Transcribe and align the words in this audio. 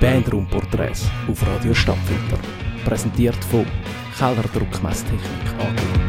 Bandraumporträts 0.00 1.10
auf 1.28 1.44
Radio 1.46 1.74
Stadtfilter. 1.74 2.38
Präsentiert 2.84 3.44
von 3.50 3.66
Keller 4.16 4.44
Druckmesstechnik 4.54 5.20
AG. 5.58 6.07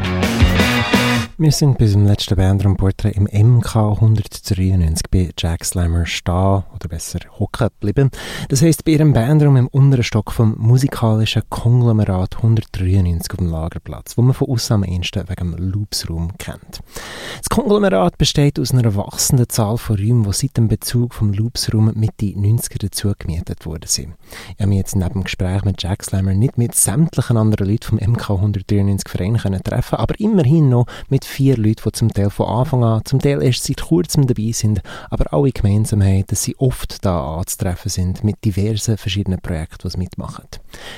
Wir 1.42 1.52
sind 1.52 1.78
bis 1.78 1.92
zum 1.92 2.04
letzten 2.04 2.36
Bandraumporträt 2.36 3.12
im 3.12 3.24
MK 3.24 3.74
193 3.74 5.06
bei 5.10 5.30
Jack 5.38 5.64
Slammer 5.64 6.04
stehen, 6.04 6.34
oder 6.74 6.86
besser 6.86 7.20
hocken 7.38 7.68
geblieben. 7.80 8.10
Das 8.50 8.60
heisst, 8.60 8.84
bei 8.84 8.92
ihrem 8.92 9.14
Bandraum 9.14 9.56
im 9.56 9.66
unteren 9.68 10.02
Stock 10.02 10.32
vom 10.32 10.54
musikalischen 10.58 11.40
Konglomerat 11.48 12.36
193 12.36 13.30
auf 13.30 13.38
dem 13.38 13.46
Lagerplatz, 13.46 14.18
wo 14.18 14.22
man 14.22 14.34
von 14.34 14.50
außen 14.50 14.74
am 14.74 14.84
ehesten 14.84 15.30
wegen 15.30 15.52
dem 15.52 15.70
Loopsraum 15.70 16.36
kennt. 16.36 16.80
Das 17.38 17.48
Konglomerat 17.48 18.18
besteht 18.18 18.60
aus 18.60 18.74
einer 18.74 18.94
wachsenden 18.94 19.48
Zahl 19.48 19.78
von 19.78 19.96
Räumen, 19.96 20.24
die 20.24 20.34
seit 20.34 20.58
dem 20.58 20.68
Bezug 20.68 21.14
vom 21.14 21.32
Loopsraum 21.32 21.90
Mitte 21.94 22.26
90er 22.26 22.80
dazu 22.82 23.14
gemietet 23.18 23.64
worden 23.64 23.86
sind. 23.86 24.12
Ich 24.56 24.60
habe 24.60 24.68
mich 24.68 24.78
jetzt 24.78 24.94
neben 24.94 25.14
dem 25.14 25.24
Gespräch 25.24 25.64
mit 25.64 25.82
Jack 25.82 26.04
Slammer 26.04 26.34
nicht 26.34 26.58
mit 26.58 26.74
sämtlichen 26.74 27.38
anderen 27.38 27.66
Leuten 27.66 27.98
vom 27.98 28.12
MK 28.12 28.28
193 28.28 29.10
Verein 29.10 29.38
treffen 29.64 29.96
aber 29.96 30.20
immerhin 30.20 30.68
noch 30.68 30.84
mit 31.08 31.29
vier 31.30 31.56
Leute, 31.56 31.82
die 31.84 31.92
zum 31.92 32.12
Teil 32.12 32.28
von 32.28 32.48
Anfang 32.48 32.84
an, 32.84 33.04
zum 33.04 33.20
Teil 33.20 33.42
erst 33.42 33.64
seit 33.64 33.82
kurzem 33.82 34.26
dabei 34.26 34.50
sind, 34.52 34.82
aber 35.10 35.32
alle 35.32 35.52
gemeinsam 35.52 36.02
haben, 36.02 36.24
dass 36.26 36.42
sie 36.42 36.56
oft 36.56 37.04
da 37.04 37.36
anzutreffen 37.38 37.90
sind 37.90 38.24
mit 38.24 38.44
diversen 38.44 38.96
verschiedenen 38.96 39.40
Projekten, 39.40 39.78
die 39.82 39.90
sie 39.90 39.98
mitmachen. 39.98 40.44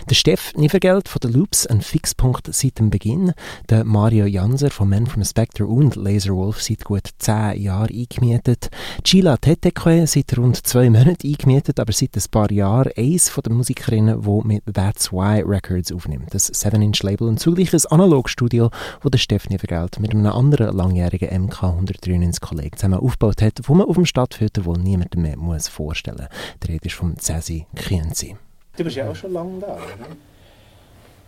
Der 0.09 0.15
Steff 0.15 0.55
Nivergeld 0.57 1.09
von 1.09 1.21
den 1.21 1.33
Loops, 1.33 1.67
ein 1.67 1.83
Fixpunkt 1.83 2.53
seit 2.53 2.79
dem 2.79 2.91
Beginn, 2.91 3.33
der 3.69 3.85
Mario 3.85 4.27
Janser 4.27 4.71
von 4.71 4.89
Man 4.89 5.07
from 5.07 5.25
Spectre 5.25 5.67
und 5.67 5.97
Laserwolf 5.97 6.62
seit 6.62 6.85
gut 6.85 7.09
zehn 7.19 7.61
Jahren 7.61 7.91
eingemietet, 7.95 8.71
Chila 9.05 9.37
Tetekwe 9.37 10.07
seit 10.07 10.37
rund 10.39 10.67
zwei 10.67 10.89
Monaten 10.89 11.27
eingemietet, 11.27 11.79
aber 11.79 11.93
seit 11.93 12.17
ein 12.17 12.25
paar 12.31 12.51
Jahren 12.51 12.93
eins 12.97 13.29
von 13.29 13.43
den 13.43 13.55
Musikerinnen, 13.55 14.23
die 14.23 14.47
mit 14.47 14.62
That's 14.73 15.12
Why 15.12 15.43
Records 15.43 15.93
aufnimmt, 15.93 16.33
das 16.33 16.53
7-Inch-Label 16.53 17.28
und 17.28 17.39
zugleich 17.39 17.73
ein 17.73 17.81
Analogstudio, 17.91 18.71
wo 19.03 19.09
der 19.09 19.19
Steff 19.19 19.49
Nivergeld 19.49 20.01
mit 20.01 20.15
einem 20.27 20.37
anderen 20.37 20.77
langjährigen 20.77 21.45
MK 21.45 21.62
193 21.62 22.41
Kollegen 22.41 22.77
zusammen 22.77 23.01
aufgebaut 23.01 23.42
hat, 23.42 23.61
wo 23.65 23.75
man 23.75 23.87
auf 23.87 23.97
dem 23.97 24.06
Stadtfilter 24.06 24.65
wohl 24.65 24.78
niemandem 24.78 25.23
mehr 25.23 25.37
muss 25.37 25.69
vorstellen 25.69 26.28
muss. 26.28 26.61
Die 26.62 26.73
Rede 26.73 26.87
ist 26.87 26.95
vom 26.95 27.17
Cesi 27.19 27.67
Kienzi. 27.75 28.37
Du 28.77 28.84
bist 28.84 28.97
ja 28.97 29.11
auch 29.11 29.17
schon 29.17 29.33
lange 29.33 29.61
da, 29.61 29.75
oder? 29.75 30.17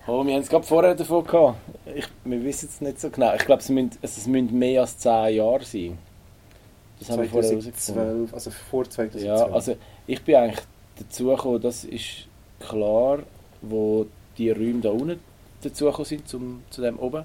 Oh, 0.07 0.25
wir 0.25 0.35
haben 0.35 0.43
es 0.43 0.49
gerade 0.49 0.65
vorher 0.65 0.95
davon 0.95 1.25
gehabt. 1.25 1.59
Ich, 1.95 2.07
wir 2.25 2.45
wissen 2.45 2.69
es 2.71 2.81
nicht 2.81 3.01
so 3.01 3.09
genau. 3.09 3.35
Ich 3.35 3.45
glaube, 3.47 3.63
es 3.63 3.69
müssen, 3.71 3.91
es 4.03 4.27
müssen 4.27 4.59
mehr 4.59 4.83
als 4.83 4.99
10 4.99 5.35
Jahre 5.35 5.65
sein. 5.65 5.99
Das 6.99 7.11
haben 7.11 7.23
wir 7.23 7.29
vorher. 7.29 7.53
Also 8.33 8.51
vor 8.51 8.89
2012. 8.89 9.25
Ja, 9.25 9.47
also 9.47 9.77
ich 10.07 10.23
bin 10.23 10.37
eigentlich 10.37 10.65
dazu 10.99 11.27
gekommen, 11.27 11.61
das 11.61 11.85
ist 11.85 12.27
klar, 12.61 13.21
wo 13.63 14.07
die 14.37 14.51
Räume 14.51 14.81
da 14.81 14.91
unten 14.91 15.21
dazu 15.63 15.91
sind, 16.05 16.29
zum, 16.29 16.63
zu 16.71 16.83
dem 16.83 16.99
oben. 16.99 17.25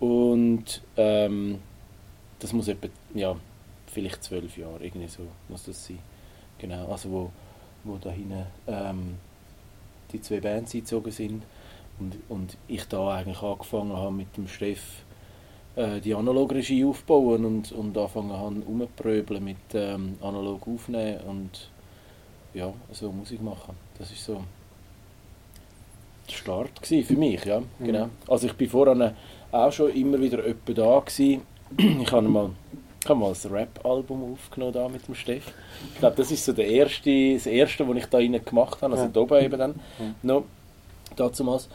Und 0.00 0.82
ähm, 0.96 1.58
das 2.38 2.52
muss 2.52 2.68
etwa, 2.68 2.88
ja, 3.14 3.36
vielleicht 3.86 4.22
zwölf 4.22 4.56
Jahre, 4.58 4.84
irgendwie 4.84 5.08
so 5.08 5.22
muss 5.48 5.64
das 5.64 5.86
sein. 5.86 5.98
Genau, 6.58 6.90
also 6.90 7.10
wo, 7.10 7.30
wo 7.84 7.96
da 7.96 8.10
hinten 8.10 8.46
ähm, 8.66 9.14
die 10.12 10.20
zwei 10.20 10.40
Bands 10.40 10.74
eingezogen 10.74 11.12
sind 11.12 11.42
und, 11.98 12.16
und 12.28 12.56
ich 12.68 12.84
da 12.84 13.14
eigentlich 13.14 13.42
angefangen 13.42 13.92
habe 13.92 14.12
mit 14.12 14.36
dem 14.36 14.48
Steff 14.48 15.02
äh, 15.76 16.00
die 16.00 16.14
Analogregie 16.14 16.84
aufbauen 16.84 17.44
und, 17.44 17.72
und 17.72 17.96
anfangen 17.96 18.32
habe 18.32 18.60
rumzupröbeln 18.66 19.44
mit 19.44 19.56
ähm, 19.74 20.16
analog 20.20 20.66
aufnehmen 20.68 21.20
und 21.20 21.70
ja, 22.54 22.72
so 22.92 23.12
Musik 23.12 23.42
machen. 23.42 23.74
Das 23.98 24.10
ist 24.10 24.24
so 24.24 24.42
der 26.28 26.34
Start 26.34 26.70
für 26.82 27.16
mich, 27.16 27.44
ja, 27.44 27.60
mhm. 27.60 27.64
genau. 27.84 28.08
Also 28.26 28.46
ich 28.46 28.54
bin 28.54 28.68
vorher 28.68 29.14
auch 29.64 29.72
schon 29.72 29.92
immer 29.92 30.20
wieder 30.20 30.38
öppe 30.38 30.74
da 30.74 31.00
gewesen. 31.00 31.42
Ich 32.02 32.12
habe 32.12 32.28
mal, 32.28 32.50
ich 33.02 33.08
habe 33.08 33.18
mal 33.18 33.32
ein 33.32 33.50
Rap-Album 33.50 34.32
aufgenommen 34.32 34.72
da 34.72 34.88
mit 34.88 35.06
dem 35.08 35.14
Steff. 35.14 35.52
Ich 35.92 35.98
glaube, 35.98 36.16
das 36.16 36.30
ist 36.30 36.44
so 36.44 36.52
der 36.52 36.66
erste, 36.66 37.34
das 37.34 37.46
erste, 37.46 37.88
was 37.88 37.96
ich 37.96 38.06
da 38.06 38.18
rein 38.18 38.40
gemacht 38.44 38.82
habe, 38.82 38.92
also 38.92 39.04
ja. 39.04 39.10
da 39.12 39.20
oben 39.20 39.44
eben 39.44 39.58
dann 39.58 39.74
ja. 39.98 40.14
noch, 40.22 40.44
damals. 41.16 41.68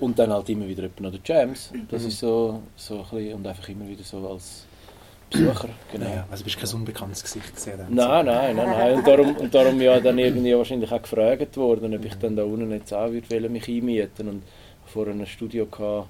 Und 0.00 0.18
dann 0.18 0.32
halt 0.32 0.48
immer 0.48 0.66
wieder 0.66 0.88
noch 0.98 1.12
die 1.12 1.20
Jams. 1.24 1.72
Das 1.88 2.02
mhm. 2.02 2.08
ist 2.08 2.18
so, 2.18 2.60
so 2.74 2.96
ein 2.96 3.02
bisschen, 3.02 3.34
und 3.34 3.46
einfach 3.46 3.68
immer 3.68 3.86
wieder 3.86 4.02
so 4.02 4.28
als 4.28 4.66
Besucher. 5.30 5.68
Genau. 5.92 6.06
Ja, 6.06 6.26
also 6.30 6.44
bist 6.44 6.56
du 6.56 6.66
kein 6.66 6.74
unbekanntes 6.74 7.22
Gesicht 7.22 7.54
gesehen? 7.54 7.80
Nein, 7.90 8.26
nein, 8.26 8.56
nein, 8.56 8.70
nein. 8.70 8.94
Und 8.94 9.06
darum, 9.06 9.36
und 9.36 9.54
darum 9.54 9.80
ja 9.80 10.00
dann 10.00 10.18
irgendwie 10.18 10.56
wahrscheinlich 10.56 10.90
auch 10.92 11.02
gefragt 11.02 11.56
worden, 11.56 11.94
ob 11.94 12.04
ich 12.04 12.14
dann 12.14 12.36
da 12.36 12.44
unten 12.44 12.70
jetzt 12.70 12.92
auch 12.92 13.10
würde 13.10 13.48
mich 13.48 13.68
einmieten 13.68 14.28
und 14.28 14.42
vor 14.86 15.06
einem 15.06 15.26
Studio 15.26 15.66
gehabt, 15.66 16.08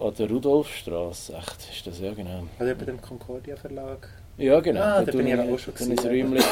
an 0.00 0.14
der 0.14 0.30
Rudolfstraße, 0.30 1.34
echt, 1.34 1.70
ist 1.70 1.86
das 1.86 2.00
ja 2.00 2.12
genau. 2.12 2.44
Also 2.58 2.74
bei 2.74 2.84
dem 2.84 3.00
Concordia 3.00 3.56
Verlag? 3.56 4.08
Ja, 4.36 4.60
genau. 4.60 4.80
Ah, 4.80 5.04
da 5.04 5.12
bin 5.12 5.26
ich 5.26 5.38
auch 5.38 5.58
schon 5.58 5.74
gesehen. 5.74 5.98
Räumchen 5.98 6.42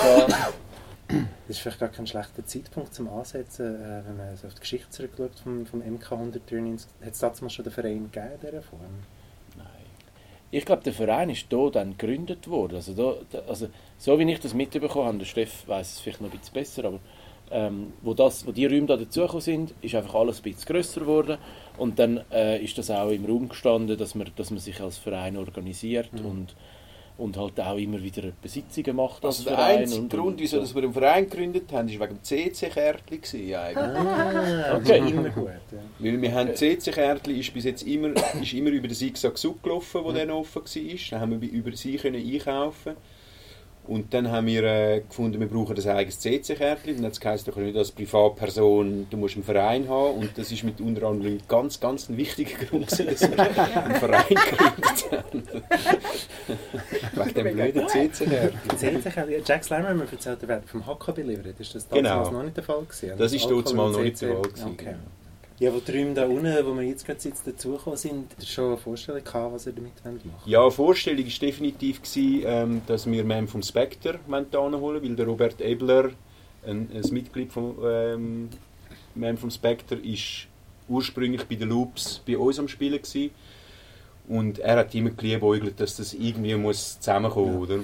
Das 1.09 1.57
ist 1.57 1.61
vielleicht 1.61 1.81
gar 1.81 1.89
kein 1.89 2.07
schlechter 2.07 2.45
Zeitpunkt 2.45 2.93
zum 2.93 3.09
Ansetzen, 3.09 3.77
äh, 3.77 4.03
wenn 4.07 4.19
man 4.19 4.37
so 4.37 4.47
auf 4.47 4.55
die 4.55 4.61
Geschichte 4.61 4.91
zurückschaut 4.91 5.41
vom, 5.43 5.65
vom 5.65 5.81
MK 5.81 6.13
193. 6.13 6.91
Hat 7.03 7.13
es 7.13 7.19
damals 7.19 7.55
schon 7.55 7.65
den 7.65 7.73
Verein 7.73 8.11
gegeben 8.13 8.35
in 8.35 8.41
dieser 8.47 8.63
Form? 8.63 8.81
Nein. 9.57 9.67
Ich 10.51 10.67
glaube, 10.67 10.83
der 10.83 10.93
Verein 10.93 11.31
ist 11.31 11.47
hier 11.49 11.71
dann 11.71 11.97
gegründet 11.97 12.49
worden. 12.49 12.77
Also, 12.77 12.93
da, 12.93 13.39
also 13.49 13.69
so 13.97 14.19
wie 14.19 14.31
ich 14.31 14.41
das 14.41 14.53
mitbekommen 14.53 15.07
habe, 15.07 15.19
der 15.19 15.25
Steff 15.25 15.67
weiß 15.67 15.95
es 15.95 16.01
vielleicht 16.01 16.21
noch 16.21 16.31
ein 16.31 16.39
bisschen 16.39 16.55
besser, 16.55 16.85
aber 16.85 17.01
ähm, 17.51 17.93
wo, 18.03 18.15
das, 18.15 18.47
wo 18.47 18.53
die 18.53 18.67
Räume 18.67 18.87
da 18.87 18.97
dazugekommen 18.97 19.41
sind, 19.41 19.75
ist 19.83 19.95
einfach 19.95 20.15
alles 20.15 20.39
ein 20.39 20.43
bisschen 20.43 20.67
grösser 20.67 21.01
geworden 21.01 21.39
und 21.77 21.99
dann 21.99 22.21
äh, 22.33 22.63
ist 22.63 22.79
das 22.79 22.91
auch 22.91 23.11
im 23.11 23.25
Raum 23.25 23.49
gestanden, 23.49 23.97
dass 23.97 24.15
man, 24.15 24.31
dass 24.37 24.51
man 24.51 24.59
sich 24.61 24.81
als 24.81 24.99
Verein 24.99 25.37
organisiert 25.37 26.13
mhm. 26.13 26.27
und, 26.27 26.55
und 27.17 27.37
halt 27.37 27.61
auch 27.61 27.77
immer 27.77 28.03
wieder 28.03 28.23
Besitzungen 28.43 28.97
macht 28.97 29.25
als 29.25 29.39
also 29.39 29.51
Verein. 29.51 29.69
Der 29.69 29.79
einzige 29.81 30.09
Grund, 30.09 30.41
wieso 30.41 30.61
dass 30.61 30.75
wir 30.75 30.83
einen 30.83 30.93
Verein 30.93 31.29
gegründet 31.29 31.73
haben, 31.73 31.89
ist 31.89 32.01
wegen 32.01 32.15
dem 32.17 32.23
CC-Kärtchen 32.23 33.55
Ah, 33.55 34.77
okay. 34.77 34.99
immer 34.99 35.31
gut. 35.31 35.47
Ja. 35.47 35.79
Weil 35.99 36.21
wir 36.21 36.35
haben 36.35 36.55
CC-Kärtchen 36.55 37.37
ist 37.37 37.53
bis 37.55 37.65
jetzt 37.65 37.83
immer, 37.87 38.11
ist 38.41 38.53
immer 38.53 38.71
über 38.71 38.89
den 38.89 38.97
Zigzag 38.97 39.39
Sub 39.39 39.63
gelaufen, 39.63 40.03
wo 40.05 40.11
mhm. 40.11 40.17
dann 40.17 40.31
offen 40.31 40.63
war. 40.63 40.99
Dann 41.11 41.21
haben 41.21 41.41
wir 41.41 41.51
über 41.51 41.77
sie 41.77 41.97
können 41.97 42.17
einkaufen 42.17 42.97
und 43.89 44.13
dann 44.13 44.31
haben 44.31 44.47
wir 44.47 44.63
äh, 44.65 45.01
gefunden, 45.01 45.41
wir 45.41 45.49
brauchen 45.49 45.75
ein 45.75 45.89
eigenes 45.89 46.21
CC-Kärtchen. 46.21 46.99
Und 46.99 47.05
jetzt 47.05 47.25
heisst 47.25 47.49
doch 47.49 47.57
nicht 47.57 47.77
als 47.77 47.91
Privatperson, 47.91 49.07
du 49.09 49.17
musst 49.17 49.37
einen 49.37 49.45
Verein 49.45 49.89
haben. 49.89 50.19
Und 50.19 50.37
das 50.37 50.53
ist 50.53 50.63
mit 50.63 50.81
unter 50.81 51.07
anderem 51.07 51.39
ganz, 51.49 51.81
ganz 51.81 52.11
ein 52.11 52.19
wichtiger 52.19 52.65
Grund, 52.67 52.91
dass 52.91 52.99
wir 52.99 53.39
einen 53.39 53.95
Verein 53.95 54.29
gegründet 54.29 55.11
haben. 55.11 55.43
Wegen 57.25 57.35
dem 57.35 57.57
blöden 57.57 57.89
CC-Kärtchen. 57.89 58.77
CC 58.77 59.43
Jack 59.45 59.65
Slammer 59.65 59.89
hat 59.89 59.97
mir 59.97 60.13
erzählt, 60.13 60.43
er 60.43 60.49
wird 60.49 60.69
vom 60.69 60.87
Hacker 60.87 61.13
beliefert. 61.13 61.59
Ist 61.59 61.75
das 61.75 61.89
damals 61.89 62.29
genau. 62.29 62.39
noch 62.39 62.45
nicht 62.45 62.57
der 62.59 62.65
Fall 62.65 62.83
gewesen? 62.83 63.17
Das 63.17 63.33
ist 63.33 63.45
damals 63.47 63.73
noch 63.73 64.01
nicht 64.01 64.21
der 64.21 64.35
Fall 64.35 64.43
gewesen. 64.43 64.71
Okay. 64.73 64.95
Ja, 65.61 65.73
wo 65.73 65.79
Räume 65.79 66.15
da 66.15 66.25
unten, 66.27 66.67
wo 66.67 66.75
wir 66.77 66.85
jetzt 66.85 67.05
gerade 67.05 67.19
sitzen, 67.19 67.51
dazugekommen 67.51 67.97
sind, 67.97 68.33
hast 68.37 68.43
du 68.43 68.53
schon 68.53 68.67
eine 68.67 68.77
Vorstellung 68.77 69.25
gehabt, 69.25 69.55
was 69.55 69.67
ihr 69.67 69.73
damit 69.73 70.05
machen 70.05 70.33
Ja, 70.47 70.63
eine 70.63 70.71
Vorstellung 70.71 71.25
war 71.25 71.39
definitiv, 71.41 72.01
gewesen, 72.01 72.43
ähm, 72.47 72.83
dass 72.87 73.11
wir 73.11 73.25
Man 73.25 73.49
vom 73.49 73.63
Spectre 73.63 74.21
holen 74.29 74.53
wollen, 74.53 75.03
weil 75.03 75.17
der 75.17 75.27
Robert 75.27 75.61
Ebler, 75.61 76.11
ein, 76.65 76.89
ein 76.95 77.13
Mitglied 77.13 77.53
von 77.53 77.75
ähm, 77.85 78.51
Man 79.17 79.37
vom 79.37 79.51
Spectre, 79.51 79.97
ist 79.97 80.47
ursprünglich 80.89 81.45
bei 81.45 81.57
den 81.57 81.71
Loops 81.71 82.23
bei 82.25 82.39
uns 82.39 82.61
am 82.61 82.69
Spielen 82.69 83.03
gewesen. 83.03 83.31
Und 84.29 84.61
er 84.61 84.77
hat 84.77 84.95
immer 84.95 85.11
geliebäugelt, 85.11 85.81
dass 85.81 85.97
das 85.97 86.15
irgendwie 86.15 86.55
muss 86.55 87.01
zusammenkommen 87.01 87.57
muss. 87.57 87.69
Ja. 87.69 87.81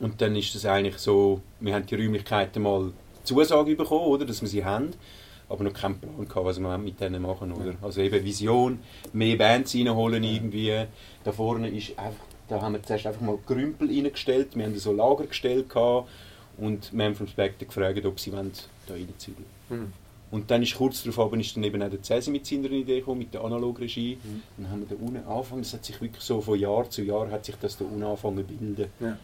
Und 0.00 0.20
dann 0.20 0.36
ist 0.36 0.54
das 0.54 0.66
eigentlich 0.66 0.98
so, 0.98 1.40
wir 1.60 1.74
haben 1.74 1.86
die 1.86 1.94
Räumlichkeiten 1.94 2.62
mal 2.62 2.92
Zusage 3.22 3.74
bekommen, 3.74 4.04
oder, 4.04 4.26
dass 4.26 4.42
wir 4.42 4.48
sie 4.48 4.66
haben 4.66 4.92
aber 5.54 5.64
noch 5.64 5.72
keinen 5.72 5.98
Plan 5.98 6.28
gehabt, 6.28 6.46
was 6.46 6.60
wir 6.60 6.78
mit 6.78 7.00
denen 7.00 7.22
machen. 7.22 7.52
Oder? 7.52 7.74
Also 7.82 8.00
eben 8.00 8.24
Vision, 8.24 8.78
mehr 9.12 9.36
Bands 9.36 9.74
reinholen 9.74 10.22
irgendwie. 10.22 10.84
Da 11.24 11.32
vorne 11.32 11.68
ist 11.68 11.98
einfach, 11.98 12.24
da 12.48 12.60
haben 12.60 12.74
wir 12.74 12.82
zuerst 12.82 13.06
einfach 13.06 13.20
mal 13.20 13.38
Grümpel 13.46 13.88
reingestellt, 13.88 14.56
wir 14.56 14.64
haben 14.64 14.76
so 14.76 14.92
Lager 14.92 15.26
gestellt 15.26 15.70
gehabt 15.70 16.08
und 16.58 16.92
wir 16.92 17.04
haben 17.04 17.14
vom 17.14 17.26
Spectre 17.26 17.66
gefragt, 17.66 18.04
ob 18.04 18.20
sie 18.20 18.32
wollen, 18.32 18.52
da 18.86 18.94
reinziehen 18.94 19.36
mhm. 19.70 19.92
Und 20.30 20.50
dann 20.50 20.62
ist 20.64 20.74
kurz 20.74 21.04
darauf 21.04 21.20
aber 21.20 21.36
ist 21.38 21.54
dann 21.54 21.62
eben 21.62 21.80
auch 21.80 21.88
der 21.88 22.02
Cesi 22.02 22.30
mit 22.30 22.44
seiner 22.44 22.70
Idee 22.70 22.98
gekommen, 22.98 23.20
mit 23.20 23.32
der 23.32 23.42
Analogregie. 23.42 24.18
Mhm. 24.22 24.42
Dann 24.56 24.70
haben 24.70 24.80
wir 24.80 24.96
da 24.96 25.02
unten 25.02 25.28
angefangen, 25.28 25.62
das 25.62 25.74
hat 25.74 25.84
sich 25.84 26.00
wirklich 26.00 26.24
so 26.24 26.40
von 26.40 26.58
Jahr 26.58 26.90
zu 26.90 27.02
Jahr 27.02 27.30
hat 27.30 27.44
sich 27.44 27.54
das 27.56 27.78
da 27.78 27.84
unten 27.84 28.02
angefangen 28.02 28.38
zu 28.38 28.44
bilden. 28.44 28.90
Ja. 28.98 29.16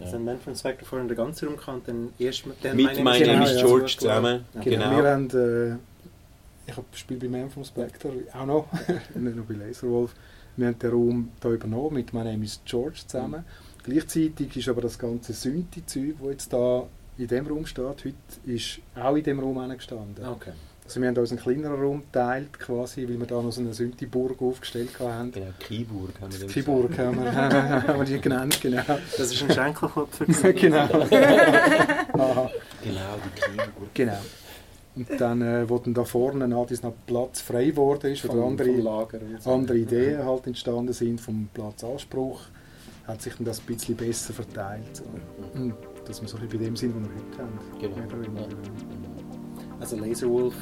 Also 0.00 0.16
ein 0.16 0.24
Manfred 0.24 0.58
Spector 0.58 0.86
vorhin 0.86 1.08
den 1.08 1.16
ganzen 1.16 1.48
Raum 1.48 1.56
kann, 1.56 1.82
dann 1.86 2.12
erst 2.18 2.46
mit 2.46 2.62
Mit 2.62 2.74
My 2.76 3.02
Name 3.02 3.18
genau, 3.18 3.44
is 3.44 3.56
George 3.56 3.96
zusammen. 3.98 4.44
Genau. 4.52 4.64
genau. 4.64 4.96
Wir 4.96 5.10
haben, 5.10 5.30
äh, 5.30 6.70
ich 6.70 6.76
habe 6.76 6.86
Spiel 6.94 7.18
bei 7.18 7.28
Manfred 7.28 7.66
Spector 7.66 8.12
auch 8.32 8.46
noch, 8.46 8.68
nicht 9.14 9.36
nur 9.36 9.44
bei 9.44 9.54
Laserwolf. 9.54 10.14
Wir 10.56 10.66
haben 10.66 10.78
den 10.78 10.90
Raum 10.90 11.28
hier 11.40 11.50
übernommen 11.52 11.94
mit 11.94 12.12
My 12.12 12.24
Name 12.24 12.44
is 12.44 12.60
George 12.64 13.00
zusammen. 13.06 13.40
Mhm. 13.40 13.82
Gleichzeitig 13.84 14.56
ist 14.56 14.68
aber 14.68 14.82
das 14.82 14.98
ganze 14.98 15.32
Synthi-Zeug, 15.32 16.14
das 16.20 16.30
jetzt 16.30 16.52
da 16.52 16.86
in 17.18 17.26
dem 17.26 17.46
Raum 17.46 17.66
steht, 17.66 17.84
heute 17.84 18.14
ist 18.44 18.80
auch 18.94 19.14
in 19.16 19.24
dem 19.24 19.40
Raum 19.40 19.68
gestanden. 19.70 20.24
Okay. 20.24 20.52
Also 20.84 21.00
wir 21.00 21.08
haben 21.08 21.16
uns 21.16 21.30
einen 21.30 21.40
kleineren 21.40 21.80
Raum 21.80 22.02
geteilt, 22.02 22.58
quasi, 22.58 23.08
weil 23.08 23.18
wir 23.18 23.26
da 23.26 23.40
noch 23.40 23.52
so 23.52 23.60
eine 23.60 23.72
Synthi-Burg 23.72 24.42
aufgestellt 24.42 24.98
haben. 24.98 25.30
Genau, 25.32 25.46
Keyburg 25.60 26.10
haben 26.20 26.40
wir 26.40 26.46
Kiburg 26.48 26.98
haben 26.98 27.22
wir, 27.22 27.32
haben 27.86 27.98
wir 27.98 28.04
die 28.04 28.20
genannt, 28.20 28.60
genau. 28.60 28.82
Das 28.86 29.32
ist 29.32 29.42
ein 29.42 29.52
Schenkelklopfer. 29.52 30.24
genau. 30.52 30.78
Aha, 30.78 32.50
Genau, 32.82 33.16
die 33.24 33.40
Keyburg. 33.40 33.94
genau. 33.94 34.18
Und 34.94 35.08
dann, 35.18 35.40
äh, 35.40 35.68
wo 35.68 35.78
dann 35.78 35.94
da 35.94 36.04
vorne 36.04 36.46
nach 36.46 36.68
noch 36.68 36.92
Platz 37.06 37.40
frei 37.40 37.66
geworden 37.66 38.12
ist, 38.12 38.24
oder 38.26 38.44
andere, 38.44 38.70
Lager. 38.72 39.20
und 39.22 39.42
so. 39.42 39.52
andere 39.52 39.78
Ideen 39.78 40.22
halt 40.24 40.46
entstanden 40.46 40.92
sind 40.92 41.18
vom 41.20 41.48
Platzanspruch, 41.54 42.42
hat 43.06 43.22
sich 43.22 43.34
dann 43.34 43.46
das 43.46 43.60
ein 43.60 43.66
bisschen 43.66 43.96
besser 43.96 44.34
verteilt. 44.34 44.96
So. 44.96 45.04
Dass 46.04 46.20
wir 46.20 46.28
so 46.28 46.36
ein 46.36 46.42
bisschen 46.42 46.58
bei 46.58 46.64
dem 46.66 46.76
sind, 46.76 46.94
was 46.94 47.08
wir 47.08 47.14
heute 47.14 47.38
haben. 47.42 48.18
Genau. 48.26 48.48
Also 49.82 49.96
Laserwolf 49.96 50.54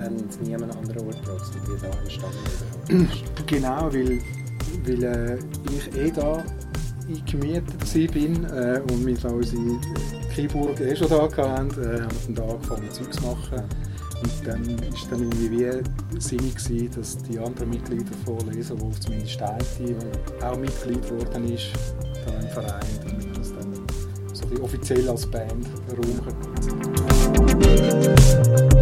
und 0.00 0.42
niemand 0.42 0.76
anderen 0.76 1.06
Ort 1.06 1.22
braucht 1.22 1.54
wie 1.54 1.80
da 1.80 1.88
entstanden 2.00 2.38
ist. 2.88 3.46
Genau, 3.46 3.92
weil, 3.92 4.18
weil 4.84 5.02
äh, 5.04 5.38
ich 5.70 5.96
eh 5.96 6.10
da 6.10 6.42
eingemietet 7.08 7.64
war 7.80 8.12
bin 8.12 8.44
äh, 8.46 8.80
und 8.90 9.06
wir 9.06 9.14
da 9.14 9.28
unsere 9.28 9.78
Keyburg 10.34 10.80
eh 10.80 10.96
schon 10.96 11.08
da 11.08 11.22
hatten, 11.22 11.44
äh, 11.44 12.00
haben 12.00 12.10
wir 12.10 12.10
dann 12.26 12.34
da 12.34 12.42
angefangen 12.42 12.90
Zeug 12.90 13.14
zu 13.14 13.22
machen. 13.22 13.62
Und 14.20 14.32
dann 14.44 14.64
ist 14.64 15.12
dann 15.12 15.20
irgendwie 15.22 15.50
wie 15.52 16.20
sinnig 16.20 16.56
gewesen, 16.56 16.90
dass 16.96 17.18
die 17.18 17.38
anderen 17.38 17.70
Mitglieder 17.70 18.16
von 18.24 18.52
Laserwolf, 18.52 18.98
zumindest 18.98 19.30
Steiti, 19.34 19.94
auch 20.42 20.58
Mitglied 20.58 21.02
geworden 21.02 21.54
ist 21.54 21.70
da 22.26 22.32
im 22.32 22.48
Verein, 22.48 22.86
damit 23.04 23.38
das 23.38 23.52
dann 23.52 23.74
so 24.32 24.64
offiziell 24.64 25.08
als 25.08 25.24
Band 25.24 25.66
Raum 25.96 26.26
hat. 26.26 27.15
Thank 27.58 28.70
you. 28.72 28.75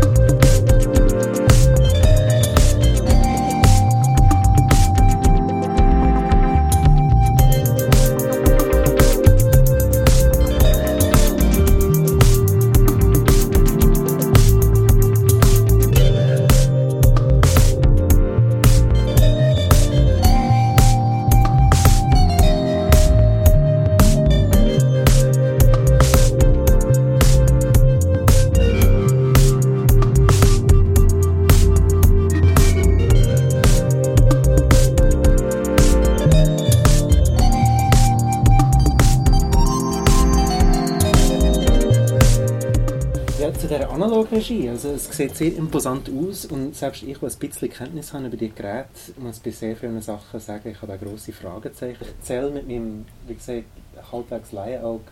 Analogregie. 44.44 44.68
Also 44.68 44.88
es 44.90 45.04
sieht 45.16 45.36
sehr 45.36 45.56
imposant 45.56 46.08
aus 46.10 46.46
und 46.46 46.74
selbst 46.74 47.02
ich, 47.02 47.18
der 47.18 47.28
ein 47.28 47.34
bisschen 47.38 47.70
Kenntnis 47.70 48.12
habe 48.12 48.26
über 48.26 48.36
die 48.36 48.52
Geräte, 48.54 48.88
muss 49.18 49.38
bei 49.40 49.50
sehr 49.50 49.76
vielen 49.76 50.00
Sachen 50.00 50.40
sagen, 50.40 50.70
ich 50.70 50.80
habe 50.82 50.92
da 50.92 50.96
grosse 50.96 51.32
Fragezeichen. 51.32 51.98
Ich 52.02 52.24
zähle 52.26 52.50
mit 52.50 52.68
meinem, 52.68 53.04
wie 53.26 53.34
gesagt, 53.34 53.64
halbwegs 54.12 54.52
Laienauge 54.52 55.04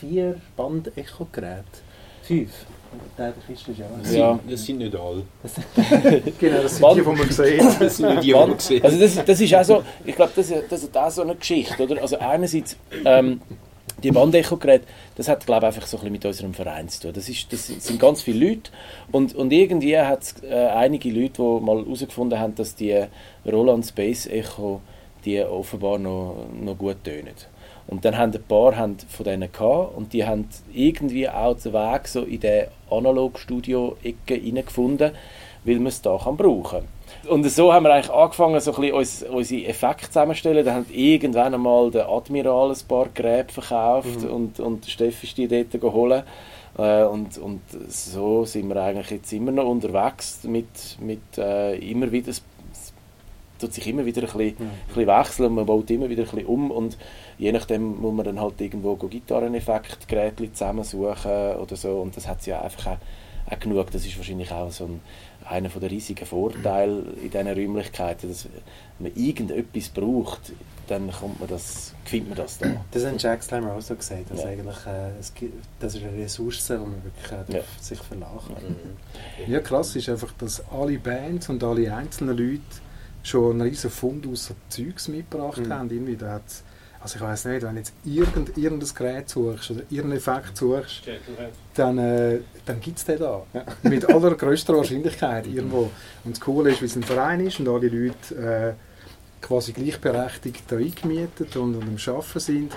vier 0.00 0.36
Band-Echo-Geräte. 0.56 1.64
Fünf. 2.22 2.50
Ja. 3.18 3.32
Das, 4.02 4.14
Ja. 4.14 4.34
sind, 4.38 4.52
das 4.52 4.64
sind 4.64 4.78
nicht 4.78 4.94
alle. 4.94 5.22
Genau, 6.38 6.62
das 6.62 6.76
sind 6.76 6.86
die, 6.94 7.00
die 7.00 7.02
man 7.02 7.30
sieht. 7.30 7.60
Das 7.80 7.96
sind 7.96 8.08
nicht 8.08 8.22
die, 8.22 8.26
die 8.28 8.34
wir 8.34 8.54
gesehen 8.54 8.84
Also 8.84 8.98
das, 9.00 9.24
das 9.24 9.40
ist 9.40 9.54
auch 9.54 9.64
so, 9.64 9.82
ich 10.04 10.14
glaube, 10.14 10.32
das, 10.36 10.48
ist- 10.50 10.62
das 10.70 10.82
ist 10.84 10.96
auch 10.96 11.10
so 11.10 11.22
eine 11.22 11.34
Geschichte, 11.34 11.82
oder? 11.82 12.00
Also 12.00 12.18
einerseits, 12.18 12.76
ähm, 13.04 13.40
die 14.04 14.12
Bandecho-Geräte, 14.12 14.86
das 15.16 15.28
hat, 15.28 15.44
glaube 15.46 15.66
ich, 15.66 15.74
einfach 15.74 15.86
so 15.86 15.96
ein 15.96 16.00
bisschen 16.00 16.12
mit 16.12 16.24
unserem 16.26 16.54
Verein 16.54 16.88
zu 16.88 17.02
tun. 17.02 17.12
Das, 17.14 17.28
ist, 17.28 17.52
das 17.52 17.66
sind 17.66 17.98
ganz 17.98 18.22
viele 18.22 18.48
Leute 18.48 18.70
und, 19.10 19.34
und 19.34 19.52
irgendwie 19.52 19.98
hat 19.98 20.22
es 20.22 20.34
äh, 20.44 20.54
einige 20.54 21.10
Leute, 21.10 21.42
die 21.42 21.64
mal 21.64 21.78
herausgefunden 21.78 22.38
haben, 22.38 22.54
dass 22.54 22.74
die 22.74 23.04
Roland 23.44 23.86
Space 23.86 24.26
Echo 24.26 24.80
die 25.24 25.42
offenbar 25.42 25.98
noch, 25.98 26.46
noch 26.60 26.76
gut 26.76 27.02
tönen. 27.02 27.34
Und 27.86 28.04
dann 28.04 28.16
haben 28.16 28.32
ein 28.32 28.42
paar 28.42 28.76
haben 28.76 28.96
von 29.08 29.24
denen 29.24 29.50
gehabt 29.52 29.96
und 29.96 30.12
die 30.12 30.24
haben 30.24 30.48
irgendwie 30.72 31.28
auch 31.28 31.54
den 31.54 31.72
Weg 31.72 32.08
so 32.08 32.22
in 32.22 32.40
die 32.40 32.64
Analogstudio-Ecke 32.90 34.34
hineingefunden, 34.34 35.12
weil 35.64 35.76
man 35.76 35.86
es 35.86 36.02
da 36.02 36.18
kann 36.22 36.36
brauchen 36.36 36.80
Und 37.28 37.48
so 37.50 37.72
haben 37.72 37.84
wir 37.84 37.92
eigentlich 37.92 38.12
angefangen, 38.12 38.60
so 38.60 38.74
ein 38.74 38.80
bisschen 38.80 38.94
uns, 38.94 39.22
unsere 39.22 39.66
Effekte 39.66 40.06
zusammenzustellen. 40.08 40.64
Dann 40.64 40.74
haben 40.74 40.86
irgendwann 40.92 41.54
einmal 41.54 41.90
der 41.90 42.08
Admiral 42.08 42.70
ein 42.70 42.88
paar 42.88 43.08
Gräber 43.14 43.52
verkauft 43.52 44.24
und, 44.24 44.60
und 44.60 44.86
Steffi 44.86 45.26
ist 45.26 45.38
die 45.38 45.48
dort 45.48 45.72
geholt. 45.80 46.24
Äh, 46.76 47.04
und, 47.04 47.38
und 47.38 47.62
so 47.88 48.44
sind 48.44 48.68
wir 48.68 48.82
eigentlich 48.82 49.10
jetzt 49.10 49.32
immer 49.32 49.52
noch 49.52 49.66
unterwegs 49.66 50.40
mit, 50.44 50.98
mit 51.00 51.38
äh, 51.38 51.76
immer 51.76 52.10
wieder, 52.10 52.30
es 52.30 52.42
tut 53.58 53.72
sich 53.72 53.86
immer 53.86 54.04
wieder 54.04 54.22
ein 54.22 54.26
bisschen, 54.26 54.56
ein 54.58 54.70
bisschen 54.88 55.06
wechseln 55.06 55.46
und 55.46 55.54
man 55.54 55.66
baut 55.66 55.90
immer 55.90 56.08
wieder 56.08 56.24
ein 56.24 56.30
bisschen 56.30 56.46
um 56.46 56.70
und 56.70 56.96
je 57.38 57.52
nachdem 57.52 58.00
muss 58.00 58.14
man 58.14 58.24
dann 58.24 58.40
halt 58.40 58.60
irgendwo 58.60 58.96
Gitarreneffektgeräte 58.96 60.52
zusammensuchen 60.52 61.56
oder 61.56 61.76
so 61.76 62.00
und 62.00 62.16
das 62.16 62.26
hat 62.26 62.40
es 62.40 62.46
ja 62.46 62.60
einfach 62.60 62.92
auch, 62.92 63.52
auch 63.52 63.60
genug. 63.60 63.90
Das 63.92 64.04
ist 64.04 64.16
wahrscheinlich 64.16 64.50
auch 64.50 64.70
so 64.70 64.86
ein, 64.86 65.00
einer 65.48 65.68
der 65.68 65.90
riesigen 65.90 66.24
Vorteile 66.26 67.02
in 67.22 67.30
diesen 67.30 67.48
Räumlichkeiten, 67.48 68.28
dass 68.28 68.46
wenn 68.98 69.12
man 69.12 69.16
irgendetwas 69.22 69.88
braucht, 69.90 70.52
dann 70.86 71.10
kommt 71.10 71.40
man 71.40 71.48
das, 71.48 71.94
findet 72.04 72.28
man 72.30 72.36
das 72.38 72.58
da. 72.58 72.84
Das 72.90 73.04
hat 73.06 73.22
Jack 73.22 73.42
Slammer 73.42 73.74
auch 73.74 73.80
so 73.80 73.94
gesagt, 73.96 74.30
dass 74.30 74.42
Ja. 74.42 74.48
eigentlich, 74.50 74.86
äh, 74.86 75.18
es 75.18 75.32
gibt, 75.34 75.54
das 75.80 75.94
ist 75.94 76.02
eine 76.04 76.12
Ressource, 76.22 76.66
die 76.66 76.72
man 76.74 77.02
wirklich 77.04 77.32
äh, 77.32 77.56
Ja. 77.58 77.62
sich 77.80 77.98
verlachen 78.00 78.54
kann. 78.54 78.76
Ja, 79.46 79.60
krass 79.60 79.96
ist 79.96 80.08
einfach, 80.08 80.32
dass 80.38 80.62
alle 80.70 80.98
Bands 80.98 81.48
und 81.48 81.62
alle 81.64 81.94
einzelnen 81.94 82.36
Leute 82.36 82.60
schon 83.22 83.52
einen 83.52 83.62
riesen 83.62 83.90
Fund 83.90 84.26
aus 84.26 84.52
Zeugs 84.68 85.08
mitgebracht 85.08 85.58
Mhm. 85.66 85.72
haben. 85.72 85.90
Irgendwie, 85.90 86.16
da 86.16 86.40
also 87.00 87.16
ich 87.16 87.20
weiß 87.22 87.44
nicht, 87.46 87.62
wenn 87.62 87.72
du 87.74 87.78
jetzt 87.80 87.92
irgend, 88.04 88.56
irgendein 88.56 88.94
Gerät 88.94 89.28
suchst 89.28 89.70
oder 89.72 89.80
irgendeinen 89.90 90.12
Effekt 90.18 90.56
suchst, 90.56 91.02
dann, 91.74 91.98
äh, 91.98 92.38
dann 92.66 92.80
gibt 92.80 92.98
es 92.98 93.04
den 93.04 93.18
da. 93.18 93.42
Mit 93.82 94.08
allergrößter 94.08 94.76
Wahrscheinlichkeit 94.76 95.46
irgendwo. 95.46 95.90
Und 96.24 96.36
das 96.36 96.40
Coole 96.40 96.70
ist, 96.70 96.80
wie 96.80 96.86
es 96.86 96.96
ein 96.96 97.02
Verein 97.02 97.40
ist 97.40 97.60
und 97.60 97.68
alle 97.68 97.88
Leute 97.88 98.34
äh, 98.34 99.44
quasi 99.44 99.72
gleichberechtigt 99.72 100.64
da 100.68 100.76
eingemietet 100.76 101.56
und, 101.56 101.76
und 101.76 101.82
am 101.82 102.14
Arbeiten 102.14 102.40
sind, 102.40 102.72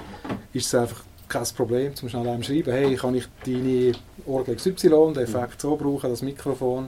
ist 0.54 0.68
es 0.68 0.76
einfach 0.76 1.04
kein 1.30 1.46
Problem, 1.56 1.96
zum 1.96 2.10
schnell 2.10 2.28
einem 2.28 2.44
schreiben, 2.44 2.72
hey, 2.72 2.96
kann 2.96 3.16
ich 3.16 3.26
deine 3.46 3.94
Orgel 4.26 4.56
XY, 4.56 5.14
den 5.14 5.24
Effekt 5.24 5.62
so 5.62 5.76
brauchen, 5.76 6.10
das 6.10 6.22
Mikrofon. 6.22 6.88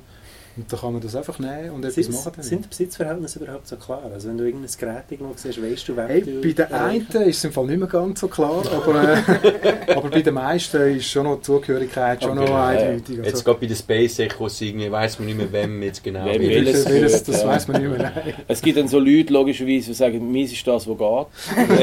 Und 0.59 0.69
dann 0.73 0.79
kann 0.81 0.91
man 0.91 1.01
das 1.01 1.15
einfach 1.15 1.39
nehmen 1.39 1.69
und 1.71 1.85
etwas 1.85 1.95
Sind, 1.95 2.11
machen. 2.13 2.31
damit. 2.35 2.43
sind 2.45 2.65
die 2.65 2.67
Besitzverhältnisse 2.67 3.39
überhaupt 3.39 3.65
so 3.67 3.77
klar? 3.77 4.01
Also 4.13 4.27
wenn 4.27 4.37
du 4.37 4.43
irgendein 4.45 4.69
Gerät 4.77 5.03
irgendwo 5.09 5.33
siehst, 5.37 5.61
weißt 5.63 5.87
du, 5.87 5.95
wer 5.95 6.07
Hey, 6.09 6.21
du 6.21 6.41
bei 6.41 6.51
den 6.51 6.73
einen 6.73 7.07
ist 7.07 7.37
es 7.37 7.43
im 7.45 7.53
Fall 7.53 7.65
nicht 7.67 7.79
mehr 7.79 7.87
ganz 7.87 8.19
so 8.19 8.27
klar, 8.27 8.61
aber, 8.69 9.13
äh, 9.13 9.91
aber 9.95 10.09
bei 10.09 10.21
den 10.21 10.33
meisten 10.33 10.97
ist 10.97 11.05
schon 11.09 11.23
noch 11.23 11.37
die 11.37 11.43
Zugehörigkeit 11.43 12.21
schon 12.21 12.37
Okay, 12.37 12.49
noch 12.49 12.57
ja. 12.57 12.67
eindeutig. 12.67 13.15
Jetzt 13.17 13.31
Also, 13.31 13.43
gerade 13.45 13.59
bei 13.61 13.67
den 13.67 13.75
Space 13.77 14.19
Echos 14.19 14.59
irgendwie 14.61 14.91
weiss 14.91 15.17
man 15.17 15.27
nicht 15.27 15.37
mehr, 15.37 15.51
wem 15.53 15.81
jetzt 15.81 16.03
genau 16.03 16.25
Wem 16.25 16.41
will. 16.41 16.49
welches 16.65 16.85
welches, 16.85 17.01
welches, 17.01 17.23
das 17.23 17.41
Ja. 17.41 17.47
weiß 17.47 17.67
man 17.69 17.81
nicht 17.81 17.97
mehr. 17.97 18.11
Nein. 18.13 18.33
Es 18.49 18.61
gibt 18.61 18.77
dann 18.77 18.89
so 18.89 18.99
Leute, 18.99 19.31
logischerweise, 19.31 19.87
die 19.87 19.93
sagen, 19.93 20.29
meins 20.31 20.51
ist 20.51 20.67
das, 20.67 20.85
was 20.89 20.97
geht. 20.97 21.69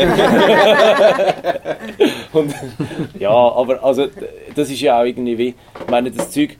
Und, 2.32 2.54
ja, 3.18 3.30
aber 3.30 3.82
also, 3.82 4.06
das 4.54 4.70
ist 4.70 4.80
ja 4.80 5.00
auch 5.00 5.04
irgendwie 5.04 5.38
wie, 5.38 5.48
ich 5.48 5.90
meine, 5.90 6.10
das 6.10 6.30
Zeug, 6.30 6.56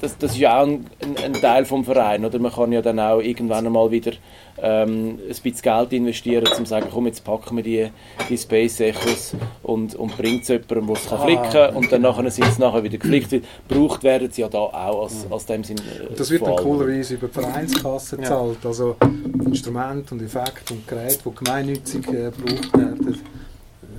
das, 0.00 0.18
das 0.18 0.32
ist 0.32 0.38
ja 0.38 0.60
auch 0.60 0.66
ein, 0.66 0.86
ein, 1.22 1.32
Teil 1.34 1.64
vom 1.64 1.84
Verein, 1.84 2.24
oder? 2.24 2.38
Man 2.38 2.52
kann 2.52 2.72
ja 2.72 2.82
dann 2.82 3.00
auch 3.00 3.20
irgendwann 3.20 3.66
einmal 3.66 3.90
wieder 3.90 4.12
ähm, 4.58 5.18
ein 5.22 5.28
bisschen 5.28 5.62
Geld 5.62 5.92
investieren, 5.92 6.46
um 6.46 6.64
zu 6.64 6.66
sagen, 6.66 6.88
komm, 6.92 7.06
jetzt 7.06 7.24
packen 7.24 7.56
wir 7.56 7.62
die, 7.62 7.88
die 8.28 8.36
Space 8.36 8.80
Echos 8.80 9.34
und, 9.62 9.94
und 9.94 10.16
bringt 10.16 10.42
es 10.42 10.48
jemandem, 10.48 10.86
der 10.86 10.96
es 10.96 11.08
kann 11.08 11.20
flicken 11.20 11.50
kann 11.50 11.76
und 11.76 11.92
dann 11.92 12.02
nachher 12.02 12.30
sind 12.30 12.52
sie 12.52 12.60
nachher 12.60 12.82
wieder 12.82 12.98
geflickt. 12.98 13.34
Gebraucht 13.68 14.02
werden 14.02 14.30
sie 14.30 14.42
ja 14.42 14.48
da 14.48 14.58
auch 14.58 15.04
als, 15.04 15.26
als 15.30 15.46
dem 15.46 15.64
Sinn. 15.64 15.78
äh, 15.78 16.14
das 16.14 16.30
wird 16.30 16.42
dann 16.46 16.56
coolerweise 16.56 17.14
über 17.14 17.28
die 17.28 17.32
Vereinskasse 17.32 18.16
Ja. 18.16 18.22
gezahlt. 18.22 18.58
Also 18.64 18.96
Instrumente 19.44 20.14
und 20.14 20.22
Effekte 20.22 20.74
und 20.74 20.86
Geräte, 20.86 21.18
die 21.24 21.44
gemeinnützig 21.44 22.06
äh, 22.08 22.30
gebraucht 22.30 22.76
werden. 22.76 23.18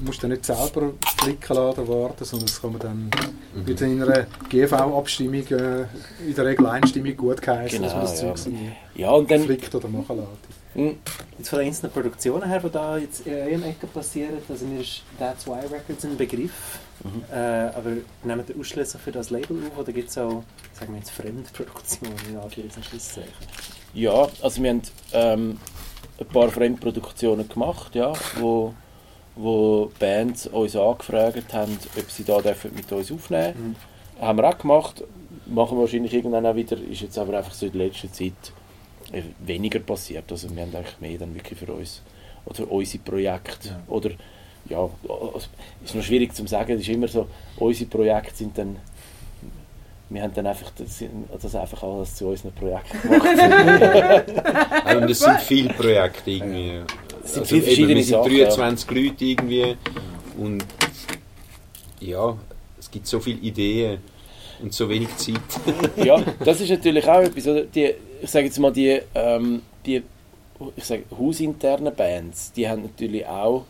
Musst 0.02 0.24
dann 0.24 0.32
nicht 0.32 0.46
selber 0.46 0.94
flicken 1.20 1.56
lassen 1.56 1.80
oder 1.80 1.88
warten, 1.88 2.26
sondern 2.26 2.48
das 2.48 2.62
kann 2.62 2.72
man 2.72 2.80
dann 2.82 3.10
Mhm. 3.56 3.76
in 3.78 4.04
einer 4.04 4.26
GV-Abstimmung 4.50 5.46
äh, 5.48 5.82
in 6.28 6.36
der 6.36 6.46
Regel 6.46 6.66
einstimmig 6.68 7.18
gut 7.18 7.42
geheißen, 7.42 7.82
dass 7.82 7.94
man 7.94 8.06
Genau, 8.06 8.12
das 8.12 8.22
ja. 8.22 8.36
Zeug 8.36 8.54
Ja, 8.96 9.12
und 9.12 9.32
dann, 9.32 9.42
flickt 9.44 9.74
oder 9.74 9.88
machen 9.88 10.18
lässt. 10.18 10.76
Mhm. 10.76 10.98
Jetzt 11.38 11.50
von 11.50 11.60
den 11.60 11.68
einzelnen 11.70 11.92
Produktionen 11.92 12.48
her, 12.48 12.60
die 12.64 12.70
da 12.70 12.98
jetzt 12.98 13.26
in 13.26 13.34
eurem 13.34 13.64
Ecke 13.64 13.88
passieren, 13.88 14.38
also 14.48 14.66
mir 14.66 14.82
ist 14.82 15.02
That's 15.18 15.48
Why 15.48 15.60
Records 15.72 16.06
ein 16.06 16.18
Begriff, 16.18 16.52
Mhm. 17.04 17.24
äh, 17.32 17.36
aber 17.38 17.92
nehmt 18.24 18.50
ihr 18.50 18.60
ausschließlich 18.60 19.02
für 19.02 19.12
das 19.12 19.30
Label 19.30 19.58
auf 19.72 19.80
oder 19.80 19.92
gibt 19.92 20.10
es 20.10 20.18
auch, 20.18 20.44
sagen 20.74 20.94
wir 20.94 20.98
jetzt, 21.00 21.12
Fremdproduktionen 21.12 22.16
in 22.30 22.38
Anführungs- 22.38 22.76
und 22.76 22.86
Schlusszeichen? 22.86 23.32
Ja, 23.94 24.28
also 24.42 24.62
wir 24.62 24.70
haben 24.70 24.82
ähm, 25.14 25.58
ein 26.20 26.26
paar 26.28 26.50
Fremdproduktionen 26.50 27.48
gemacht, 27.48 27.94
ja, 27.96 28.14
wo, 28.40 28.74
wo 29.38 29.92
Bands 30.00 30.48
uns 30.48 30.76
angefragt 30.76 31.54
haben, 31.54 31.78
ob 31.98 32.10
sie 32.10 32.24
da 32.24 32.42
dürfen 32.42 32.72
mit 32.76 32.92
uns 32.92 33.12
aufnehmen 33.12 33.76
Mhm. 34.20 34.22
Haben 34.22 34.38
wir 34.40 34.50
auch 34.50 34.58
gemacht, 34.58 35.04
machen 35.46 35.78
wir 35.78 35.82
wahrscheinlich 35.82 36.14
irgendwann 36.14 36.46
auch 36.46 36.56
wieder, 36.56 36.76
ist 36.78 37.02
jetzt 37.02 37.18
aber 37.20 37.38
einfach 37.38 37.54
so 37.54 37.68
in 37.68 37.74
der 37.74 37.86
letzten 37.86 38.12
Zeit 38.12 38.34
weniger 39.40 39.80
passiert. 39.80 40.32
Also 40.32 40.54
wir 40.54 40.64
haben 40.64 40.76
eigentlich 40.76 41.00
mehr 41.00 41.18
dann 41.20 41.36
wirklich 41.36 41.58
für 41.60 41.72
uns 41.72 42.02
oder 42.46 42.56
für 42.56 42.66
unsere 42.66 43.04
Projekte 43.04 43.70
Ja. 43.70 43.80
oder 43.88 44.10
ja, 44.70 44.80
also, 45.08 45.48
ist 45.86 45.96
noch 45.96 46.04
schwierig 46.04 46.34
zu 46.36 46.46
sagen, 46.46 46.74
es 46.74 46.82
ist 46.82 46.90
immer 46.90 47.08
so, 47.08 47.28
unsere 47.58 47.90
Projekte 47.90 48.36
sind 48.36 48.58
dann 48.58 48.78
wir 50.10 50.22
haben 50.24 50.34
dann 50.34 50.48
einfach 50.48 50.72
das, 50.78 51.04
das 51.42 51.56
einfach 51.56 51.84
alles 51.84 52.16
zu 52.16 52.28
unseren 52.28 52.54
Projekten 52.54 53.02
gemacht. 53.02 53.28
Also, 54.86 55.02
und 55.02 55.10
es 55.10 55.20
sind 55.20 55.42
viele 55.42 55.74
Projekte 55.74 56.32
irgendwie. 56.32 56.82
Es 57.28 57.34
sind 57.34 57.42
Also 57.42 57.56
viele 57.56 57.62
verschiedene 57.64 58.04
sind 58.04 58.24
Sachen, 58.24 58.38
23 58.38 58.92
Leute 58.92 59.26
irgendwie 59.26 59.76
und 60.38 60.66
ja, 62.00 62.38
es 62.80 62.90
gibt 62.90 63.06
so 63.06 63.20
viele 63.20 63.40
Ideen 63.40 63.98
und 64.62 64.74
so 64.74 64.88
wenig 64.88 65.14
Zeit. 65.18 65.42
ja, 65.98 66.24
das 66.44 66.62
ist 66.62 66.70
natürlich 66.70 67.06
auch 67.06 67.20
etwas. 67.20 67.46
Oder? 67.48 67.64
Die, 67.64 67.94
ich 68.22 68.30
sage 68.30 68.46
jetzt 68.46 68.60
mal, 68.60 68.72
die, 68.72 69.02
ähm, 69.14 69.62
die 69.86 70.02
ich 70.76 70.86
sage, 70.86 71.04
hausinternen 71.18 71.94
Bands, 71.94 72.54
die 72.54 72.68
haben 72.68 72.84
natürlich 72.84 73.26
auch, 73.28 73.66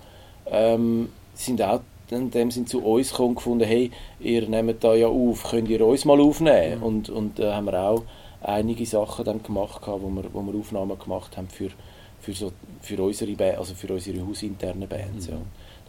ähm, 0.52 1.10
sind 1.34 1.62
auch 1.64 1.82
in 2.10 2.30
dem 2.32 2.52
sind 2.52 2.70
zu 2.70 2.86
uns 2.86 3.10
gekommen 3.10 3.30
und 3.30 3.36
gefunden, 3.36 3.66
hey, 3.66 3.92
ihr 4.20 4.48
nehmt 4.48 4.82
da 4.82 4.94
ja 4.94 5.08
auf, 5.08 5.50
könnt 5.50 5.68
ihr 5.68 5.86
uns 5.86 6.06
mal 6.06 6.22
aufnehmen? 6.22 6.78
Mhm. 6.78 6.84
Und, 6.84 7.10
und 7.10 7.40
da 7.40 7.56
haben 7.56 7.66
wir 7.66 7.82
auch 7.82 8.04
einige 8.42 8.86
Sachen 8.86 9.26
dann 9.26 9.44
gemacht, 9.44 9.82
gehabt, 9.82 10.02
wo 10.02 10.10
wir, 10.10 10.24
wo 10.32 10.42
wir 10.44 10.58
Aufnahmen 10.58 10.98
gemacht 10.98 11.36
haben 11.36 11.50
für, 11.50 11.70
für, 12.28 12.34
so, 12.34 12.52
für, 12.82 13.02
unsere, 13.02 13.32
ba 13.34 13.52
also 13.58 13.74
für 13.74 13.94
unsere 13.94 14.26
hausinternen 14.26 14.88
Bands. 14.88 15.28
Ja. 15.28 15.38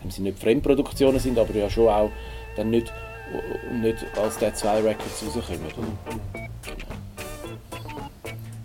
Dann 0.00 0.10
sind 0.10 0.24
nicht 0.24 0.38
Fremdproduktionen, 0.38 1.18
sind 1.18 1.36
aber 1.36 1.54
ja 1.54 1.68
schon 1.68 1.88
auch 1.88 2.10
dann 2.56 2.70
nicht, 2.70 2.92
nicht 3.82 4.06
als 4.16 4.38
der 4.38 4.54
zwei 4.54 4.80
Records 4.80 5.24
rauskommen. 5.24 5.98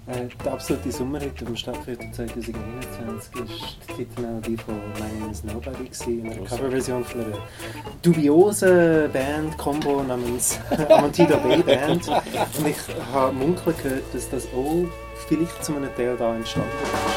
Äh, 0.06 0.28
der 0.46 0.54
absolute 0.54 0.92
Sommerhit, 0.92 1.42
der 1.42 1.56
stattfindet 1.56 2.14
2021, 2.14 3.42
ist 3.42 3.78
die 3.90 3.94
Titelmelodie 4.04 4.58
von 4.58 4.76
My 4.76 5.20
Name 5.20 5.32
is 5.32 5.44
Nobody, 5.44 5.86
gewesen, 5.86 6.30
eine. 6.30 6.44
Coverversion 6.44 7.04
von 7.04 7.22
einer 7.22 7.38
dubiosen 8.04 9.12
Band-Combo 9.12 10.04
namens 10.04 10.60
Amantida 10.90 11.38
Bay 11.38 11.64
Band. 11.64 12.08
Und 12.08 12.68
ich 12.68 12.78
habe 13.12 13.34
munkeln 13.34 13.76
gehört, 13.82 14.04
dass 14.14 14.30
das 14.30 14.46
auch 14.48 14.86
vielleicht 15.28 15.64
zu 15.64 15.76
einem 15.76 15.96
Teil 15.96 16.16
da 16.18 16.36
entstanden 16.36 16.70
ist. 17.08 17.13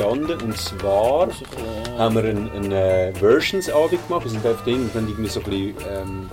Entstanden 0.00 0.40
und 0.42 0.56
zwar 0.56 1.28
haben 1.98 2.14
wir 2.14 2.24
einen, 2.24 2.50
einen 2.52 2.72
äh, 2.72 3.12
Versions-Abend 3.14 4.06
gemacht. 4.06 4.24
Wir 4.24 4.30
sind 4.30 4.46
auf 4.46 4.62
den 4.64 4.82
und 4.82 4.94
haben 4.94 5.08
irgendwie 5.08 5.28
so 5.28 5.40
ein 5.40 5.44
bisschen 5.44 5.74
ähm, 5.90 6.30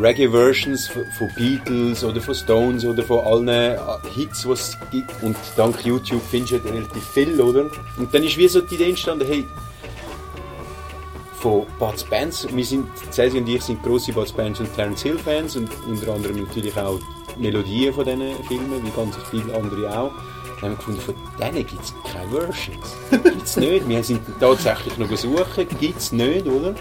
Reggae-Versions 0.00 0.88
von, 0.88 1.28
Beatles 1.36 2.04
oder 2.04 2.20
von 2.20 2.34
Stones 2.34 2.84
oder 2.84 3.02
von 3.02 3.20
allen 3.20 3.48
äh, 3.48 3.78
Hits, 4.14 4.42
die 4.42 4.50
es 4.50 4.78
gibt. 4.90 5.22
Und 5.22 5.36
dank 5.56 5.84
YouTube 5.84 6.22
findest 6.30 6.52
du 6.52 6.56
ja 6.56 6.72
relativ 6.72 7.04
viel, 7.10 7.40
oder? 7.40 7.70
Und 7.96 8.12
dann 8.12 8.22
ist 8.22 8.36
wie 8.36 8.48
so 8.48 8.60
die 8.60 8.74
Idee 8.74 8.90
entstanden, 8.90 9.26
hey, 9.26 9.44
von 11.40 11.66
Bud 11.78 12.00
Spence, 12.00 12.48
wir 12.52 12.64
sind, 12.64 12.88
Cesi 13.12 13.38
und 13.38 13.48
ich 13.48 13.62
sind 13.62 13.80
grosse 13.82 14.12
Bud 14.12 14.28
Spence 14.28 14.60
und 14.60 14.74
Terence 14.74 15.02
Hill 15.02 15.18
Fans 15.18 15.54
und 15.56 15.70
unter 15.86 16.14
anderem 16.14 16.44
natürlich 16.44 16.76
auch 16.76 16.98
die 17.36 17.42
Melodien 17.42 17.94
von 17.94 18.04
diesen 18.04 18.34
Filmen, 18.48 18.84
wie 18.84 18.90
ganz 18.90 19.14
viele 19.30 19.54
andere 19.54 19.98
auch. 19.98 20.10
Dann 20.60 20.70
haben 20.70 20.70
wir 20.70 20.76
gefunden, 20.76 21.00
von 21.00 21.14
denen 21.40 21.66
gibt 21.66 21.82
es 21.82 21.94
keine 22.10 22.28
Versions. 22.30 22.96
Gibt 23.10 23.42
es 23.44 23.56
nicht. 23.56 23.88
Wir 23.88 24.02
sind 24.02 24.20
tatsächlich 24.40 24.98
noch 24.98 25.16
suchen, 25.16 25.68
gibt 25.80 25.98
es 25.98 26.12
nicht, 26.12 26.46
oder? 26.46 26.74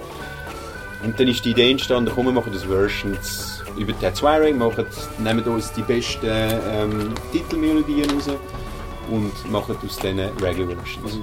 Und 1.03 1.19
dann 1.19 1.27
ist 1.27 1.45
die 1.45 1.51
Idee 1.51 1.71
entstanden, 1.71 2.11
komm, 2.13 2.25
wir 2.25 2.31
machen 2.31 2.51
das 2.51 2.63
Versions 2.63 3.63
über 3.77 3.93
den 3.93 4.15
Zwei-Ring, 4.15 4.57
machen, 4.57 4.87
nehmen 5.19 5.43
uns 5.43 5.71
die 5.73 5.83
besten 5.83 6.25
ähm, 6.25 7.13
Titelmelodien 7.31 8.09
raus 8.09 8.29
und 9.11 9.51
machen 9.51 9.75
aus 9.85 9.97
diesen 9.99 10.19
Reggae-Versions. 10.19 11.19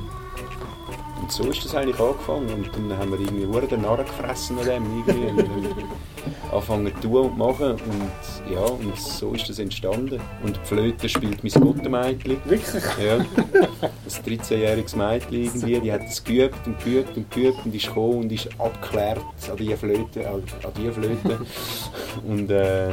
Und 1.20 1.32
so 1.32 1.44
ist 1.44 1.64
das 1.64 1.74
eigentlich 1.74 1.98
angefangen. 1.98 2.48
Und 2.50 2.70
dann 2.90 2.98
haben 2.98 3.10
wir 3.10 3.18
irgendwie 3.18 3.66
den 3.66 3.82
Narren 3.82 4.04
gefressen 4.04 4.58
an 4.58 4.66
dem. 4.66 5.04
Irgendwie. 5.06 5.84
Angefangen 6.50 6.94
zu 6.94 7.08
tun 7.08 7.26
und 7.26 7.38
machen. 7.38 7.72
Und 7.72 8.52
ja, 8.52 8.60
und 8.60 8.98
so 8.98 9.32
ist 9.32 9.48
das 9.48 9.58
entstanden. 9.58 10.20
Und 10.42 10.56
die 10.56 10.66
Flöte 10.66 11.08
spielt 11.08 11.42
mein 11.42 11.62
Gottemädchen. 11.62 12.36
Wirklich? 12.44 12.84
Ja. 13.04 13.16
Ein 13.16 14.38
13-jähriges 14.38 14.96
Mädchen 14.96 15.44
irgendwie, 15.44 15.80
die 15.80 15.92
hat 15.92 16.02
es 16.02 16.22
geübt 16.22 16.66
und 16.66 16.82
geübt 16.84 17.16
und 17.16 17.30
geübt 17.30 17.58
und 17.64 17.74
ist 17.74 17.86
gekommen 17.86 18.22
und 18.22 18.32
ist 18.32 18.48
abgeklärt 18.58 19.20
an 19.50 19.56
die 19.56 19.76
Flöte, 19.76 20.28
an, 20.28 20.42
an 20.62 20.72
die 20.76 20.90
Flöte. 20.90 21.38
Und 22.26 22.50
äh, 22.50 22.90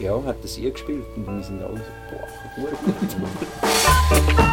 ja, 0.00 0.22
hat 0.24 0.42
das 0.42 0.56
ihr 0.58 0.70
gespielt 0.70 1.04
und 1.14 1.26
wir 1.26 1.42
sind 1.42 1.62
alle 1.62 1.76
so, 1.76 1.82
boah, 2.10 2.70
gut. 4.16 4.50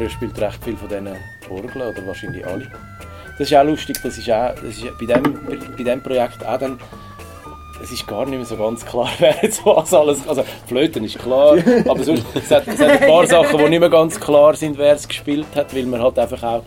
Mario 0.00 0.14
spielt 0.14 0.40
recht 0.40 0.64
viel 0.64 0.76
von 0.78 0.88
diesen 0.88 1.08
Orgeln, 1.50 1.88
oder 1.88 2.06
wahrscheinlich 2.06 2.46
alle. 2.46 2.66
Das 3.38 3.50
ist 3.50 3.54
auch 3.54 3.64
lustig, 3.64 3.98
das 4.02 4.16
ist 4.16 4.30
auch 4.30 4.54
das 4.54 4.78
ist 4.78 4.98
bei 4.98 5.04
diesem 5.04 5.76
bei 5.76 5.82
dem 5.82 6.02
Projekt 6.02 6.42
auch 6.42 6.58
dann, 6.58 6.78
es 7.82 7.92
ist 7.92 8.06
gar 8.06 8.24
nicht 8.24 8.38
mehr 8.38 8.46
so 8.46 8.56
ganz 8.56 8.82
klar, 8.82 9.10
wer 9.18 9.36
jetzt 9.42 9.60
was 9.66 9.92
alles, 9.92 10.26
also 10.26 10.42
Flöten 10.66 11.04
ist 11.04 11.18
klar, 11.18 11.58
aber 11.86 12.02
sonst, 12.02 12.24
es, 12.34 12.50
hat, 12.50 12.66
es 12.66 12.80
hat 12.80 13.02
ein 13.02 13.08
paar 13.08 13.26
Sachen, 13.26 13.58
die 13.58 13.68
nicht 13.68 13.80
mehr 13.80 13.90
ganz 13.90 14.18
klar 14.18 14.56
sind, 14.56 14.78
wer 14.78 14.94
es 14.94 15.06
gespielt 15.06 15.48
hat, 15.54 15.74
weil 15.76 15.84
wir 15.84 16.00
halt 16.00 16.18
einfach 16.18 16.42
auch 16.44 16.62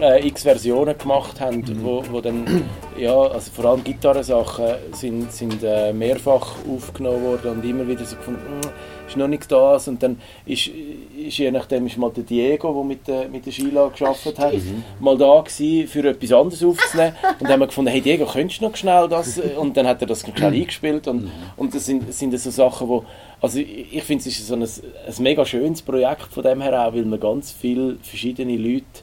äh, 0.00 0.26
x 0.26 0.42
Versionen 0.42 0.96
gemacht 0.96 1.40
haben, 1.40 1.62
wo, 1.82 2.02
wo 2.10 2.20
dann, 2.20 2.64
ja, 2.98 3.16
also 3.16 3.50
vor 3.50 3.64
allem 3.66 3.84
Gitarrensachen 3.84 4.74
sind, 4.92 5.32
sind 5.32 5.62
äh, 5.62 5.92
mehrfach 5.92 6.56
aufgenommen 6.68 7.22
worden 7.22 7.52
und 7.52 7.64
immer 7.64 7.86
wieder 7.86 8.04
so 8.04 8.16
gefunden, 8.16 8.40
«Hm, 8.62 8.70
ist 9.08 9.16
noch 9.16 9.28
nicht 9.28 9.50
das. 9.50 9.88
Und 9.88 10.02
dann 10.02 10.18
ist, 10.44 10.68
ist 11.16 11.38
je 11.38 11.50
nachdem 11.50 11.86
ist 11.86 11.96
mal 11.96 12.10
der 12.10 12.24
Diego, 12.24 12.72
der 12.72 12.84
mit 12.84 13.08
der, 13.08 13.28
mit 13.28 13.46
der 13.46 13.52
Sheila 13.52 13.88
gearbeitet 13.88 14.38
hat, 14.38 14.54
mal 15.00 15.16
da 15.16 15.40
gewesen, 15.40 15.88
für 15.88 16.08
etwas 16.08 16.32
anderes 16.32 16.64
aufzunehmen. 16.64 17.14
Und 17.38 17.42
dann 17.42 17.52
haben 17.52 17.60
wir 17.60 17.66
gefunden, 17.66 17.90
hey 17.90 18.00
Diego, 18.00 18.26
könntest 18.26 18.60
du 18.60 18.68
noch 18.68 18.76
schnell 18.76 19.08
das? 19.08 19.38
Und 19.38 19.76
dann 19.76 19.86
hat 19.86 20.00
er 20.00 20.06
das 20.06 20.22
schnell 20.22 20.52
eingespielt 20.52 21.08
und, 21.08 21.30
und 21.56 21.74
das 21.74 21.86
sind, 21.86 22.12
sind 22.12 22.38
so 22.38 22.50
Sachen, 22.50 22.88
wo 22.88 23.04
also 23.40 23.58
ich, 23.58 23.92
ich 23.92 24.02
finde 24.02 24.22
es 24.22 24.38
ist 24.38 24.46
so 24.46 24.54
ein, 24.54 24.62
ein 24.62 25.22
mega 25.22 25.44
schönes 25.44 25.82
Projekt 25.82 26.32
von 26.32 26.42
dem 26.42 26.60
her 26.62 26.86
auch, 26.86 26.94
weil 26.94 27.04
wir 27.04 27.18
ganz 27.18 27.52
viele 27.52 27.96
verschiedene 28.02 28.56
Leute 28.56 29.02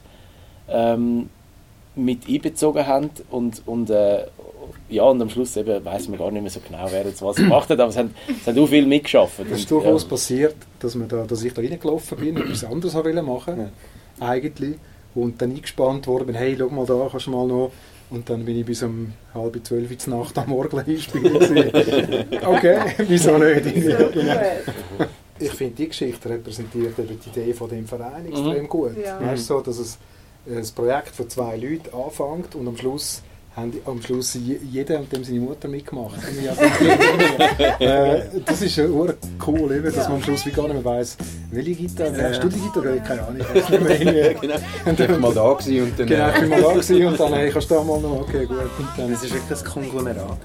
ähm, 0.68 1.28
mit 1.96 2.28
einbezogen 2.28 2.86
haben 2.86 3.10
und, 3.30 3.62
und, 3.66 3.90
äh, 3.90 4.24
ja, 4.88 5.04
und 5.04 5.20
am 5.22 5.30
Schluss 5.30 5.56
eben 5.56 5.84
weiss 5.84 6.08
man 6.08 6.18
gar 6.18 6.30
nicht 6.30 6.42
mehr 6.42 6.50
so 6.50 6.60
genau, 6.66 6.86
wer 6.90 7.04
jetzt 7.04 7.22
was 7.22 7.36
gemacht 7.36 7.68
hat, 7.70 7.78
aber 7.78 7.90
es 7.90 7.96
haben, 7.96 8.14
es 8.28 8.46
haben 8.46 8.58
auch 8.58 8.66
viel 8.66 8.86
mitgeschafft. 8.86 9.40
Es 9.50 9.60
ist 9.60 9.70
durchaus 9.70 10.02
ja. 10.02 10.08
passiert, 10.08 10.56
dass, 10.80 10.98
wir 10.98 11.06
da, 11.06 11.24
dass 11.24 11.42
ich 11.44 11.54
da 11.54 11.62
reingelaufen 11.62 12.18
bin 12.18 12.36
und 12.36 12.46
etwas 12.46 12.64
anderes 12.64 12.94
wollen 12.94 13.24
machen 13.24 13.70
Ja. 14.20 14.26
eigentlich. 14.26 14.76
und 15.14 15.40
dann 15.40 15.52
eingespannt 15.52 16.06
worden 16.06 16.26
bin, 16.26 16.34
hey, 16.34 16.56
schau 16.58 16.68
mal 16.68 16.86
da, 16.86 17.08
kannst 17.10 17.26
du 17.26 17.30
mal 17.30 17.46
noch 17.46 17.70
und 18.10 18.28
dann 18.28 18.44
bin 18.44 18.58
ich 18.58 18.66
bis 18.66 18.82
um 18.82 19.12
halb 19.32 19.58
zwölf 19.64 19.90
Uhr 19.90 20.18
Nacht 20.18 20.36
am 20.38 20.48
Morgen 20.48 20.78
einspielen. 20.86 21.36
okay, 22.44 22.78
wieso 23.08 23.38
nicht? 23.38 23.74
genau. 24.12 24.40
Ich 25.38 25.50
finde, 25.50 25.74
die 25.74 25.88
Geschichte 25.88 26.28
repräsentiert 26.28 26.98
eben 26.98 27.18
die 27.20 27.40
Idee 27.40 27.52
von 27.52 27.68
dem 27.68 27.86
Verein 27.86 28.26
extrem 28.26 28.62
mhm. 28.62 28.68
gut. 28.68 28.92
Ja. 29.04 29.20
Weißt, 29.20 29.46
so, 29.46 29.60
dass 29.60 29.78
es 29.78 29.98
ein 30.46 30.68
Projekt 30.74 31.16
von 31.16 31.28
zwei 31.28 31.56
Leuten 31.56 31.94
anfängt 31.94 32.54
und 32.54 32.68
am 32.68 32.76
Schluss 32.76 33.22
haben 33.56 33.72
am 33.84 34.02
Schluss 34.02 34.36
jeder 34.72 34.98
und 34.98 35.12
dem 35.12 35.22
seine 35.22 35.40
Mutter 35.40 35.68
mitgemacht. 35.68 36.18
äh, 37.78 38.22
das 38.44 38.62
ist 38.62 38.76
ja 38.76 38.84
cool, 38.84 39.16
eben, 39.72 39.84
dass 39.84 40.08
man 40.08 40.16
am 40.16 40.22
Schluss 40.22 40.44
wie 40.46 40.50
gar 40.50 40.64
nicht 40.64 40.74
mehr 40.74 40.84
weiss, 40.84 41.16
welche 41.52 41.74
Gitarre, 41.74 42.18
ja. 42.18 42.28
hast 42.30 42.42
du 42.42 42.48
die 42.48 42.58
Gitarre? 42.58 43.00
Keine 43.06 43.22
Ahnung, 43.22 43.46
ich 43.54 43.70
weiß 43.70 43.70
nicht 43.70 44.04
mehr. 44.04 44.34
genau. 44.34 44.54
Und 44.84 45.00
dann, 45.00 45.14
ich 45.14 45.18
mal 45.18 45.34
da 45.34 45.52
gewesen 45.52 45.82
und 45.84 46.00
dann... 46.00 46.06
Genau, 46.06 46.28
ich 46.28 46.40
bin 46.40 46.48
mal 46.48 46.62
da 46.62 46.72
gewesen 46.72 47.06
und 47.06 47.20
dann, 47.20 47.34
hey, 47.34 47.50
kannst 47.50 47.70
du 47.70 47.74
da 47.74 47.82
mal 47.84 48.00
noch, 48.00 48.20
okay, 48.22 48.46
gut. 48.46 48.58
Und 48.58 48.88
dann, 48.96 49.12
es 49.12 49.22
ist 49.22 49.34
wirklich 49.34 49.58
ein 49.58 49.64
Konglomerat. 49.64 50.38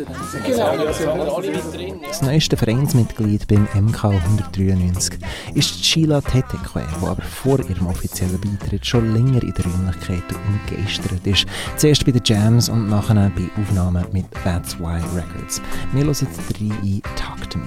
Genau, 0.46 0.58
ja, 0.58 1.34
alle 1.36 1.52
drin. 1.52 2.00
Das 2.08 2.22
neueste 2.22 2.58
Vereinsmitglied 2.58 3.48
beim 3.48 3.68
MK 3.74 4.04
193 4.04 5.20
ist 5.56 5.84
Sheila 5.84 6.22
Tetekwe, 6.22 6.86
die 7.02 7.08
aber 7.08 7.22
vor 7.24 7.60
ihrem 7.60 7.88
offiziellen 7.88 8.40
Beitritt 8.40 8.86
schon 8.86 9.14
länger 9.14 9.42
in 9.42 9.54
der 9.54 9.66
Räumlichkeit 9.66 10.24
umgeistert 10.48 11.26
ist. 11.26 11.46
Zuerst 11.78 12.06
bei 12.06 12.12
den 12.12 12.22
Jams 12.24 12.70
und 12.70 12.90
nach 12.90 12.99
nachher 13.00 13.30
bei 13.30 13.50
Aufnahmen 13.62 14.06
mit 14.12 14.26
That's 14.44 14.78
Why 14.80 15.00
Records. 15.16 15.62
Wir 15.94 16.04
hören 16.04 16.10
jetzt 16.10 16.24
ein 16.24 17.02
Talk 17.16 17.50
to 17.50 17.60
Me. 17.60 17.66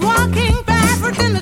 Walking 0.00 0.64
in 1.24 1.32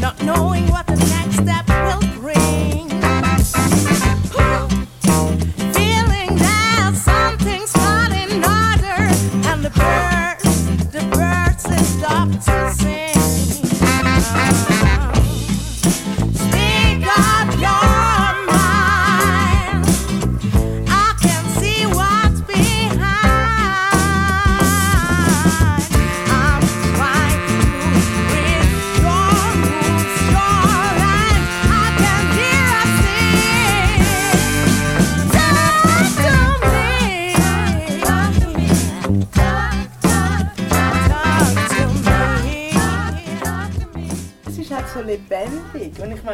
Not 0.00 0.18
knowing 0.20 0.66
what 0.70 0.86
the 0.86 0.96
next 0.96 1.36
step 1.36 1.66
will 1.68 2.06
bring. 2.20 2.88
Feeling 5.72 6.36
something's 6.94 7.72
in 8.12 8.40
and 9.46 9.64
the 9.64 9.70
birds, 9.70 10.66
the 10.92 11.02
birds 11.16 11.64
to 12.44 12.74
sing. 12.74 13.03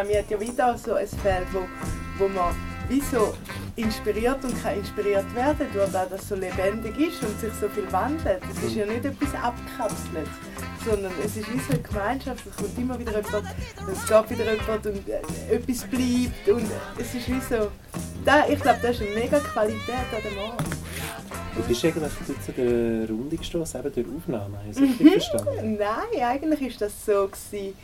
Meine, 0.01 0.09
mir 0.09 0.19
hat 0.21 0.31
ja 0.31 0.41
wieder 0.41 0.79
so 0.79 0.95
ein 0.95 1.07
Feld, 1.07 1.47
wo, 1.53 1.61
wo 2.19 2.29
man 2.29 2.55
wie 2.89 3.01
so 3.01 3.35
inspiriert 3.77 4.43
und 4.45 4.63
kann 4.63 4.77
inspiriert 4.77 5.33
werden 5.35 5.67
durch 5.73 5.91
das, 5.93 6.09
dass 6.09 6.23
es 6.23 6.29
so 6.29 6.35
lebendig 6.35 6.99
ist 6.99 7.23
und 7.23 7.39
sich 7.41 7.53
so 7.61 7.69
viel 7.69 7.91
wandelt. 7.93 8.43
Es 8.51 8.65
ist 8.65 8.77
ja 8.77 8.87
nicht 8.87 9.05
etwas 9.05 9.35
abkapselt, 9.35 10.29
sondern 10.85 11.13
es 11.25 11.37
ist 11.37 11.53
wie 11.53 11.59
so 11.59 11.73
eine 11.73 11.83
Gemeinschaft. 11.83 12.45
Es 12.47 12.57
kommt 12.57 12.79
immer 12.79 12.99
wieder 12.99 13.13
jemand, 13.13 13.45
es 13.93 14.07
geht 14.07 14.31
wieder 14.31 14.53
jemand 14.53 14.87
und 14.87 15.09
äh, 15.09 15.55
etwas 15.55 15.85
bleibt 15.85 16.49
und 16.49 16.71
es 16.99 17.15
ist 17.15 17.29
wie 17.29 17.41
so... 17.41 17.71
Da, 18.25 18.47
ich 18.49 18.61
glaube, 18.61 18.81
das 18.83 18.97
ist 18.97 19.03
eine 19.03 19.15
mega 19.15 19.39
Qualität 19.39 20.07
an 20.13 20.23
dem 20.23 20.39
Ort. 20.39 20.65
Du 21.57 21.63
bist 21.63 21.85
eigentlich 21.85 22.13
zu 22.45 22.53
der 22.53 23.09
Runde 23.09 23.37
gestoßen, 23.37 23.81
eben 23.81 23.93
durch 23.95 24.07
Aufnahmen, 24.17 24.59
hast 24.67 24.79
du 24.79 24.85
mhm. 24.85 25.11
verstanden? 25.11 25.79
Nein, 25.79 26.23
eigentlich 26.23 26.61
war 26.61 26.89
das 26.89 27.07
so. 27.07 27.29
Gewesen 27.29 27.75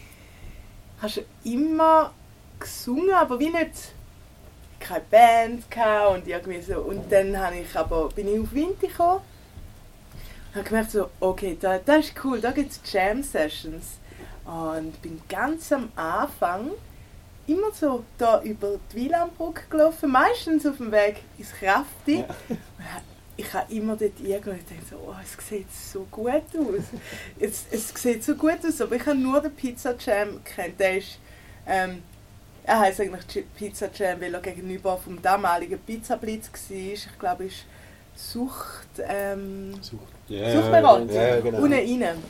hast 1.01 1.19
du 1.19 1.23
immer 1.45 2.13
gesungen, 2.59 3.15
aber 3.15 3.39
wie 3.39 3.51
nicht 3.51 3.93
keine 4.79 5.05
Band 5.11 5.65
und 6.13 6.27
irgendwie 6.27 6.61
so. 6.61 6.81
Und 6.81 7.11
dann 7.11 7.39
habe 7.39 7.57
ich 7.57 7.77
aber, 7.77 8.09
bin 8.11 8.33
ich 8.33 8.41
auf 8.41 8.53
Winter 8.53 8.87
gekommen 8.87 9.21
und 10.49 10.57
habe 10.57 10.65
gemerkt 10.65 10.91
so, 10.91 11.11
okay, 11.21 11.57
da, 11.61 11.79
das 11.79 12.07
ist 12.07 12.25
cool, 12.25 12.41
da 12.41 12.51
gibt 12.51 12.73
es 12.73 12.81
Jam-Sessions. 12.93 13.99
Und 14.45 15.03
bin 15.03 15.21
ganz 15.29 15.73
am 15.73 15.91
Anfang 15.97 16.71
immer 17.49 17.73
so 17.73 18.05
da 18.17 18.41
über 18.43 18.79
die 18.93 18.97
Wielandbrücke 18.97 19.63
gelaufen, 19.69 20.11
meistens 20.11 20.65
auf 20.67 20.77
dem 20.77 20.93
Weg 20.93 21.23
ins 21.37 21.53
Krafti. 21.53 22.25
Ja. 22.49 22.57
Ich 23.39 23.53
habe 23.53 23.73
immer 23.75 23.97
dort 23.97 24.19
irgendwann 24.19 24.59
gedacht, 24.59 24.89
so, 24.89 24.97
oh, 24.97 25.15
es 25.23 25.47
sieht 25.47 25.71
so 25.73 26.07
gut 26.11 26.27
aus. 26.29 26.85
Es, 27.39 27.65
es 27.71 27.89
sieht 27.95 28.25
so 28.25 28.35
gut 28.35 28.59
aus, 28.67 28.81
aber 28.81 28.97
ich 28.97 29.05
habe 29.05 29.19
nur 29.19 29.41
den 29.41 29.55
Pizza 29.55 29.95
Jam 29.99 30.43
kennt. 30.43 30.81
Der 30.81 30.99
ist, 30.99 31.19
ähm, 31.67 32.03
er 32.65 32.81
heisst 32.81 33.01
eigentlich 33.01 33.45
Pizza 33.55 33.91
Jam, 33.95 34.21
weil 34.21 34.33
er 34.33 34.41
gegenüber 34.41 34.97
vom 34.97 35.21
damaligen 35.21 35.79
Pizza 35.81 36.17
Blitz 36.17 36.51
war. 36.51 36.77
Ich 36.77 37.19
glaube, 37.19 37.45
es 37.45 37.53
ist 37.53 37.67
Sucht, 38.33 38.89
ähm, 39.07 39.75
Sucht. 39.83 40.01
Yeah, 40.31 40.53
Suchtberatung. 40.53 41.11
Yeah, 41.11 41.41
genau. 41.41 41.59
Unten 41.59 42.03
rein. 42.03 42.23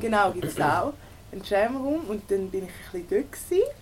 Genau, 0.00 0.30
gibt 0.30 0.44
es 0.44 0.60
auch. 0.60 0.92
Einen 1.32 1.42
Jam-Raum 1.44 2.04
und 2.08 2.30
dann 2.30 2.48
bin 2.50 2.64
ich 2.64 2.70
ein 2.70 3.04
bisschen 3.04 3.22
dort. 3.22 3.32
Gewesen 3.32 3.81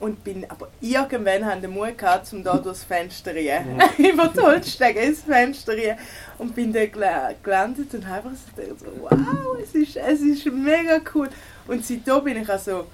und 0.00 0.22
bin 0.22 0.48
aber 0.48 0.68
irgendwann 0.80 1.44
haben 1.44 1.60
den 1.60 1.72
Mut 1.72 1.98
gehabt, 1.98 2.32
um 2.32 2.44
da 2.44 2.56
durchs 2.56 2.84
Fenster 2.84 3.34
rein. 3.34 3.76
Mhm. 3.76 4.04
Über 4.04 4.28
die 4.28 4.40
Holzstege 4.40 5.00
ins 5.00 5.22
Fenster 5.22 5.72
rein. 5.72 5.98
Und 6.38 6.54
bin 6.54 6.72
da 6.72 6.86
gelandet 6.86 7.92
und 7.94 8.06
habe 8.06 8.28
einfach 8.28 8.40
so 8.56 8.62
gedacht, 8.62 8.84
wow, 9.00 9.58
es 9.62 9.74
ist, 9.74 9.96
es 9.96 10.20
ist 10.20 10.46
mega 10.46 11.00
cool. 11.14 11.28
Und 11.66 11.84
seitdem 11.84 12.22
bin 12.22 12.42
ich 12.42 12.48
also, 12.48 12.86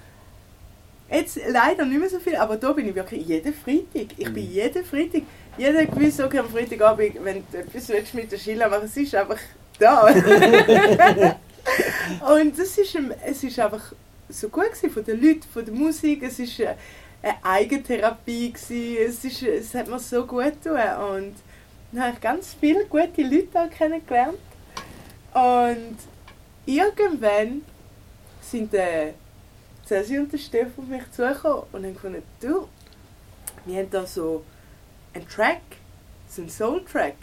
jetzt 1.11 1.38
leider 1.49 1.85
nicht 1.85 2.01
mehr 2.01 2.09
so 2.09 2.19
viel, 2.19 2.37
aber 2.37 2.57
da 2.57 2.73
bin 2.73 2.88
ich 2.88 2.95
wirklich 2.95 3.27
jeden 3.27 3.53
Freitag. 3.53 4.07
Ich 4.17 4.33
bin 4.33 4.47
mhm. 4.47 4.53
jeden 4.53 4.85
Freitag, 4.85 5.23
jeder 5.59 5.85
gewiss, 5.85 6.21
okay, 6.21 6.38
am 6.38 6.49
Freitagabend, 6.49 7.23
wenn 7.23 7.45
du 7.53 7.59
etwas 7.59 7.88
willst 7.90 8.14
mit 8.14 8.33
der 8.33 8.38
Schiller 8.38 8.71
machen, 8.71 8.87
es 8.87 8.97
ist 8.97 9.14
einfach 9.14 9.38
da. 9.79 10.07
und 12.33 12.59
das 12.59 12.79
ist, 12.79 12.99
es 13.27 13.45
ist 13.45 13.59
einfach 13.61 13.93
so 14.29 14.49
gut 14.49 14.73
gewesen, 14.73 14.91
von 14.91 15.05
den 15.05 15.23
Leuten, 15.23 15.43
von 15.43 15.65
der 15.65 15.75
Musik. 15.75 16.23
Es 16.23 16.39
war 16.39 16.75
eine, 17.23 17.45
Eigentherapie. 17.45 18.53
Gewesen. 18.53 18.97
Es, 19.07 19.25
ist, 19.25 19.43
es 19.43 19.75
hat 19.75 19.89
mir 19.89 19.99
so 19.99 20.27
gut 20.27 20.63
getan. 20.63 21.17
Und 21.17 21.35
dann 21.93 22.03
habe 22.03 22.15
ich 22.15 22.21
ganz 22.21 22.57
viele 22.59 22.85
gute 22.87 23.23
Leute 23.23 23.71
kennengelernt. 23.77 24.39
Und 25.33 25.97
irgendwann 26.67 27.63
sind 28.41 28.73
der 28.73 29.15
Cesi 29.87 30.19
und 30.19 30.33
der 30.33 30.39
Steff 30.39 30.79
auf 30.79 30.87
mich 30.87 31.11
zugekommen 31.11 31.65
und 31.73 31.85
haben 31.85 31.95
gefunden, 31.95 32.23
du, 32.41 32.69
wir 33.65 33.79
haben 33.79 33.91
da 33.91 34.07
so 34.07 34.45
einen 35.13 35.29
Track, 35.29 35.61
so 36.29 36.43
einen 36.43 36.51
Soul-Track. 36.51 37.17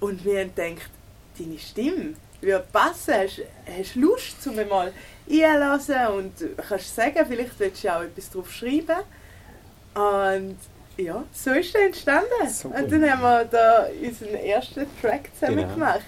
Und 0.00 0.24
wir 0.24 0.40
haben 0.40 0.54
gedacht, 0.54 0.90
deine 1.38 1.58
Stimme 1.58 2.14
würde 2.40 2.64
passen. 2.72 3.14
Hast, 3.14 3.94
du 3.94 4.00
Lust, 4.00 4.46
um 4.46 4.56
mal 4.68 4.92
einlassen 5.30 6.06
und 6.14 6.32
kannst 6.68 6.94
sagen, 6.94 7.24
vielleicht 7.26 7.58
willst 7.58 7.84
du 7.84 7.88
auch 7.88 8.02
etwas 8.02 8.30
drauf 8.30 8.50
schreiben. 8.52 9.02
Und 9.94 10.56
ja, 10.96 11.24
so 11.32 11.50
ist 11.52 11.74
er 11.74 11.86
entstanden. 11.86 12.48
So 12.48 12.68
und 12.68 12.90
dann 12.90 13.10
haben 13.10 13.22
wir 13.22 13.44
da 13.44 13.86
unseren 14.02 14.34
ersten 14.34 14.86
Track 15.00 15.30
zusammen 15.38 15.58
genau. 15.58 15.74
gemacht. 15.74 16.04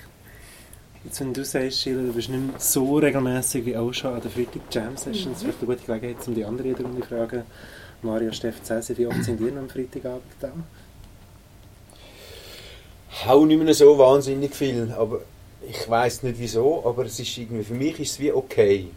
Jetzt, 1.05 1.21
wenn 1.21 1.33
du 1.33 1.45
sagst, 1.45 1.81
Sheila, 1.81 2.03
du 2.03 2.13
bist 2.13 2.29
nicht 2.29 2.41
mehr 2.41 2.59
so 2.59 2.97
regelmäßig 2.97 3.65
wie 3.65 3.77
auch 3.77 3.93
schon 3.93 4.15
an 4.15 4.21
der 4.21 4.31
Freitag 4.31 4.63
Jam 4.71 4.97
Sessions, 4.97 5.43
mhm. 5.43 5.47
vielleicht 5.47 5.59
eine 5.63 5.67
gute 5.67 5.87
Gelegenheit, 5.87 6.29
um 6.29 6.35
die 6.35 6.45
anderen 6.45 6.75
Runde 6.75 7.01
zu 7.01 7.09
fragen. 7.09 7.43
Mario, 8.03 8.33
Steff, 8.33 8.63
Cäsar, 8.63 8.97
wie 8.97 9.07
oft 9.07 9.25
sind 9.25 9.41
ihr 9.41 9.51
noch 9.51 9.63
am 9.63 9.69
Freitagabend 9.69 10.23
da? 10.41 10.53
Auch 13.27 13.45
nicht 13.45 13.61
mehr 13.61 13.75
so 13.75 13.99
wahnsinnig 13.99 14.55
viel, 14.55 14.93
aber 14.97 15.23
ich 15.67 15.89
weiß 15.89 16.23
nicht 16.23 16.39
wieso, 16.39 16.85
aber 16.85 17.05
es 17.05 17.19
ist 17.19 17.37
irgendwie, 17.37 17.65
für 17.65 17.75
mich 17.75 17.99
ist 18.01 18.13
es 18.13 18.21
wie 18.21 18.33
okay. 18.33 18.89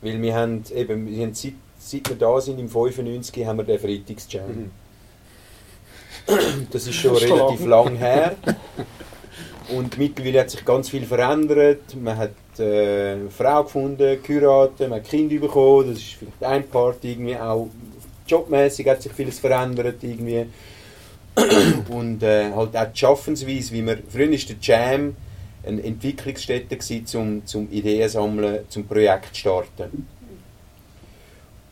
Weil 0.00 0.20
wir 0.20 0.34
haben 0.34 0.62
eben, 0.74 1.06
wir 1.06 1.24
haben 1.24 1.34
seit, 1.34 1.54
seit 1.78 2.08
wir 2.08 2.16
da 2.16 2.40
sind, 2.40 2.58
im 2.58 2.68
95 2.68 3.44
haben 3.46 3.58
wir 3.58 3.64
den 3.64 3.78
Freitagsjam. 3.78 4.48
Mhm. 4.48 4.70
Das 6.70 6.86
ist 6.86 6.94
schon 6.94 7.14
das 7.14 7.22
ist 7.22 7.30
relativ 7.30 7.60
lang. 7.66 7.86
lang 7.86 7.96
her. 7.96 8.36
Und 9.74 9.98
mittlerweile 9.98 10.40
hat 10.40 10.50
sich 10.50 10.64
ganz 10.64 10.88
viel 10.88 11.04
verändert. 11.04 11.94
Man 12.00 12.16
hat 12.16 12.32
äh, 12.58 13.12
eine 13.12 13.30
Frau 13.30 13.64
gefunden, 13.64 14.18
geheiratet, 14.22 14.88
man 14.88 15.00
hat 15.00 15.08
Kinder 15.08 15.38
bekommen. 15.38 15.88
Das 15.88 15.98
ist 15.98 16.14
vielleicht 16.14 16.42
ein 16.42 16.68
Part 16.68 17.04
irgendwie 17.04 17.36
auch 17.36 17.68
jobmäßig 18.26 18.88
hat 18.88 19.02
sich 19.02 19.12
vieles 19.12 19.38
verändert 19.38 20.02
irgendwie. 20.02 20.46
Und 21.88 22.22
äh, 22.22 22.50
halt 22.52 22.76
auch 22.76 22.92
die 22.92 22.98
Schaffensweise, 22.98 23.72
wie 23.72 23.82
man, 23.82 23.98
früher 24.08 24.30
ist 24.30 24.48
der 24.48 24.56
Jam 24.60 25.16
eine 25.66 25.82
Entwicklungsstätte 25.82 26.76
gewesen, 26.76 27.06
zum, 27.06 27.46
zum 27.46 27.70
Ideen 27.70 28.08
sammeln, 28.08 28.60
zum 28.68 28.86
Projekt 28.86 29.36
starten. 29.36 30.06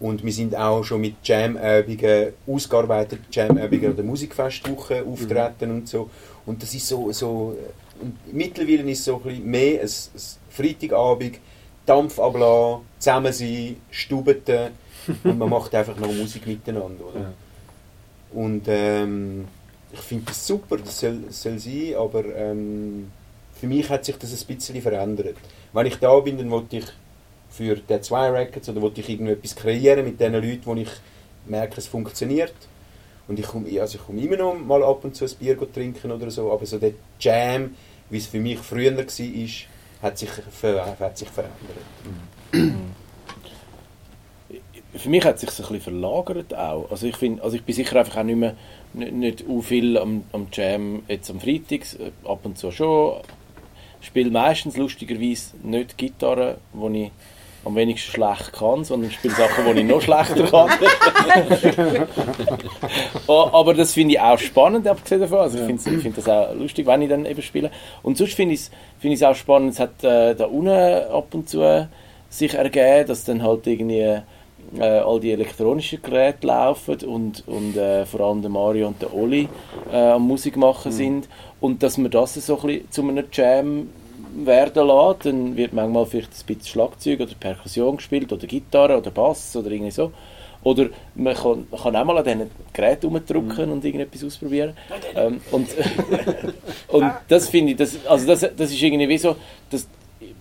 Und 0.00 0.24
wir 0.24 0.32
sind 0.32 0.54
auch 0.56 0.82
schon 0.82 1.00
mit 1.00 1.16
Jam-Übungen, 1.22 2.32
ausgearbeiteten 2.46 3.26
Jam-Übungen 3.30 3.92
oder 3.92 4.02
Musikfestwochen 4.02 5.06
auftreten 5.06 5.70
und 5.70 5.88
so. 5.88 6.10
Und 6.44 6.62
das 6.62 6.74
ist 6.74 6.88
so, 6.88 7.10
so 7.12 7.56
mittlerweile 8.30 8.90
ist 8.90 8.98
es 8.98 9.04
so 9.04 9.16
ein 9.16 9.22
bisschen 9.22 9.50
mehr 9.50 9.80
ein, 9.80 9.86
ein 9.86 10.20
Freitagabend, 10.50 11.38
Dampf 11.86 12.18
ablassen, 12.18 12.82
zusammen 12.98 13.32
sein, 13.32 13.76
stubeten 13.90 14.70
und 15.24 15.38
man 15.38 15.50
macht 15.50 15.74
einfach 15.74 15.96
noch 15.98 16.12
Musik 16.12 16.46
miteinander, 16.46 17.04
oder? 17.04 17.20
Ja. 17.20 17.32
Und 18.32 18.62
ähm, 18.68 19.44
ich 19.92 20.00
finde 20.00 20.24
das 20.26 20.46
super, 20.46 20.78
das 20.78 20.98
soll, 20.98 21.24
soll 21.30 21.58
sein, 21.58 21.94
aber 21.96 22.24
ähm, 22.34 23.10
für 23.64 23.68
mich 23.68 23.88
hat 23.88 24.04
sich 24.04 24.18
das 24.18 24.30
ein 24.30 24.46
bisschen 24.46 24.82
verändert. 24.82 25.36
Wenn 25.72 25.86
ich 25.86 25.96
da 25.96 26.20
bin, 26.20 26.36
dann 26.36 26.50
wollte 26.50 26.76
ich 26.76 26.84
für 27.48 27.76
die 27.76 28.00
zwei 28.02 28.28
Records 28.28 28.68
oder 28.68 28.82
wollte 28.82 29.00
ich 29.00 29.08
irgendetwas 29.08 29.56
kreieren 29.56 30.04
mit 30.04 30.20
den 30.20 30.34
Leuten, 30.34 30.60
wo 30.64 30.74
ich 30.74 30.90
merke, 31.46 31.78
es 31.78 31.86
funktioniert. 31.86 32.52
Und 33.26 33.38
ich 33.38 33.46
komme 33.46 33.80
also 33.80 33.96
ich 33.96 34.04
komme 34.04 34.20
immer 34.20 34.36
noch 34.36 34.54
mal 34.54 34.84
ab 34.84 35.02
und 35.02 35.16
zu 35.16 35.24
ein 35.24 35.30
Bier 35.40 35.56
trinken 35.72 36.12
oder 36.12 36.30
so, 36.30 36.52
aber 36.52 36.66
so 36.66 36.78
der 36.78 36.92
Jam, 37.18 37.74
wie 38.10 38.18
es 38.18 38.26
für 38.26 38.38
mich 38.38 38.58
früher 38.58 38.94
war, 38.94 39.02
hat 39.02 39.10
sich, 40.18 40.28
hat 40.28 41.18
sich 41.18 41.28
verändert. 41.30 41.54
Für 44.96 45.08
mich 45.08 45.24
hat 45.24 45.34
es 45.34 45.40
sich 45.40 45.50
so 45.50 45.64
ein 45.64 45.72
bisschen 45.72 46.00
verlagert 46.00 46.54
auch. 46.54 46.88
Also 46.88 47.08
ich, 47.08 47.16
find, 47.16 47.40
also 47.40 47.56
ich 47.56 47.64
bin 47.64 47.74
sicher 47.74 47.98
einfach 47.98 48.18
auch 48.18 48.22
nicht 48.22 48.36
mehr 48.36 48.54
nicht, 48.94 49.12
nicht 49.12 49.48
u 49.48 49.60
viel 49.60 49.98
am, 49.98 50.24
am 50.32 50.46
Jam 50.52 51.02
jetzt 51.08 51.30
am 51.30 51.40
Freitags, 51.40 51.94
äh, 51.94 52.12
ab 52.24 52.40
und 52.44 52.58
zu 52.58 52.70
schon. 52.70 53.20
Ich 54.04 54.08
spiele 54.08 54.30
meistens 54.30 54.76
lustigerweise 54.76 55.56
nicht 55.62 55.96
Gitarre, 55.96 56.58
wo 56.74 56.90
ich 56.90 57.10
am 57.64 57.74
wenigsten 57.74 58.10
schlecht 58.10 58.52
kann, 58.52 58.84
sondern 58.84 59.08
ich 59.08 59.16
spiele 59.16 59.32
Sachen, 59.34 59.64
die 59.64 59.80
ich 59.80 59.86
noch 59.86 60.02
schlechter 60.02 60.44
kann. 60.44 60.70
Oh, 63.26 63.48
Aber 63.52 63.72
das 63.72 63.94
finde 63.94 64.16
ich 64.16 64.20
auch 64.20 64.38
spannend, 64.38 64.86
abgesehen 64.86 65.22
davon. 65.22 65.38
Also 65.38 65.56
ich 65.56 65.64
finde 65.64 66.02
find 66.02 66.18
das 66.18 66.28
auch 66.28 66.54
lustig, 66.54 66.86
wenn 66.86 67.00
ich 67.00 67.08
dann 67.08 67.24
eben 67.24 67.40
spiele. 67.40 67.70
Und 68.02 68.18
sonst 68.18 68.34
finde 68.34 68.52
ich 68.52 68.60
es 68.60 68.70
find 69.00 69.14
ich's 69.14 69.22
auch 69.22 69.34
spannend, 69.34 69.72
es 69.72 69.80
hat 69.80 70.04
äh, 70.04 70.34
da 70.34 70.44
unten 70.44 70.68
ab 70.68 71.28
und 71.32 71.48
zu 71.48 71.88
sich 72.28 72.52
ergeben, 72.52 73.08
dass 73.08 73.24
dann 73.24 73.42
halt 73.42 73.66
irgendwie 73.66 74.20
äh, 74.78 74.82
all 74.82 75.20
die 75.20 75.32
elektronischen 75.32 76.02
Geräte 76.02 76.46
laufen 76.46 76.96
und, 77.06 77.46
und 77.46 77.76
äh, 77.76 78.06
vor 78.06 78.20
allem 78.20 78.42
der 78.42 78.50
Mario 78.50 78.88
und 78.88 79.00
der 79.00 79.14
Oli 79.14 79.48
äh, 79.92 79.96
am 79.96 80.26
Musik 80.26 80.56
machen 80.56 80.92
sind 80.92 81.28
und 81.60 81.82
dass 81.82 81.98
man 81.98 82.10
das 82.10 82.34
so 82.34 82.56
ein 82.60 82.66
bisschen 82.66 82.90
zu 82.90 83.02
einem 83.02 83.24
Jam 83.32 83.88
werden 84.36 84.86
lässt, 84.86 85.26
dann 85.26 85.56
wird 85.56 85.72
manchmal 85.72 86.06
vielleicht 86.06 86.32
ein 86.32 86.46
bisschen 86.46 86.66
Schlagzeug 86.66 87.20
oder 87.20 87.34
Perkussion 87.38 87.96
gespielt 87.96 88.32
oder 88.32 88.46
Gitarre 88.46 88.98
oder 88.98 89.10
Bass 89.10 89.54
oder 89.56 89.70
irgendwie 89.70 89.90
so. 89.90 90.12
Oder 90.64 90.88
man 91.14 91.34
kann, 91.34 91.66
man 91.70 91.80
kann 91.80 91.94
auch 91.94 92.04
mal 92.04 92.18
an 92.18 92.24
diesen 92.24 92.50
Geräten 92.72 93.06
rumdrücken 93.06 93.70
und 93.70 93.84
irgendetwas 93.84 94.24
ausprobieren. 94.24 94.74
Ähm, 95.14 95.40
und, 95.52 95.68
und 96.88 97.12
das 97.28 97.50
finde 97.50 97.72
ich, 97.72 97.78
das, 97.78 98.04
also 98.06 98.26
das, 98.26 98.40
das 98.40 98.70
ist 98.72 98.82
irgendwie 98.82 99.08
wie 99.08 99.18
so, 99.18 99.36
das, 99.70 99.86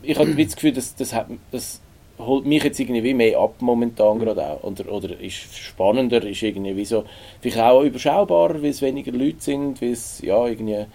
ich 0.01 0.17
habe 0.17 0.33
das 0.33 0.55
Gefühl, 0.55 0.71
das, 0.71 0.95
das, 0.95 1.13
hat, 1.13 1.27
das 1.51 1.81
holt 2.19 2.45
mich 2.45 2.63
jetzt 2.63 2.79
irgendwie 2.79 3.03
wie 3.03 3.13
mehr 3.13 3.39
ab 3.39 3.55
momentan 3.59 4.19
gerade 4.19 4.45
auch. 4.45 4.63
Oder, 4.63 4.91
oder 4.91 5.19
ist 5.19 5.55
spannender, 5.55 6.23
ist 6.25 6.41
irgendwie 6.43 6.75
wie 6.75 6.85
so, 6.85 7.03
vielleicht 7.41 7.59
auch 7.59 7.81
überschaubarer, 7.83 8.61
weil 8.61 8.69
es 8.69 8.81
weniger 8.81 9.11
Leute 9.11 9.37
sind, 9.39 9.81
weil 9.81 9.91
es, 9.91 10.21
ja, 10.21 10.45
irgendwie, 10.47 10.85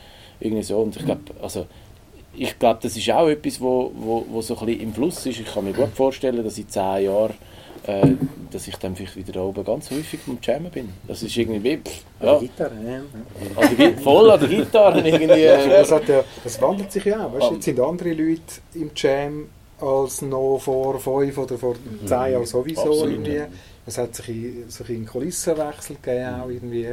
irgendwie 0.40 0.62
so. 0.62 0.78
Und 0.78 0.96
ich 0.96 1.04
glaube, 1.04 1.22
also, 1.42 1.66
ich 2.36 2.58
glaube, 2.58 2.78
das 2.82 2.96
ist 2.96 3.10
auch 3.10 3.28
etwas, 3.28 3.60
wo, 3.60 3.90
wo, 3.96 4.24
wo 4.30 4.40
so 4.42 4.56
ein 4.58 4.66
bisschen 4.66 4.82
im 4.82 4.94
Fluss 4.94 5.26
ist. 5.26 5.40
Ich 5.40 5.46
kann 5.52 5.64
mir 5.64 5.72
gut 5.72 5.90
vorstellen, 5.94 6.44
dass 6.44 6.56
in 6.58 6.68
zehn 6.68 7.04
Jahren 7.06 7.34
äh, 7.86 8.06
dass 8.50 8.66
ich 8.68 8.76
dann 8.76 8.94
vielleicht 8.96 9.16
wieder 9.16 9.32
da 9.32 9.40
oben 9.42 9.64
ganz 9.64 9.90
häufig 9.90 10.20
am 10.26 10.38
Jammen 10.42 10.70
bin. 10.70 10.88
Das 11.06 11.22
ist 11.22 11.36
irgendwie, 11.36 11.78
pff, 11.78 12.04
ja, 12.22 12.38
Gitarre, 12.38 12.72
ja. 12.84 12.96
an 13.62 13.76
der, 13.76 13.90
Gi- 13.92 14.02
voll 14.02 14.30
an 14.30 14.40
der 14.40 14.48
Gitarre 14.48 15.00
irgendwie. 15.08 15.44
Das, 15.44 15.90
Äh, 15.90 15.94
hat 15.94 16.08
ja, 16.08 16.24
das 16.44 16.60
wandelt 16.60 16.92
sich 16.92 17.04
ja 17.04 17.26
auch. 17.26 17.32
Weißt, 17.32 17.50
du, 17.50 17.54
jetzt 17.54 17.64
sind 17.64 17.80
andere 17.80 18.12
Leute 18.12 18.42
im 18.74 18.90
Jam 18.94 19.48
als 19.80 20.22
noch 20.22 20.58
vor 20.58 20.98
fünf 20.98 21.38
oder 21.38 21.58
vor 21.58 21.74
zehn 22.04 22.08
Jahren 22.32 22.46
sowieso. 22.46 22.80
Absolut, 22.82 23.10
irgendwie. 23.12 23.42
Es 23.86 23.96
hat 23.98 24.14
sich 24.14 24.28
in, 24.28 24.68
sich 24.70 24.88
einen 24.90 25.06
Kulissenwechsel 25.06 25.96
gegeben. 26.02 26.40
Auch 26.40 26.48
irgendwie. 26.48 26.88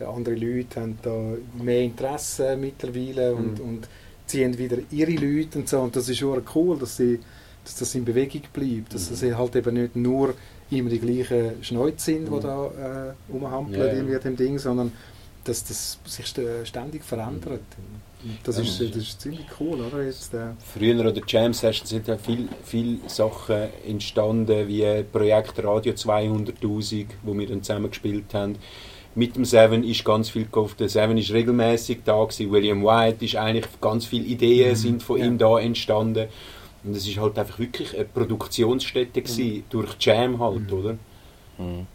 Ja, 0.00 0.10
Andere 0.10 0.36
Leute 0.36 0.80
haben 0.80 0.98
da 1.02 1.34
mehr 1.60 1.82
Interesse 1.82 2.56
mittlerweile 2.56 3.34
und, 3.34 3.58
und 3.58 3.88
ziehen 4.26 4.56
wieder 4.56 4.76
ihre 4.92 5.10
Leute 5.10 5.58
und 5.58 5.68
so. 5.68 5.80
Und 5.80 5.96
das 5.96 6.08
ist 6.08 6.18
schon 6.18 6.40
cool, 6.54 6.78
dass, 6.78 6.98
sie, 6.98 7.18
dass 7.64 7.74
das 7.76 7.94
in 7.96 8.04
Bewegung 8.04 8.42
bleibt. 8.52 8.94
Dass 8.94 9.08
das 9.08 9.22
halt 9.22 9.56
eben 9.56 9.74
nicht 9.74 9.96
nur 9.96 10.34
immer 10.70 10.90
die 10.90 11.00
gleichen 11.00 11.64
Schnäuze 11.64 12.04
sind, 12.12 12.28
die 12.32 12.40
da 12.40 12.66
äh, 12.66 13.32
rumhampeln 13.32 13.96
irgendwie 13.96 14.14
an 14.16 14.22
dem 14.22 14.36
Ding, 14.36 14.58
sondern 14.58 14.92
dass 15.42 15.64
das 15.64 15.98
sich 16.04 16.26
st- 16.26 16.64
ständig 16.66 17.02
verändert. 17.02 17.62
Und 17.76 18.00
das, 18.44 18.56
Ja, 18.56 18.62
ist, 18.62 18.80
das 18.80 18.96
ist 18.96 19.20
ziemlich 19.20 19.46
cool, 19.60 19.80
oder? 19.80 20.02
Jetzt, 20.04 20.34
äh, 20.34 20.48
Früher 20.74 20.98
oder 21.00 21.20
Jam 21.26 21.52
Sessions 21.52 21.88
sind 21.90 22.08
ja 22.08 22.16
viele 22.16 22.48
viel 22.64 22.98
Sachen 23.06 23.68
entstanden, 23.86 24.66
wie 24.68 25.02
Projekt 25.04 25.62
Radio 25.62 25.92
200.000, 25.92 27.06
wo 27.22 27.36
wir 27.38 27.46
dann 27.46 27.62
zusammen 27.62 27.90
gespielt 27.90 28.34
haben. 28.34 28.56
Mit 29.14 29.36
dem 29.36 29.44
Seven 29.44 29.82
ist 29.84 30.04
ganz 30.04 30.30
viel 30.30 30.44
gekauft. 30.44 30.78
Der 30.80 30.88
Seven 30.88 31.16
ist 31.18 31.32
regelmäßig 31.32 32.00
da 32.04 32.22
gewesen. 32.22 32.52
William 32.52 32.84
White 32.84 33.24
ist 33.24 33.36
eigentlich 33.36 33.66
ganz 33.80 34.06
viele 34.06 34.24
Ideen 34.24 34.76
sind 34.76 35.02
von 35.02 35.18
Ja. 35.18 35.26
ihm 35.26 35.38
da 35.38 35.58
entstanden. 35.58 36.28
Und 36.84 36.94
es 36.96 37.06
ist 37.08 37.18
halt 37.18 37.36
einfach 37.38 37.58
wirklich 37.58 37.94
eine 37.96 38.04
Produktionsstätte 38.04 39.22
gewesen, 39.22 39.64
durch 39.70 39.96
Jam 40.00 40.38
halt, 40.38 40.70
oder? 40.72 40.96
Mhm. 41.58 41.86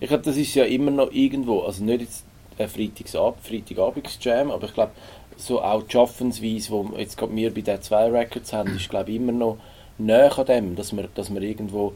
Ich 0.00 0.08
glaube, 0.08 0.24
das 0.24 0.36
ist 0.36 0.54
ja 0.54 0.64
immer 0.64 0.90
noch 0.90 1.12
irgendwo, 1.12 1.60
also 1.60 1.84
nicht 1.84 2.00
jetzt 2.00 2.24
ein 2.58 2.68
Freitagsab 2.68 3.38
Freitagabends-Jam, 3.44 4.50
aber 4.50 4.66
ich 4.66 4.74
glaube, 4.74 4.92
so 5.36 5.62
auch 5.62 5.82
die 5.82 5.92
Schaffensweise, 5.92 6.70
wo 6.70 6.90
jetzt 6.96 7.16
gerade 7.16 7.34
wir 7.34 7.52
bei 7.52 7.60
den 7.60 7.82
zwei 7.82 8.10
Records 8.10 8.52
haben, 8.52 8.76
ist 8.76 8.88
glaube 8.88 9.10
ich 9.10 9.16
immer 9.16 9.32
noch 9.32 9.58
näher 9.98 10.38
an 10.38 10.46
dem, 10.46 10.76
dass 10.76 10.92
man, 10.92 11.08
dass 11.14 11.30
man 11.30 11.42
irgendwo 11.42 11.92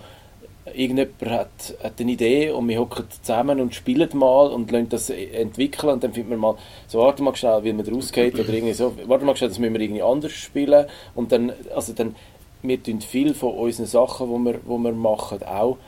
irgendjemand 0.75 1.31
hat, 1.31 1.75
hat 1.83 2.01
eine 2.01 2.13
Idee 2.13 2.51
und 2.51 2.69
wir 2.69 2.79
hocken 2.79 3.07
zusammen 3.23 3.61
und 3.61 3.75
spielen 3.75 4.09
mal 4.15 4.49
und 4.49 4.71
lassen 4.71 4.89
das 4.89 5.11
entwickeln 5.11 5.95
und 5.95 6.05
dann 6.05 6.13
findet 6.13 6.31
man 6.31 6.41
mal, 6.41 6.59
so 6.87 7.01
warte 7.01 7.23
mal 7.23 7.35
schnell, 7.35 7.65
wie 7.65 7.73
man 7.73 7.87
rausgeht 7.89 8.35
oder 8.35 8.49
irgendwie 8.49 8.75
so, 8.75 8.95
warte 9.07 9.25
mal 9.25 9.37
schnell, 9.37 9.51
das 9.51 9.59
müssen 9.59 9.75
wir 9.75 9.81
irgendwie 9.81 10.03
anders 10.03 10.33
spielen 10.33 10.87
und 11.15 11.33
dann, 11.33 11.53
also 11.75 11.93
dann, 11.93 12.15
wir 12.63 12.83
tun 12.83 13.01
viel 13.01 13.35
von 13.35 13.55
unseren 13.55 13.87
Sachen, 13.87 14.29
wo 14.29 14.39
wir, 14.39 14.61
wo 14.65 14.79
wir 14.79 14.93
machen, 14.93 15.43
auch 15.45 15.79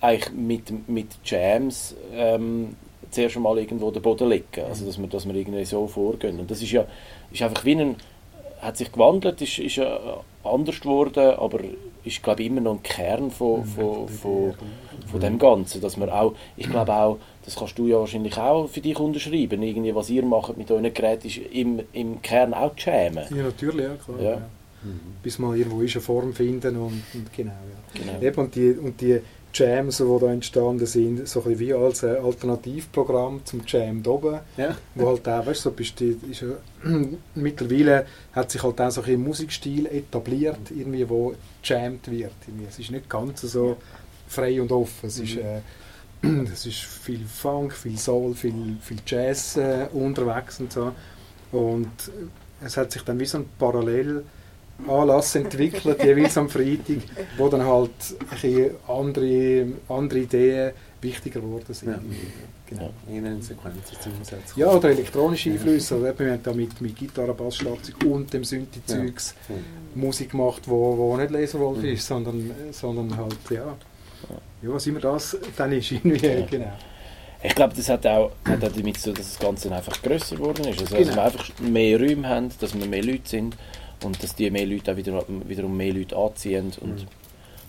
eigentlich 0.00 0.32
mit, 0.34 0.88
mit 0.88 1.08
Jams 1.24 1.94
ähm, 2.14 2.76
zuerst 3.14 3.36
einmal 3.36 3.58
irgendwo 3.58 3.90
den 3.90 4.02
Boden 4.02 4.28
legen, 4.28 4.64
also 4.68 4.84
dass 4.86 4.98
wir, 4.98 5.06
dass 5.06 5.26
wir 5.26 5.34
irgendwie 5.34 5.64
so 5.64 5.86
vorgehen 5.86 6.40
und 6.40 6.50
das 6.50 6.62
ist 6.62 6.72
ja 6.72 6.84
ist 7.30 7.42
einfach 7.42 7.64
wie 7.64 7.76
ein, 7.76 7.96
hat 8.60 8.76
sich 8.76 8.90
gewandelt, 8.92 9.40
ist, 9.42 9.58
ist 9.58 9.76
ja 9.76 9.98
anders 10.42 10.80
geworden, 10.80 11.34
aber 11.36 11.60
ist 12.04 12.22
glaube 12.22 12.42
ich 12.42 12.48
immer 12.48 12.60
noch 12.60 12.74
ein 12.74 12.82
Kern 12.82 13.30
von, 13.30 13.64
von, 13.64 14.08
von, 14.08 14.54
von 15.10 15.20
dem 15.20 15.38
Ganzen, 15.38 15.80
dass 15.80 15.96
man 15.96 16.10
auch, 16.10 16.34
ich 16.56 16.68
glaube 16.68 16.92
auch, 16.92 17.18
das 17.44 17.56
kannst 17.56 17.78
du 17.78 17.86
ja 17.86 17.98
wahrscheinlich 17.98 18.36
auch 18.36 18.68
für 18.68 18.80
dich 18.80 18.98
unterschreiben, 18.98 19.62
irgendwie 19.62 19.94
was 19.94 20.10
ihr 20.10 20.24
macht 20.24 20.56
mit 20.56 20.70
euren 20.70 20.92
Geräten 20.92 21.26
ist 21.28 21.38
im, 21.52 21.80
im 21.92 22.20
Kern 22.22 22.54
auch 22.54 22.72
Jammen. 22.76 23.24
ja, 23.30 23.42
natürlich, 23.44 23.86
ja, 23.86 23.94
klar. 23.96 24.20
Ja. 24.20 24.30
Ja. 24.84 24.90
Bis 25.22 25.38
mal 25.38 25.56
irgendwo 25.56 25.80
ist 25.80 25.94
eine 25.94 26.02
Form 26.02 26.34
finden 26.34 26.76
und, 26.76 27.02
und 27.14 27.32
genau, 27.34 27.52
ja. 27.52 28.00
Genau. 28.00 28.20
Eben, 28.20 28.40
und, 28.40 28.54
die, 28.54 28.70
und 28.72 29.00
die 29.00 29.20
Jams, 29.54 29.98
die 29.98 30.18
da 30.20 30.32
entstanden 30.32 30.84
sind, 30.86 31.28
so 31.28 31.42
ein 31.44 31.58
wie 31.58 31.72
als 31.72 32.02
äh, 32.02 32.16
Alternativprogramm 32.16 33.40
zum 33.44 33.62
Jam 33.66 34.02
da 34.02 34.10
oben, 34.10 34.40
Ja. 34.56 34.76
wo 34.94 35.08
halt 35.08 35.26
auch, 35.28 35.46
weißt 35.46 35.60
du, 35.64 35.70
so 35.70 35.72
besteht, 35.72 36.22
ist 36.24 36.42
ja, 36.42 36.48
mittlerweile 37.34 38.06
hat 38.32 38.50
sich 38.50 38.62
halt 38.62 38.80
auch 38.80 38.90
so 38.90 39.02
ein 39.02 39.20
Musikstil 39.22 39.86
etabliert, 39.86 40.58
irgendwie, 40.70 41.08
wo 41.08 41.34
jammed 41.62 42.10
wird. 42.10 42.32
Irgendwie. 42.46 42.66
Es 42.68 42.78
ist 42.78 42.90
nicht 42.90 43.08
ganz 43.08 43.42
so 43.42 43.76
frei 44.28 44.60
und 44.60 44.72
offen. 44.72 45.06
Es 45.06 45.18
ist, 45.18 45.36
äh, 45.36 45.60
es 46.52 46.66
ist 46.66 46.80
viel 46.80 47.24
Funk, 47.24 47.72
viel 47.72 47.96
Soul, 47.96 48.34
viel, 48.34 48.76
viel 48.80 48.98
Jazz 49.06 49.56
äh, 49.56 49.86
unterwegs 49.92 50.60
und 50.60 50.72
so. 50.72 50.92
Und 51.52 51.90
es 52.64 52.76
hat 52.76 52.90
sich 52.90 53.02
dann 53.02 53.20
wie 53.20 53.26
so 53.26 53.38
ein 53.38 53.46
Parallel 53.58 54.24
Anlass 54.88 55.34
entwickelt, 55.36 56.02
jeweils 56.02 56.36
am 56.36 56.48
Freitag, 56.48 56.98
wo 57.38 57.48
dann 57.48 57.64
halt 57.64 57.90
ein 58.42 58.70
andere, 58.88 59.66
andere 59.88 60.18
Ideen 60.18 60.72
wichtiger 61.00 61.40
geworden 61.40 61.72
sind. 61.72 61.90
Ja. 61.92 61.98
Genau. 62.66 62.90
Irgendeine 63.08 63.42
Sequenz 63.42 63.76
zum 64.00 64.12
Umsetzen. 64.14 64.58
Ja, 64.58 64.68
oder 64.70 64.88
elektronische 64.90 65.50
Einflüsse. 65.50 65.94
Also 65.96 66.18
wir 66.18 66.32
haben 66.32 66.42
da 66.42 66.52
mit, 66.52 66.80
mit 66.80 66.96
Gitarre, 66.96 67.34
Bass, 67.34 67.56
Schlagzeug 67.56 67.94
und 68.04 68.32
dem 68.32 68.42
Synthi-Zeugs 68.42 69.34
Musik 69.94 70.30
gemacht, 70.30 70.62
wo, 70.66 70.96
wo 70.96 71.16
nicht 71.16 71.30
Laserwolf 71.30 71.78
Mhm. 71.78 71.84
ist, 71.84 72.06
sondern, 72.06 72.50
sondern 72.72 73.16
halt, 73.16 73.36
ja. 73.50 73.76
Ja, 74.62 74.72
was 74.72 74.86
immer 74.86 75.00
das 75.00 75.36
dann 75.56 75.72
ist, 75.72 75.92
irgendwie, 75.92 76.18
genau. 76.50 76.72
Ich 77.42 77.54
glaube, 77.54 77.74
das 77.76 77.86
hat 77.90 78.06
auch, 78.06 78.32
hat 78.46 78.64
auch 78.64 78.72
damit 78.72 78.96
zu 78.98 79.10
tun, 79.10 79.14
dass 79.16 79.28
das 79.34 79.38
Ganze 79.38 79.70
einfach 79.70 80.00
grösser 80.02 80.36
geworden 80.36 80.64
ist. 80.66 80.80
Also, 80.80 80.96
Genau. 80.96 81.06
dass 81.06 81.14
wir 81.16 81.22
einfach 81.22 81.50
mehr 81.60 82.00
Räume 82.00 82.26
haben, 82.26 82.48
dass 82.58 82.74
wir 82.76 82.86
mehr 82.86 83.04
Leute 83.04 83.28
sind 83.28 83.54
und 84.04 84.22
dass 84.22 84.34
die 84.34 84.50
mehr 84.50 84.66
Leute 84.66 84.92
auch 84.92 84.96
wieder, 84.96 85.24
wiederum 85.46 85.76
mehr 85.76 85.92
Leute 85.92 86.16
anziehen. 86.16 86.72
Und 86.80 87.02
Mhm. 87.02 87.06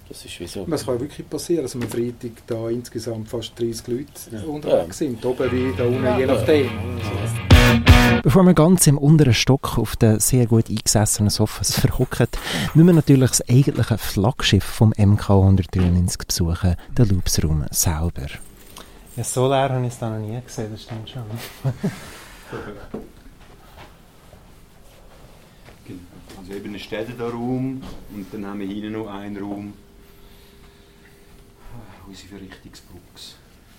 das 0.09 0.25
ist 0.25 0.39
wieso. 0.39 0.67
Es 0.69 0.85
kann 0.85 0.95
ja 0.95 1.01
wirklich 1.01 1.29
passieren, 1.29 1.63
dass 1.63 1.75
am 1.75 1.81
Freitag 1.83 2.31
da 2.47 2.69
insgesamt 2.69 3.27
fast 3.29 3.57
30 3.59 3.87
Leute 3.87 4.05
Ja. 4.31 4.41
unterwegs 4.43 4.97
sind. 4.99 5.23
Oben 5.25 5.51
wie 5.51 5.73
da 5.77 5.83
unten, 5.85 6.03
je 6.19 6.25
Ja. 6.25 6.33
nachdem. 6.33 6.69
Bevor 8.23 8.43
wir 8.43 8.53
ganz 8.53 8.85
im 8.87 8.97
unteren 8.97 9.33
Stock 9.33 9.77
auf 9.77 9.95
den 9.95 10.19
sehr 10.19 10.45
gut 10.45 10.69
eingesessenen 10.69 11.29
Sofas 11.29 11.71
verhocken, 11.79 12.27
müssen 12.73 12.87
wir 12.87 12.93
natürlich 12.93 13.29
das 13.31 13.49
eigentliche 13.49 13.97
Flaggschiff 13.97 14.63
vom 14.63 14.93
MK 14.97 15.29
193 15.29 16.17
besuchen, 16.27 16.75
den 16.97 17.09
Loopsraum 17.09 17.65
selber. 17.71 18.27
Ja, 19.15 19.23
so 19.23 19.47
leer 19.47 19.69
habe 19.69 19.85
ich 19.85 19.93
es 19.93 19.99
da 19.99 20.09
noch 20.09 20.25
nie 20.25 20.39
gesehen, 20.45 20.67
das 20.71 20.83
stimmt 20.83 21.09
schon. 21.09 21.23
Genau. 25.87 25.99
Also 26.45 26.57
eben 26.59 26.75
ein 26.75 26.79
Städteraum 26.79 27.81
und 28.13 28.27
dann 28.31 28.45
haben 28.45 28.59
wir 28.59 28.67
hinten 28.67 28.91
noch 28.91 29.07
einen 29.07 29.35
Raum. 29.37 29.73
Ah, 31.73 32.07
Unsere 32.07 32.27
Verrichtungsbox. 32.27 33.37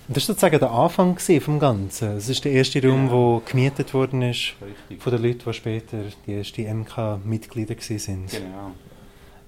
Das 0.08 0.16
war 0.16 0.34
sozusagen 0.34 0.58
der 0.58 0.70
Anfang 0.72 1.16
vom 1.16 1.60
Ganzen. 1.60 2.16
Es 2.16 2.28
ist 2.28 2.44
der 2.44 2.52
erste 2.52 2.84
Raum, 2.84 3.08
der 3.08 3.42
gemietet 3.48 3.94
worden 3.94 4.22
ist 4.22 4.54
Richtig. 4.60 5.00
von 5.00 5.12
den 5.12 5.22
Leuten, 5.22 5.42
die 5.46 5.52
später 5.52 5.98
die 6.26 6.34
ersten 6.34 6.80
MK-Mitglieder 6.80 7.76
waren. 7.76 8.26
Genau. 8.26 8.72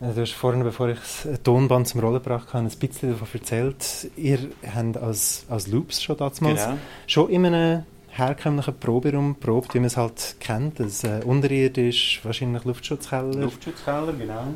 Äh, 0.01 0.15
Du 0.15 0.21
hast 0.21 0.33
vorhin, 0.33 0.63
bevor 0.63 0.91
ich 0.91 0.99
das 1.01 1.43
Tonband 1.43 1.89
zum 1.89 2.01
Rollen 2.01 2.23
gebracht 2.23 2.55
habe, 2.55 2.67
ein 2.67 2.79
bisschen 2.79 3.11
davon 3.11 3.29
erzählt. 3.33 4.11
Ihr 4.17 4.39
habt 4.73 4.97
als, 4.97 5.45
als 5.49 5.67
Loops 5.67 6.01
schon 6.05 6.17
damals 6.17 6.39
genau. 6.39 6.79
schon 7.09 7.31
in 7.31 7.47
einem 7.47 7.83
herkömmlichen 8.19 8.79
Proberaum 8.79 9.37
probt, 9.37 9.75
wie 9.75 9.79
man 9.79 9.87
es 9.87 9.97
halt 9.97 10.37
kennt. 10.41 10.81
Das 10.81 11.05
äh, 11.05 11.21
unterirdisch, 11.25 12.21
wahrscheinlich 12.25 12.65
Luftschutzkeller. 12.65 13.35
Luftschutzkeller, 13.43 14.13
genau. 14.13 14.55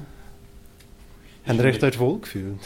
Habt 1.47 1.59
ihr 1.59 1.65
euch 1.65 1.79
dort 1.79 1.99
wohlgefühlt? 1.99 2.59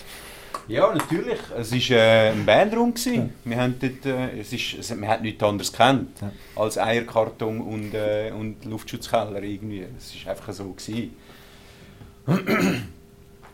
Ja, 0.68 0.92
natürlich. 0.92 1.38
Es 1.56 1.70
war 1.72 1.96
äh, 1.96 2.30
ein 2.30 2.44
Bandraum. 2.44 2.92
gewesen. 2.92 3.30
Wir, 3.44 3.56
haben 3.56 3.76
dort, 3.80 4.04
äh, 4.04 4.40
es 4.40 4.52
ist, 4.52 4.74
es, 4.80 5.00
wir 5.00 5.06
haben 5.08 5.22
nichts 5.22 5.42
anderes 5.42 5.70
gekannt 5.70 6.08
Ja. 6.20 6.32
als 6.60 6.76
Eierkarton 6.76 7.60
und, 7.60 7.94
äh, 7.94 8.32
und 8.36 8.64
Luftschutzkeller 8.64 9.42
irgendwie. 9.42 9.86
Es 9.96 10.12
war 10.24 10.32
einfach 10.32 10.52
so. 10.52 10.64
Gewesen. 10.72 11.12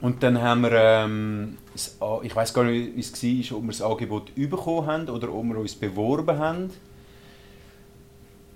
Und 0.00 0.22
dann 0.22 0.40
haben 0.40 0.62
wir, 0.62 0.72
ähm, 0.72 1.58
das, 1.74 1.96
A- 2.00 2.20
ich 2.22 2.34
weiß 2.34 2.52
gar 2.54 2.64
nicht, 2.64 2.96
wie 2.96 3.00
es 3.00 3.50
war, 3.50 3.58
ob 3.58 3.64
wir 3.64 3.68
das 3.72 3.82
Angebot 3.82 4.34
bekommen 4.34 4.86
haben 4.86 5.08
oder 5.10 5.32
ob 5.32 5.44
wir 5.44 5.58
uns 5.58 5.74
beworben 5.74 6.38
haben. 6.38 6.70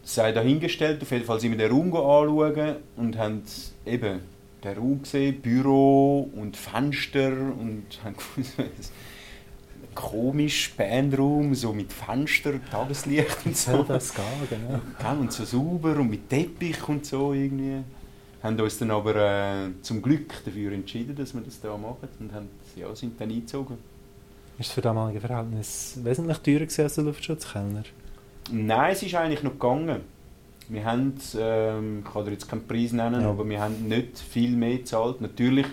Sei 0.09 0.31
dahingestellt, 0.31 1.03
auf 1.03 1.11
jeden 1.11 1.25
Fall 1.25 1.41
sind 1.41 1.51
wir 1.51 1.59
den 1.59 1.73
Raum 1.73 1.89
anschauen 1.89 2.77
und 2.95 3.19
haben 3.19 3.43
eben 3.85 4.21
den 4.63 4.79
Raum 4.79 5.03
gesehen, 5.03 5.41
Büro 5.41 6.31
und 6.33 6.57
Fenster 6.57 7.33
und 7.33 7.83
haben 8.05 8.15
gewusst, 8.15 8.93
komisch 9.97 10.75
Bandraum, 10.77 11.57
so 11.57 11.73
mit 11.73 11.93
Fenster, 11.93 12.53
Tageslicht 12.71 13.37
und 13.47 13.57
so. 13.57 13.83
das 13.83 14.15
gehen, 14.15 14.25
genau. 14.49 14.81
Ja, 15.03 15.13
und 15.13 15.33
so 15.33 15.45
sauber 15.45 15.97
und 15.97 16.09
mit 16.09 16.31
Teppich 16.31 16.89
und 16.89 17.05
so 17.05 17.33
irgendwie. 17.33 17.83
Haben 18.45 18.61
uns 18.61 18.79
dann 18.79 18.93
aber 18.93 19.17
äh, 19.17 19.71
zum 19.83 20.01
Glück 20.01 20.35
dafür 20.45 20.71
entschieden, 20.71 21.17
dass 21.17 21.35
wir 21.35 21.41
das 21.41 21.61
da 21.61 21.77
machen 21.77 22.09
und 22.21 22.33
haben, 22.33 22.49
ja, 22.77 22.95
sind 22.95 23.21
dann 23.21 23.29
eingezogen. 23.29 23.77
Ist 24.57 24.69
es 24.69 24.73
für 24.73 24.83
damalige 24.83 25.21
Verhältnis 25.21 25.99
wesentlich 26.05 26.39
teurer 26.39 26.61
gewesen 26.61 26.83
als 26.83 26.95
der 26.95 27.03
Luftschutzkeller? 27.03 27.83
Nein, 28.51 28.93
es 28.93 29.03
ist 29.03 29.15
eigentlich 29.15 29.43
noch 29.43 29.53
gegangen. 29.53 30.01
Wir 30.69 30.85
haben, 30.85 31.15
ähm, 31.39 32.03
ich 32.05 32.13
kann 32.13 32.25
dir 32.25 32.33
jetzt 32.33 32.49
keinen 32.49 32.67
Preis 32.67 32.93
nennen, 32.93 33.21
Ja. 33.23 33.31
aber 33.31 33.49
wir 33.49 33.61
haben 33.61 33.89
nicht 33.89 34.19
viel 34.19 34.51
mehr 34.57 34.79
gezahlt. 34.79 35.21
Natürlich 35.21 35.67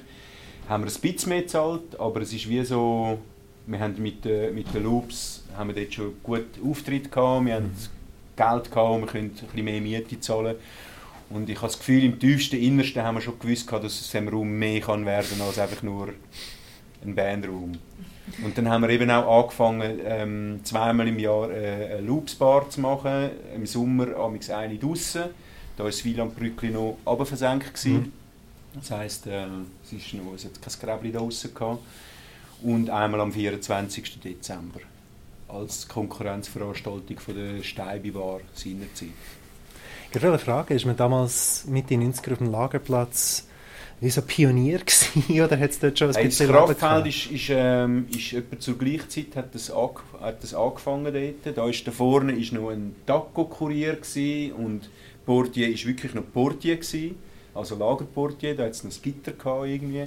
haben 0.70 0.84
wir 0.84 0.92
ein 0.92 1.02
bisschen 1.02 1.30
mehr 1.30 1.42
gezahlt, 1.42 2.00
aber 2.00 2.22
es 2.22 2.32
ist 2.34 2.48
wie 2.48 2.64
so, 2.64 3.18
wir 3.66 3.80
haben 3.80 3.96
mit, 4.02 4.26
äh, 4.26 4.52
mit 4.52 4.74
den 4.74 4.84
Loops 4.84 5.44
haben 5.58 5.74
wir 5.74 5.82
dort 5.82 5.94
schon 5.94 6.14
gut 6.22 6.46
Auftritt 6.64 7.12
gehabt, 7.12 7.46
wir 7.46 7.56
haben 7.56 7.72
Geld 8.36 8.72
gehabt, 8.72 9.00
wir 9.02 9.08
können 9.08 9.26
ein 9.32 9.48
bisschen 9.48 9.66
mehr 9.66 9.82
Miete 9.82 10.20
zahlen. 10.20 10.56
Und 11.30 11.50
ich 11.50 11.56
habe 11.58 11.68
das 11.68 11.80
Gefühl, 11.80 12.04
im 12.04 12.20
tiefsten 12.20 12.58
Innersten 12.58 13.02
haben 13.04 13.16
wir 13.16 13.22
schon 13.22 13.40
gewusst, 13.40 13.72
dass 13.72 13.84
es 13.86 14.14
im 14.14 14.28
Raum 14.28 14.52
mehr 14.60 14.82
kann 14.82 15.06
werden 15.06 15.42
als 15.42 15.58
einfach 15.58 15.82
nur 15.82 16.10
ein 17.04 17.16
Bandraum. 17.16 17.72
Und 18.44 18.58
dann 18.58 18.70
haben 18.70 18.82
wir 18.82 18.90
eben 18.90 19.10
auch 19.12 19.44
angefangen, 19.44 20.00
ähm, 20.06 20.60
zweimal 20.64 21.08
im 21.08 21.20
Jahr 21.20 21.52
äh, 21.52 21.98
eine 21.98 22.02
Loopsbar 22.02 22.70
zu 22.70 22.82
machen. 22.82 23.30
Im 23.54 23.66
Sommer 23.66 24.16
amigs 24.16 24.50
eine 24.50 24.78
draussen. 24.78 25.24
Da 25.76 25.84
war 25.84 25.92
das 25.92 26.06
Wielandbrückli 26.06 26.70
noch 26.70 26.98
runterversenkt. 27.06 27.86
Mhm. 27.86 28.14
Das 28.76 28.92
heisst, 28.92 29.28
äh, 29.28 29.46
es, 29.84 29.92
ist 29.92 30.14
noch, 30.14 30.34
es 30.36 30.46
hat 30.46 30.62
kein 30.62 30.74
Gräbli 30.82 31.12
draussen 31.12 31.54
gehabt. 31.54 31.80
Und 32.62 32.90
einmal 32.90 33.22
am 33.22 33.34
24. 33.34 34.22
Dezember. 34.22 34.80
Als 35.50 35.88
Konkurrenzveranstaltung 35.88 37.20
von 37.20 37.36
der 37.36 37.62
Steibi-Bar 37.62 38.40
seinerzeit. 38.54 39.10
Ich 40.12 40.22
wollte 40.22 40.40
fragen, 40.40 40.74
ist 40.74 40.86
man 40.86 40.96
damals 40.96 41.66
mit 41.68 41.90
den 41.90 42.14
90er 42.14 42.34
auf 42.34 42.38
dem 42.38 42.52
Lagerplatz 42.52 43.48
wie 44.04 44.10
so 44.10 44.22
Pionier 44.22 44.80
gewesen, 44.86 45.42
oder 45.42 45.58
hat 45.58 45.70
es 45.70 45.80
dort 45.80 45.98
schon 45.98 46.10
ein 46.10 46.16
Hey, 46.16 46.26
das 46.26 46.38
bisschen 46.38 46.54
Leben 46.54 46.78
Kraftfeld 46.78 47.08
ist, 47.08 47.32
ist, 47.32 47.50
ähm, 47.50 48.06
ist 48.14 48.34
etwa 48.34 48.60
zur 48.60 48.78
gleichen 48.78 49.10
Zeit 49.10 49.36
hat 49.36 49.56
das, 49.56 49.72
hat 50.22 50.44
das 50.44 50.54
angefangen 50.54 51.14
dort. 51.14 51.58
Da 51.58 51.68
ist 51.70 51.88
da 51.88 51.92
vorne 51.92 52.34
ist 52.34 52.52
noch 52.52 52.70
ein 52.70 52.96
Taco-Kurier 53.06 53.98
und 54.58 54.90
Portier 55.26 55.70
ist 55.70 55.86
wirklich 55.86 56.14
noch 56.14 56.24
Portier 56.34 56.78
gsi, 56.78 57.16
also 57.56 57.76
Lagerportier. 57.76 58.56
Da 58.56 58.66
hat 58.66 58.72
es 58.72 58.84
noch 58.84 58.92
das 58.92 59.02
Gitter 59.02 59.32
gehabt 59.32 59.68
irgendwie. 59.68 60.04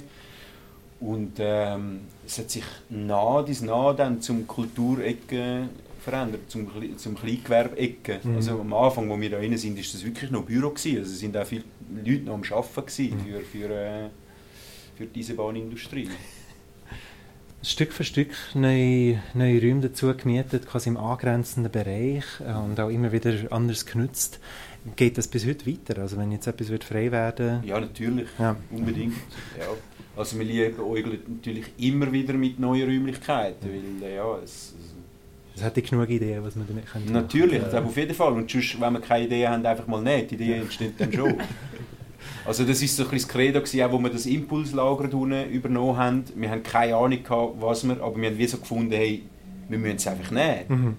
Und 0.99 1.33
ähm, 1.39 2.01
es 2.25 2.37
hat 2.37 2.49
sich 2.51 2.63
nah 2.89 3.43
dies 3.43 3.61
nah 3.61 3.93
dann 3.93 4.21
zum 4.21 4.47
Kulturecke 4.47 5.69
verändert, 5.99 6.49
zum, 6.49 6.67
zum 6.97 7.15
Kleingewerbe-Ecke. 7.15 8.21
Mhm. 8.23 8.35
Also 8.35 8.59
am 8.61 8.73
Anfang, 8.73 9.09
wo 9.09 9.19
wir 9.19 9.29
da 9.29 9.37
rein 9.37 9.57
sind, 9.57 9.77
ist 9.77 9.93
das 9.93 10.03
wirklich 10.05 10.31
noch 10.31 10.43
Büro 10.43 10.69
gewesen. 10.69 10.99
Also 10.99 11.13
sind 11.13 11.35
auch 11.35 11.45
viele 11.45 11.63
Leute 11.95 12.23
noch 12.23 12.33
am 12.35 12.43
Arbeiten 12.43 13.15
Mhm. 13.15 13.19
für, 13.25 13.41
für, 13.41 13.69
äh, 13.69 14.09
für 14.95 15.05
diese 15.05 15.33
Bahnindustrie. 15.35 16.09
Stück 17.63 17.91
für 17.91 18.03
Stück 18.03 18.29
neue, 18.53 19.21
neue 19.33 19.59
Räume 19.61 19.81
dazu 19.81 20.13
gemietet, 20.15 20.67
quasi 20.67 20.89
im 20.89 20.97
angrenzenden 20.97 21.71
Bereich 21.71 22.23
äh, 22.39 22.53
und 22.53 22.79
auch 22.79 22.89
immer 22.89 23.11
wieder 23.11 23.33
anders 23.51 23.85
genutzt. 23.85 24.39
Geht 24.95 25.17
das 25.17 25.27
bis 25.27 25.45
heute 25.45 25.65
weiter? 25.67 26.01
Also 26.01 26.17
wenn 26.17 26.31
jetzt 26.31 26.47
etwas 26.47 26.69
wird 26.69 26.83
frei 26.83 27.11
werden 27.11 27.63
Ja, 27.65 27.79
natürlich. 27.79 28.27
Ja. 28.39 28.55
Unbedingt. 28.71 29.15
Ja. 29.59 29.65
Also 30.15 30.37
wir 30.39 30.45
liebäugeln 30.45 31.19
natürlich 31.27 31.65
immer 31.77 32.11
wieder 32.11 32.33
mit 32.33 32.59
neuen 32.59 32.87
Räumlichkeiten, 32.89 33.69
weil 33.69 34.07
äh, 34.07 34.15
ja, 34.15 34.37
es, 34.37 34.75
es 34.79 34.95
hat 35.63 35.75
keine 35.83 36.05
Ideen, 36.05 36.43
was 36.43 36.55
man 36.55 36.67
damit 36.67 36.85
könnte 36.85 37.11
machen. 37.11 37.21
natürlich, 37.23 37.61
Ja. 37.61 37.67
das 37.69 37.73
auf 37.83 37.97
jeden 37.97 38.13
Fall. 38.13 38.33
Und 38.33 38.49
sonst, 38.49 38.79
wenn 38.79 38.93
wir 38.93 39.01
keine 39.01 39.25
Idee 39.25 39.47
haben, 39.47 39.65
einfach 39.65 39.87
mal 39.87 40.01
nicht. 40.01 40.31
Die 40.31 40.35
Idee 40.35 40.53
entsteht 40.53 40.93
dann 40.99 41.11
schon. 41.13 41.35
Also 42.45 42.63
das 42.63 42.81
ist 42.81 42.95
so 42.95 43.03
ein 43.03 43.09
bisschen 43.09 43.27
das 43.27 43.35
Credo, 43.35 43.59
gewesen, 43.59 43.81
auch 43.81 43.91
wo 43.91 43.99
wir 43.99 44.09
das 44.09 44.25
Impulslager 44.25 45.13
unten 45.13 45.49
übernommen 45.49 45.97
haben. 45.97 46.23
Wir 46.35 46.49
haben 46.49 46.63
keine 46.63 46.95
Ahnung 46.95 47.21
gehabt, 47.21 47.55
was 47.59 47.85
wir, 47.85 48.01
aber 48.01 48.15
wir 48.21 48.29
haben 48.29 48.37
wie 48.37 48.47
so 48.47 48.57
gefunden, 48.57 48.93
hey, 48.93 49.23
wir 49.67 49.77
müssen 49.77 49.97
es 49.97 50.07
einfach 50.07 50.31
nehmen. 50.31 50.63
Mhm. 50.69 50.93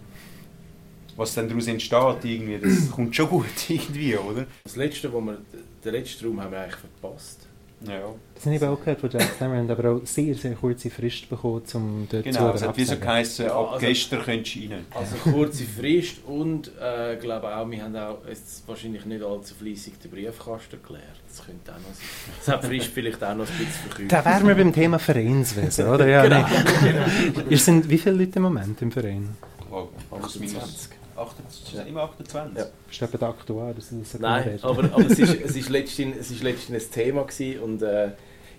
Was 1.17 1.35
dann 1.35 1.49
daraus 1.49 1.67
entsteht, 1.67 2.25
irgendwie, 2.25 2.59
das 2.63 2.91
kommt 2.91 3.17
schon 3.17 3.29
gut 3.31 3.47
irgendwie, 3.69 4.15
oder? 4.17 4.45
Das 4.65 4.77
letzte, 4.77 5.11
wo 5.11 5.21
wir, 5.23 5.39
den 5.85 5.93
letzten 5.93 6.27
Raum 6.27 6.43
haben 6.43 6.53
wir 6.53 6.61
eigentlich 6.61 6.77
verpasst. 6.77 7.48
Ja. 7.87 8.01
Das 8.35 8.47
habe 8.47 8.57
ich 8.57 8.63
auch 8.65 8.79
gehört 8.79 9.01
von 9.01 9.11
Jack 9.11 9.41
haben 9.41 9.71
aber 9.71 9.91
auch 9.93 10.01
sehr, 10.05 10.35
sehr 10.35 10.53
kurze 10.55 10.91
Frist 10.91 11.29
bekommen, 11.29 11.63
um 11.75 12.09
dort 12.11 12.25
Genau, 12.25 12.51
es 12.51 12.61
zu 12.61 12.69
hat 12.69 12.77
wie 12.77 12.85
so 12.85 12.97
geheißen, 12.97 13.47
Ja, 13.47 13.57
ab 13.57 13.73
also- 13.75 13.87
gestern 13.87 14.23
könntest 14.23 14.57
du 14.57 14.61
rein. 14.71 14.87
Also 14.95 15.17
kurze 15.31 15.65
Frist 15.65 16.17
und 16.27 16.73
äh, 16.81 17.17
glaube 17.17 17.55
auch, 17.57 17.71
wir 17.71 17.83
haben 17.83 17.95
auch 17.97 18.19
jetzt 18.29 18.67
wahrscheinlich 18.67 19.05
nicht 19.07 19.23
allzu 19.23 19.55
fleissig 19.55 19.99
den 20.01 20.11
Briefkasten 20.11 20.79
geleert. 20.87 21.05
Das 21.29 21.45
könnte 21.47 21.71
auch 21.73 21.77
noch 21.77 21.95
sein. 21.95 22.07
Das 22.45 22.49
hat 22.55 22.65
Frist 22.65 22.87
vielleicht 22.89 23.23
auch 23.23 23.35
noch 23.35 23.47
ein 23.47 23.57
bisschen 23.59 23.67
verkürzt. 23.87 24.13
Da 24.13 24.25
wären 24.25 24.49
wir 24.49 24.55
beim 24.57 24.73
Thema 24.73 24.99
Vereinswesen, 24.99 25.89
oder? 25.89 26.07
Ja, 26.09 26.23
Genau. 26.29 26.41
nein. 26.41 27.45
Ihr 27.49 27.59
sind 27.59 27.89
wie 27.89 27.99
viele 27.99 28.17
Leute 28.17 28.37
im 28.37 28.43
Moment 28.43 28.83
im 28.83 28.91
Verein? 28.91 29.37
Oh, 29.71 29.89
plus 30.11 30.39
minus 30.41 30.89
28. 31.19 31.75
Ist 31.75 31.87
immer 31.87 32.03
28? 32.03 32.59
Ja. 32.59 32.67
Bist 32.87 33.01
du 33.01 33.05
etwa 33.05 33.19
der 33.19 33.29
Aktuar? 33.29 33.75
Das 33.75 33.93
ist 33.93 34.15
ein 34.15 34.21
Nein, 34.21 34.59
aber, 34.63 34.85
aber 34.85 35.07
es, 35.07 35.19
ist, 35.19 35.35
es, 35.35 35.57
ist 35.57 35.69
letztens, 35.69 36.17
es 36.17 36.31
ist 36.31 36.43
letztens 36.43 36.87
ein 36.87 36.91
Thema 36.93 37.23
gewesen 37.25 37.61
und 37.61 37.83
äh, 37.83 38.11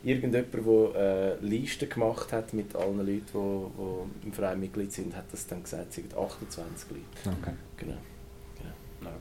irgendjemand, 0.03 0.53
der 0.53 0.95
äh, 0.95 1.45
Listen 1.45 1.89
gemacht 1.89 2.31
hat 2.31 2.53
mit 2.53 2.75
allen 2.75 2.97
Leuten, 2.97 3.21
die, 3.33 4.21
die 4.21 4.27
im 4.27 4.33
Verein 4.33 4.59
Mitglied 4.59 4.91
sind, 4.91 5.15
hat 5.15 5.25
das 5.31 5.47
dann 5.47 5.63
gesagt, 5.63 5.89
es 5.89 5.95
sind 5.95 6.15
28 6.15 6.89
Leute. 6.91 7.37
Okay. 7.41 7.55
Genau. 7.77 7.97
Nein, 9.01 9.13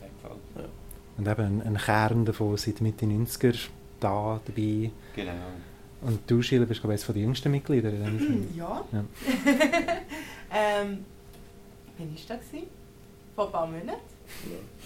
in 0.00 0.06
dem 0.06 0.18
Fall. 0.20 0.68
Und 1.16 1.28
eben 1.28 1.60
ein, 1.60 1.62
ein 1.62 1.76
Kern 1.76 2.24
davon 2.24 2.56
seit 2.56 2.80
Mitte 2.80 3.06
90er 3.06 3.68
da 4.00 4.40
dabei. 4.44 4.90
Genau. 5.14 5.32
Und 6.02 6.20
du, 6.26 6.42
Sheila, 6.42 6.66
bist 6.66 6.80
glaube 6.80 6.94
ich 6.94 6.98
eines 6.98 7.04
von 7.04 7.14
den 7.14 7.24
jüngsten 7.24 7.50
Mitgliedern 7.50 7.94
in 7.94 8.04
dem 8.04 8.18
Sinne. 8.18 8.46
Ja. 8.56 8.84
Ja. 8.92 9.04
ähm, 10.82 11.04
wann 11.98 12.08
war 12.08 12.36
das? 12.36 12.46
Vor 13.34 13.46
ein 13.46 13.52
paar 13.52 13.66
Monaten. 13.66 14.14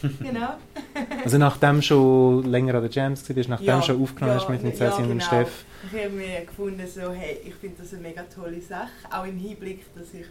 genau. 0.23 0.55
Also 1.25 1.39
nachdem 1.39 1.81
schon 1.83 2.45
länger 2.45 2.75
an 2.75 2.83
der 2.83 2.91
Jams 2.91 3.29
warst, 3.29 3.49
nachdem 3.49 3.67
Ja, 3.67 3.83
schon 3.83 4.03
aufgenommen 4.03 4.37
ja, 4.37 4.41
hast 4.41 4.49
mit 4.49 4.63
dem 4.63 4.71
ja, 4.71 4.77
Cäsi 4.77 5.03
und 5.03 5.09
dem 5.09 5.19
genau. 5.19 5.25
Steff. 5.25 5.65
Ich 5.93 6.05
habe 6.05 6.15
mir 6.15 6.41
gefunden, 6.45 6.87
so, 6.87 7.13
hey, 7.13 7.41
ich 7.45 7.55
finde 7.55 7.83
das 7.83 7.93
eine 7.93 8.03
mega 8.03 8.23
tolle 8.23 8.61
Sache. 8.61 8.91
Auch 9.11 9.25
im 9.25 9.39
Hinblick, 9.39 9.85
dass 9.95 10.15
ich 10.15 10.27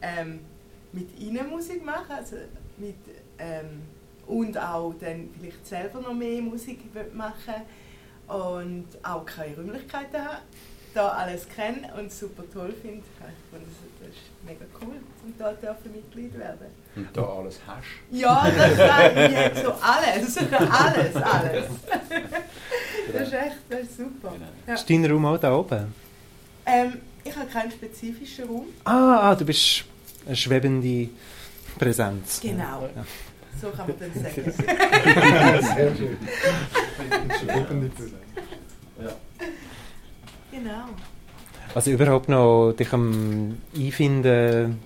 ähm, 0.00 0.40
mit 0.92 1.18
ihnen 1.18 1.50
Musik 1.50 1.84
mache. 1.84 2.14
Also 2.14 2.36
mit, 2.78 2.96
ähm, 3.38 3.82
und 4.26 4.56
auch 4.56 4.94
dann 5.00 5.28
vielleicht 5.38 5.66
selber 5.66 6.00
noch 6.00 6.14
mehr 6.14 6.40
Musik 6.40 6.80
machen 7.14 7.62
und 8.28 8.86
auch 9.02 9.24
keine 9.24 9.56
Räumlichkeiten 9.56 10.24
habe. 10.24 10.38
Da 10.98 11.10
alles 11.10 11.46
kennen 11.54 11.86
und 11.96 12.10
super 12.12 12.42
toll 12.52 12.74
finde. 12.82 13.04
Ich 13.06 13.20
fand 13.52 13.62
das, 13.64 13.72
das 14.00 14.08
ist 14.08 14.44
mega 14.44 14.64
cool, 14.82 14.96
um 15.24 15.32
da 15.38 15.52
dürfen 15.52 15.92
Mitglied 15.92 16.36
werden. 16.36 16.66
Und 16.96 17.08
da 17.16 17.22
alles 17.22 17.60
hast. 17.64 17.86
Ja, 18.10 18.50
das 18.50 18.76
sage 18.76 19.26
ich 19.26 19.32
jetzt 19.32 19.62
so 19.64 19.72
alles. 19.80 20.36
Alles, 20.72 21.16
alles. 21.16 21.64
Das 23.12 23.28
ist 23.28 23.32
echt 23.32 23.56
das 23.70 23.80
ist 23.82 23.96
super. 23.96 24.32
Ja. 24.66 24.74
Ist 24.74 24.90
dein 24.90 25.06
Raum 25.08 25.24
auch 25.26 25.38
da 25.38 25.54
oben? 25.54 25.94
Ähm, 26.66 26.94
ich 27.22 27.36
habe 27.36 27.46
keinen 27.46 27.70
spezifischen 27.70 28.48
Raum. 28.48 28.66
Ah, 28.84 29.30
ah, 29.30 29.34
du 29.36 29.44
bist 29.44 29.84
eine 30.26 30.34
schwebende 30.34 31.10
Präsenz. 31.78 32.40
Genau. 32.40 32.88
Ja. 32.96 33.04
So 33.60 33.70
kann 33.70 33.86
man 33.86 33.96
dann 34.00 34.12
sagen. 34.24 34.52
Sehr 35.76 35.96
schön. 35.96 36.16
Schwebende 37.38 37.88
Präsenz. 37.90 38.14
Genau. 40.58 40.84
Also 41.74 41.90
überhaupt 41.90 42.28
noch 42.28 42.72
dich 42.72 42.92
am 42.92 43.56
Einfinden, 43.76 44.78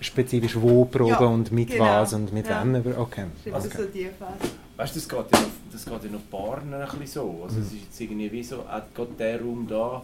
spezifisch 0.00 0.56
wo 0.60 0.84
proben 0.84 1.08
Ja, 1.08 1.18
und 1.18 1.52
mit 1.52 1.70
genau. 1.70 1.84
was 1.84 2.12
und 2.14 2.32
mit 2.32 2.48
Ja. 2.48 2.62
wem. 2.64 2.74
Okay. 2.98 3.24
Das 3.44 3.54
Also 3.54 3.68
ist 3.68 3.76
so 3.76 3.84
die 3.84 4.04
Phase. 4.18 4.34
Weißt 4.76 4.94
du, 4.96 5.00
das 5.00 5.08
geht 5.08 5.18
ja, 5.32 5.40
noch- 5.40 5.48
das 5.72 5.84
geht 5.84 6.04
ja 6.04 6.10
noch 6.10 6.20
Baren 6.30 6.72
ein 6.74 6.80
bisschen 6.98 7.06
so. 7.06 7.40
Also 7.44 7.60
es 7.60 7.66
ist 7.66 7.74
jetzt 7.84 8.00
irgendwie 8.00 8.32
wie 8.32 8.42
so, 8.42 8.60
auch 8.60 8.82
gerade 8.94 9.10
der 9.18 9.40
Raum 9.40 9.66
da, 9.68 10.02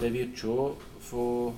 der 0.00 0.12
wird 0.12 0.38
schon 0.38 0.72
von, 1.00 1.52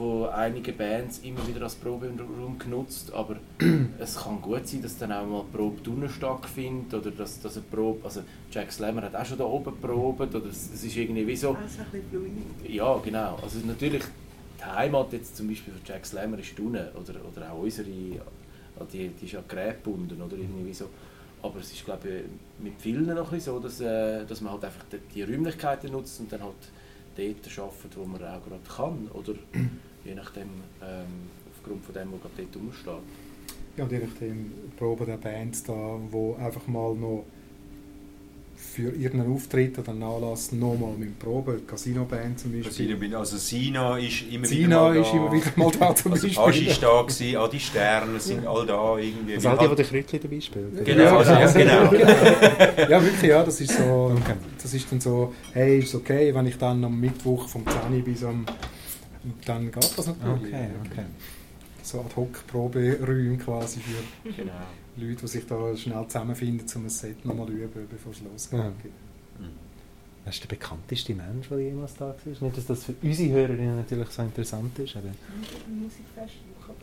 von 0.00 0.30
einigen 0.30 0.74
Bands 0.78 1.18
immer 1.18 1.46
wieder 1.46 1.60
als 1.60 1.74
Proberaum 1.74 2.58
genutzt, 2.58 3.12
aber 3.12 3.36
es 3.98 4.16
kann 4.16 4.40
gut 4.40 4.66
sein, 4.66 4.80
dass 4.80 4.96
dann 4.96 5.12
auch 5.12 5.26
mal 5.26 5.44
die 5.46 5.56
Probe 5.58 5.82
drinnen 5.82 6.08
stattfindet 6.08 6.94
oder 6.94 7.10
dass, 7.10 7.38
dass 7.40 7.58
eine 7.58 7.66
Probe, 7.70 8.02
also 8.02 8.22
Jack 8.50 8.72
Slammer 8.72 9.02
hat 9.02 9.14
auch 9.14 9.26
schon 9.26 9.36
da 9.36 9.44
oben 9.44 9.76
probt 9.78 10.34
oder 10.34 10.46
es, 10.46 10.70
es 10.72 10.84
ist 10.84 10.96
irgendwie 10.96 11.26
wie 11.26 11.36
so, 11.36 11.50
Also 11.50 11.82
ein 11.82 12.02
bisschen 12.02 12.74
ja, 12.74 12.96
genau. 13.04 13.38
Also 13.42 13.58
natürlich, 13.66 14.02
die 14.58 14.64
Heimat 14.64 15.12
jetzt 15.12 15.36
zum 15.36 15.48
Beispiel 15.48 15.74
von 15.74 15.82
Jack 15.84 16.06
Slammer 16.06 16.38
ist 16.38 16.58
unten, 16.58 16.76
oder, 16.76 17.14
oder 17.30 17.52
auch 17.52 17.58
unsere, 17.58 17.88
ah, 18.78 18.84
die, 18.90 19.08
die 19.08 19.26
ist 19.26 19.32
ja 19.32 19.42
gerätgebunden, 19.46 20.22
oder 20.22 20.36
irgendwie 20.38 20.72
so. 20.72 20.86
Aber 21.42 21.60
es 21.60 21.72
ist, 21.72 21.84
glaube 21.84 22.08
ich, 22.08 22.64
mit 22.64 22.80
vielen 22.80 23.14
noch 23.14 23.30
ein 23.30 23.40
so, 23.40 23.58
dass, 23.58 23.78
äh, 23.82 24.24
dass 24.24 24.40
man 24.40 24.54
halt 24.54 24.64
einfach 24.64 24.84
die, 24.90 24.98
die 25.14 25.22
Räumlichkeiten 25.24 25.92
nutzt 25.92 26.20
und 26.20 26.32
dann 26.32 26.42
halt 26.42 26.54
dort 27.16 27.58
arbeitet, 27.58 27.96
wo 27.96 28.04
man 28.06 28.22
auch 28.22 28.42
gerade 28.42 28.60
kann, 28.66 29.08
oder 29.12 29.34
je 30.04 30.14
nachdem, 30.14 30.48
ähm, 30.82 31.06
aufgrund 31.56 31.84
von 31.84 31.94
dem, 31.94 32.12
was 32.12 32.20
gerade 32.22 32.34
dort 32.52 32.56
rumsteht. 32.56 33.04
Ja, 33.76 33.84
und 33.84 33.92
je 33.92 33.98
nachdem 33.98 34.50
proben 34.76 35.06
der 35.06 35.16
Bands 35.16 35.62
da, 35.62 35.72
wo 36.10 36.34
einfach 36.36 36.66
mal 36.66 36.94
noch 36.94 37.24
für 38.56 38.90
irgendeinen 38.90 39.34
Auftritt 39.34 39.78
oder 39.78 39.90
einen 39.92 40.02
Anlass 40.02 40.52
nochmal 40.52 40.92
mit 40.98 41.18
Proben, 41.18 41.66
Casino-Band 41.66 42.38
zum 42.38 42.52
Beispiel. 42.52 43.16
Also 43.16 43.38
Sina 43.38 43.96
ist 43.98 44.22
immer 44.30 44.46
Sina 44.46 44.66
wieder 44.66 44.78
mal 44.80 44.96
ist 44.96 45.10
da. 45.10 45.16
immer 45.16 45.32
wieder 45.32 45.46
mal 45.56 45.70
da 45.78 45.94
zum 45.94 46.12
Also 46.12 46.26
Beispiel. 46.26 46.44
Asch 46.44 46.60
ist 46.68 46.82
da 46.82 47.02
gewesen, 47.02 47.36
Adi 47.36 47.58
Sterne 47.60 48.20
sind 48.20 48.46
all 48.46 48.66
da 48.66 48.98
irgendwie. 48.98 49.34
Also 49.34 49.48
all 49.48 49.58
die, 49.58 49.68
die 49.68 49.74
den 49.76 49.86
Krütli 49.86 50.18
dabei 50.20 50.40
spielen. 50.40 50.84
Genau, 50.84 51.16
also, 51.18 51.32
ja, 51.32 51.50
genau. 51.52 51.92
Ja, 52.90 53.02
wirklich, 53.02 53.30
ja, 53.30 53.42
das 53.42 53.60
ist 53.60 53.72
so, 53.76 54.14
das 54.62 54.74
ist 54.74 54.92
dann 54.92 55.00
so, 55.00 55.32
hey, 55.54 55.78
ist 55.78 55.94
okay, 55.94 56.34
wenn 56.34 56.46
ich 56.46 56.58
dann 56.58 56.84
am 56.84 57.00
Mittwoch 57.00 57.48
vom 57.48 57.64
10 57.66 58.04
bis 58.04 58.22
am, 58.24 58.44
dann 59.46 59.70
geht 59.72 59.76
das 59.98 60.06
natürlich. 60.06 60.46
Okay, 60.54 60.68
okay. 60.90 61.04
So 61.82 62.00
Ad-Hoc-Proberäume 62.00 63.38
quasi 63.38 63.80
für 63.80 64.30
Genau. 64.30 64.52
Leute, 64.96 65.14
die 65.22 65.26
sich 65.28 65.46
da 65.46 65.76
schnell 65.76 66.04
zusammenfinden, 66.06 66.66
um 66.76 66.84
ein 66.84 66.90
Set 66.90 67.24
nochmal 67.24 67.46
zu 67.46 67.52
üben, 67.52 67.88
bevor 67.90 68.12
es 68.12 68.20
losgeht. 68.22 68.58
Ja. 68.60 68.72
Das 70.24 70.34
ist 70.34 70.42
der 70.44 70.48
bekannteste 70.48 71.14
Mensch, 71.14 71.48
der 71.48 71.58
jemals 71.60 71.94
da 71.94 72.08
war. 72.08 72.14
Nicht, 72.24 72.56
dass 72.56 72.66
das 72.66 72.84
für 72.84 72.94
unsere 73.02 73.30
Hörerinnen 73.32 73.76
natürlich 73.76 74.10
so 74.10 74.22
interessant 74.22 74.78
ist, 74.78 74.94
aber 74.94 75.08
Musikfest, 75.66 76.34
aber 76.62 76.74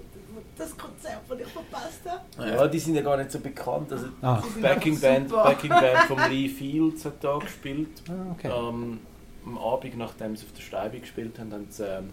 das 0.58 0.76
Konzert, 0.76 1.22
das 1.30 1.40
ich 1.40 1.46
verpasst 1.48 2.00
habe. 2.06 2.50
Ja, 2.50 2.68
die 2.68 2.80
sind 2.80 2.96
ja 2.96 3.02
gar 3.04 3.18
nicht 3.18 3.32
so 3.32 3.40
bekannt. 3.40 3.92
Also, 3.92 4.08
Ah. 4.24 4.42
die 4.56 4.62
Backing 4.62 5.00
Band. 5.00 5.30
Backing 5.30 5.70
Band 5.70 5.98
von 6.08 6.18
Lee 6.32 6.50
Fields 6.50 7.06
hat 7.06 7.24
da 7.24 7.38
gespielt. 7.38 8.02
ah, 8.10 8.32
okay. 8.32 8.50
Ähm, 8.52 9.00
am 9.48 9.58
Abend, 9.58 9.98
nachdem 9.98 10.36
sie 10.36 10.46
auf 10.46 10.54
der 10.54 10.62
Steibe 10.62 11.00
gespielt 11.00 11.40
haben, 11.40 11.52
haben 11.52 11.68
sie 11.70 11.86
ähm, 11.86 12.10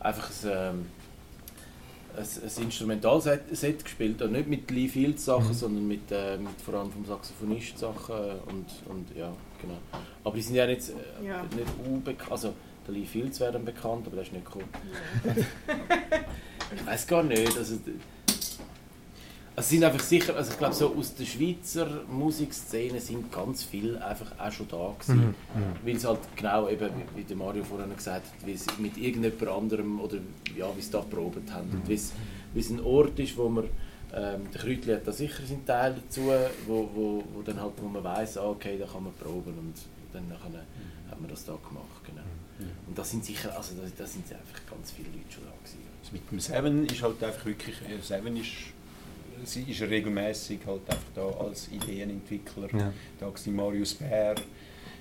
einfach 0.00 0.30
ein, 0.44 0.50
ähm, 0.50 0.86
ein, 2.16 2.22
ein 2.24 2.62
Instrumentalset 2.64 3.56
Set 3.56 3.84
gespielt. 3.84 4.20
Also 4.20 4.32
nicht 4.34 4.48
mit 4.48 4.70
Lee 4.70 4.88
Fields 4.88 5.24
Sachen, 5.24 5.48
Mhm. 5.48 5.54
sondern 5.54 5.88
mit, 5.88 6.10
äh, 6.10 6.36
mit 6.36 6.60
vor 6.64 6.74
allem 6.74 6.90
vom 6.92 7.04
Saxophonist 7.04 7.78
Sachen 7.78 8.14
und, 8.46 8.66
und 8.88 9.16
ja, 9.16 9.32
genau. 9.60 9.78
Aber 10.24 10.34
die 10.36 10.42
sind 10.42 10.56
ja 10.56 10.66
nicht, 10.66 10.88
äh, 10.90 11.26
Ja. 11.26 11.42
nicht 11.42 11.66
unbekannt. 11.86 12.32
Also 12.32 12.54
der 12.86 12.94
Lee 12.94 13.04
Fields 13.06 13.38
wäre 13.40 13.52
dann 13.52 13.64
bekannt, 13.64 14.06
aber 14.06 14.16
der 14.16 14.24
ist 14.24 14.32
nicht 14.32 14.44
gekommen. 14.44 14.68
Ich 16.72 16.86
weiß 16.86 17.06
gar 17.08 17.24
nicht. 17.24 17.56
Also, 17.58 17.78
also 19.60 19.68
sind 19.70 19.84
einfach 19.84 20.00
sicher, 20.02 20.34
also 20.36 20.50
ich 20.52 20.58
glaube 20.58 20.74
so 20.74 20.94
aus 20.96 21.14
der 21.14 21.24
Schweizer 21.26 21.86
Musikszene 22.08 22.98
sind 23.00 23.30
ganz 23.30 23.62
viele 23.62 24.02
einfach 24.04 24.32
auch 24.38 24.50
schon 24.52 24.68
da 24.68 24.94
gewesen. 24.98 25.16
Mhm. 25.20 25.26
Mhm. 25.26 25.34
Weil 25.86 25.96
es 25.96 26.04
halt 26.04 26.20
genau 26.36 26.68
eben, 26.68 26.88
wie- 27.14 27.24
der 27.24 27.36
Mario 27.36 27.62
vorhin 27.64 27.94
gesagt 27.94 28.24
hat, 28.26 28.46
wie 28.46 28.52
es 28.52 28.66
mit 28.78 28.96
irgendjemand 28.96 29.48
anderem 29.48 30.00
oder 30.00 30.16
ja, 30.56 30.66
wie 30.76 30.80
sie 30.80 30.90
da 30.90 31.00
probiert 31.00 31.50
haben. 31.52 31.70
Und 31.72 31.88
wie 31.88 31.94
es, 31.94 32.12
wie 32.54 32.60
es 32.60 32.70
ein 32.70 32.80
Ort 32.80 33.18
ist, 33.18 33.36
wo 33.36 33.48
man, 33.48 33.64
ähm, 34.14 34.50
der 34.52 34.60
Kräutli 34.62 34.94
hat 34.94 35.06
da 35.06 35.12
sicher 35.12 35.42
seinen 35.46 35.64
Teil 35.66 35.94
dazu, 35.94 36.22
wo, 36.66 36.88
wo, 36.94 37.24
wo 37.34 37.42
dann 37.42 37.60
halt, 37.60 37.74
wo 37.82 37.86
man 37.88 38.02
weiss, 38.02 38.36
ah, 38.38 38.48
okay, 38.48 38.78
da 38.78 38.86
kann 38.86 39.04
man 39.04 39.12
proben 39.14 39.54
und 39.58 39.74
dann 40.12 40.26
nachher 40.28 40.64
hat 41.10 41.20
man 41.20 41.28
das 41.30 41.44
da 41.44 41.52
gemacht, 41.52 42.00
genau. 42.06 42.22
Und 42.88 42.98
da 42.98 43.04
sind 43.04 43.24
sicher, 43.24 43.54
also 43.56 43.74
da, 43.96 44.06
sind 44.06 44.24
einfach 44.32 44.66
ganz 44.70 44.90
viele 44.90 45.08
Leute 45.08 45.30
schon 45.32 45.44
da 45.44 45.50
gewesen. 45.62 45.78
Also 46.02 46.12
mit 46.12 46.30
dem 46.30 46.40
Seven 46.40 46.86
ist 46.86 47.02
halt 47.02 47.22
einfach 47.22 47.44
wirklich, 47.46 47.76
äh, 47.82 48.00
Seven 48.02 48.36
ist, 48.36 48.48
sie 49.44 49.62
ist 49.62 49.82
regelmäßig 49.82 50.60
halt 50.66 50.82
einfach 50.88 51.02
da 51.14 51.28
als 51.28 51.68
Ideenentwickler. 51.68 52.68
Ja. 52.72 52.92
Da 53.18 53.26
war 53.26 53.52
Marius 53.52 53.94
Bär, 53.94 54.34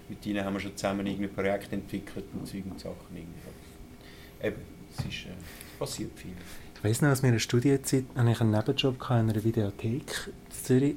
mit 0.07 0.25
ihnen 0.25 0.43
haben 0.43 0.53
wir 0.53 0.59
schon 0.59 0.75
zusammen 0.75 1.05
irgendein 1.05 1.33
Projekt 1.33 1.71
entwickelt 1.71 2.25
und 2.33 2.47
und 2.71 2.79
Sachen. 2.79 3.15
irgendwie. 3.15 4.47
Eben, 4.47 4.61
es 4.91 5.05
ist, 5.05 5.25
äh, 5.25 5.29
es 5.29 5.79
passiert 5.79 6.11
viel. 6.17 6.31
Ich 6.75 6.83
weiss 6.83 7.01
noch, 7.01 7.09
aus 7.09 7.21
meiner 7.21 7.39
Studienzeit 7.39 8.05
hatte 8.15 8.31
ich 8.31 8.41
einen 8.41 8.51
Nebenjob 8.51 8.95
in 9.01 9.15
einer 9.15 9.43
Videothek 9.43 10.27
in 10.27 10.51
Zürich 10.51 10.95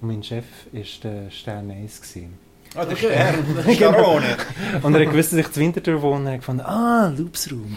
und 0.00 0.08
mein 0.08 0.22
Chef 0.22 0.44
war 0.72 0.82
der 1.04 1.30
Stern 1.30 1.70
1. 1.70 2.00
Gewesen. 2.02 2.49
Ah, 2.74 2.84
der. 2.84 2.96
Stern, 2.96 3.44
Starone. 3.74 4.36
Und 4.82 4.94
er 4.94 5.06
gewusst, 5.06 5.32
dass 5.32 5.40
ich 5.40 5.50
zu 5.50 5.60
Winterthur 5.60 6.00
wohne 6.02 6.20
und 6.20 6.28
hat 6.28 6.38
gefunden, 6.38 6.60
ah, 6.62 7.12
Loopsraum. 7.16 7.76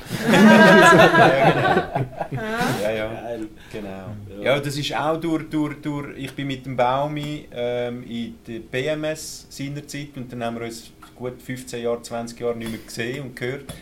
Ja, 2.82 2.92
ja. 2.92 3.10
Genau. 3.72 4.44
Ja, 4.44 4.60
das 4.60 4.78
ist 4.78 4.96
auch 4.96 5.20
durch, 5.20 5.50
durch, 5.50 5.82
durch 5.82 6.16
ich 6.18 6.34
bin 6.34 6.46
mit 6.48 6.66
dem 6.66 6.76
Baumi 6.76 7.48
ähm, 7.52 8.04
in 8.08 8.36
der 8.48 8.60
BMS 8.60 9.48
seinerzeit 9.50 10.10
und 10.16 10.32
dann 10.32 10.44
haben 10.44 10.60
wir 10.60 10.66
uns 10.66 10.92
gut 11.16 11.42
15 11.42 11.82
Jahre, 11.82 12.02
20 12.02 12.40
Jahre 12.40 12.56
nicht 12.56 12.70
mehr 12.70 12.80
gesehen 12.86 13.24
und 13.24 13.36
gehört. 13.36 13.74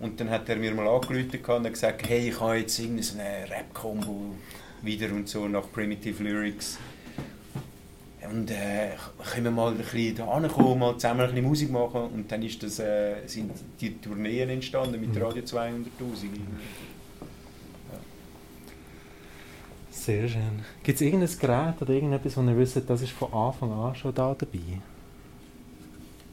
Und 0.00 0.18
dann 0.18 0.30
hat 0.30 0.48
er 0.48 0.56
mir 0.56 0.72
mal 0.74 0.86
angerufen 0.86 1.30
und 1.46 1.64
hat 1.64 1.72
gesagt, 1.72 2.08
hey, 2.08 2.28
ich 2.28 2.40
habe 2.40 2.56
jetzt 2.56 2.78
irgendeine 2.78 3.50
Rap-Combo 3.50 4.34
wieder 4.82 5.08
und 5.12 5.28
so 5.28 5.46
nach 5.48 5.70
Primitive 5.72 6.22
Lyrics. 6.22 6.78
Und 8.30 8.50
äh, 8.50 8.90
können 9.32 9.44
wir 9.44 9.50
mal 9.50 9.70
ein 9.70 9.78
bisschen 9.78 10.16
da 10.16 10.26
ankommen, 10.28 10.78
mal 10.78 10.94
zusammen 10.94 11.20
ein 11.20 11.28
bisschen 11.30 11.46
Musik 11.46 11.70
machen. 11.70 12.02
Und 12.02 12.30
dann 12.30 12.42
ist 12.42 12.62
das, 12.62 12.78
äh, 12.78 13.16
sind 13.26 13.52
die 13.80 13.96
Tourneen 13.98 14.48
entstanden 14.50 15.00
mit 15.00 15.14
Mhm. 15.14 15.22
Radio 15.22 15.42
200'000. 15.42 16.28
Sehr 19.90 20.28
schön. 20.28 20.60
Gibt 20.82 20.96
es 20.96 21.02
irgendein 21.02 21.38
Gerät 21.38 21.82
oder 21.82 21.92
irgendetwas, 21.92 22.36
wo 22.36 22.42
ihr 22.42 22.56
wisst, 22.56 22.80
das 22.88 23.02
ist 23.02 23.12
von 23.12 23.32
Anfang 23.32 23.72
an 23.72 23.94
schon 23.94 24.14
da 24.14 24.34
dabei? 24.34 24.58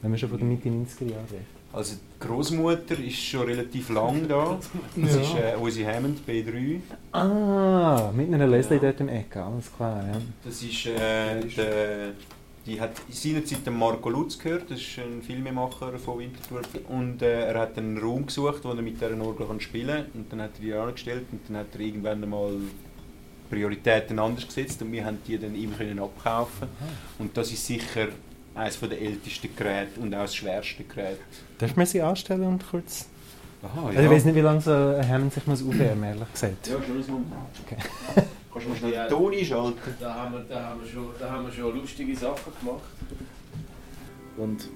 Wenn 0.01 0.11
wir 0.11 0.17
schon 0.17 0.29
von 0.29 0.37
der 0.37 0.47
Mitte 0.47 0.69
90er 0.69 1.09
Jahre 1.11 1.23
reden. 1.31 1.45
Also 1.75 1.95
die 1.95 2.25
Großmutter 2.27 2.97
ist 2.99 3.17
schon 3.21 3.41
relativ 3.47 3.89
lang 3.89 4.27
da. 4.27 4.57
Das 4.95 5.15
Ja. 5.15 5.21
ist 5.21 5.35
äh, 5.35 5.55
unsere 5.59 5.93
Hammond 5.93 6.19
B3. 6.27 6.79
Ah, 7.11 8.11
mit 8.15 8.33
einer 8.33 8.47
Leslie 8.47 8.77
Ja. 8.77 8.81
dort 8.83 8.99
im 9.01 9.09
Eck, 9.09 9.35
alles 9.35 9.69
klar. 9.75 10.05
Ja. 10.07 10.21
Das 10.43 10.61
ist 10.63 10.85
äh, 10.85 11.41
der 11.57 12.13
die 12.65 12.81
hat 12.81 12.93
seinerzeit 13.11 13.63
den 13.67 13.77
Marco 13.77 14.09
Lutz 14.09 14.39
gehört, 14.39 14.71
das 14.71 14.79
ist 14.79 14.97
ein 14.97 15.21
Filmemacher 15.21 15.99
von 15.99 16.17
Winterthur. 16.17 16.61
Und 16.89 17.21
äh, 17.21 17.41
er 17.51 17.59
hat 17.59 17.77
einen 17.77 17.95
Raum 17.99 18.25
gesucht, 18.25 18.61
wo 18.63 18.69
er 18.69 18.81
mit 18.81 18.99
dieser 18.99 19.21
Orgel 19.23 19.45
kann 19.45 19.59
spielen 19.59 19.87
kann. 19.97 20.05
Und 20.15 20.31
dann 20.33 20.41
hat 20.41 20.51
er 20.57 20.61
die 20.61 20.73
angestellt 20.73 21.25
und 21.31 21.41
dann 21.47 21.57
hat 21.57 21.67
er 21.75 21.79
irgendwann 21.81 22.23
einmal 22.23 22.53
Prioritäten 23.51 24.17
anders 24.17 24.47
gesetzt 24.47 24.81
und 24.81 24.91
wir 24.91 25.05
haben 25.05 25.19
die 25.27 25.37
dann 25.37 25.53
ihm 25.55 25.77
können 25.77 25.99
abkaufen. 25.99 26.67
Und 27.19 27.37
das 27.37 27.51
ist 27.51 27.63
sicher 27.67 28.07
eines 28.55 28.79
der 28.79 28.99
ältesten 29.01 29.55
Geräte 29.55 29.99
und 29.99 30.13
auch 30.15 30.21
das 30.21 30.35
schwerste 30.35 30.83
Gerät. 30.83 31.19
Darf 31.57 31.75
man 31.75 31.85
sie 31.85 32.01
anstellen 32.01 32.43
und 32.43 32.67
kurz... 32.69 33.07
Aha, 33.63 33.87
Also 33.87 33.99
ich 33.99 34.09
weiß 34.09 34.25
nicht, 34.25 34.35
wie 34.35 34.41
lange 34.41 34.61
so 34.61 34.71
ein 34.71 35.07
Hammond 35.07 35.33
sich 35.33 35.45
muss 35.47 35.63
aufwärmen 35.65 36.03
ehrlich 36.03 36.31
gesagt. 36.31 36.67
Ja, 36.67 36.73
schon 36.73 36.97
ein 36.97 37.07
Moment. 37.07 37.33
Okay. 37.65 37.77
Kannst 38.51 38.67
du 38.67 38.69
mal 38.69 38.77
schnell 38.77 38.91
den 38.91 39.09
Ton 39.09 39.33
einschalten? 39.33 39.79
Da 39.99 40.13
haben 40.13 40.33
wir, 40.33 40.39
da 40.47 40.63
haben 40.69 40.81
wir, 40.81 40.89
schon, 40.89 41.07
da 41.19 41.31
haben 41.31 41.45
wir 41.45 41.51
schon 41.53 41.75
lustige 41.75 42.15
Sachen 42.15 42.53
gemacht. 42.61 42.83
Und. 44.37 44.69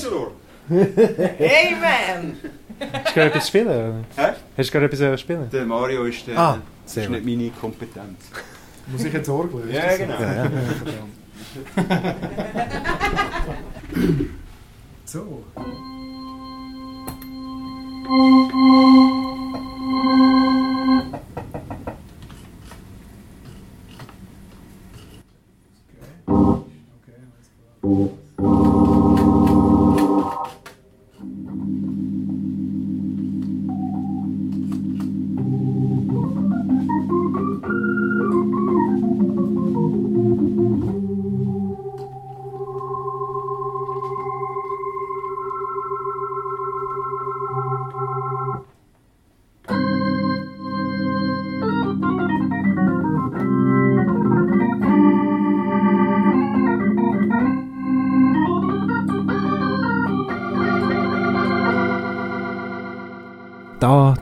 The 0.00 0.08
Lord! 0.10 0.32
Amen! 0.70 2.36
Hast 2.80 3.08
du 3.08 3.14
gerade 3.14 3.30
etwas 3.30 3.48
spielen? 3.48 3.66
oder? 3.66 3.94
Hä? 4.16 4.32
Hast 4.58 4.70
du 4.70 4.72
gerade 4.72 4.86
etwas 4.86 5.00
äh, 5.00 5.16
spielen? 5.16 5.48
Der 5.50 5.64
Mario 5.64 6.04
ist, 6.04 6.26
der, 6.26 6.36
Ah, 6.36 6.58
ist 6.84 6.94
sehr 6.94 7.08
nicht 7.08 7.24
meine 7.24 7.50
Kompetenz. 7.50 8.24
Muss 8.88 9.04
ich 9.04 9.12
jetzt 9.12 9.28
Orgel? 9.28 9.68
ist 9.68 9.74
Ja, 9.74 9.96
genau. 9.96 10.20
Ja, 10.20 10.44
ja. 10.44 10.50
So. 15.04 15.44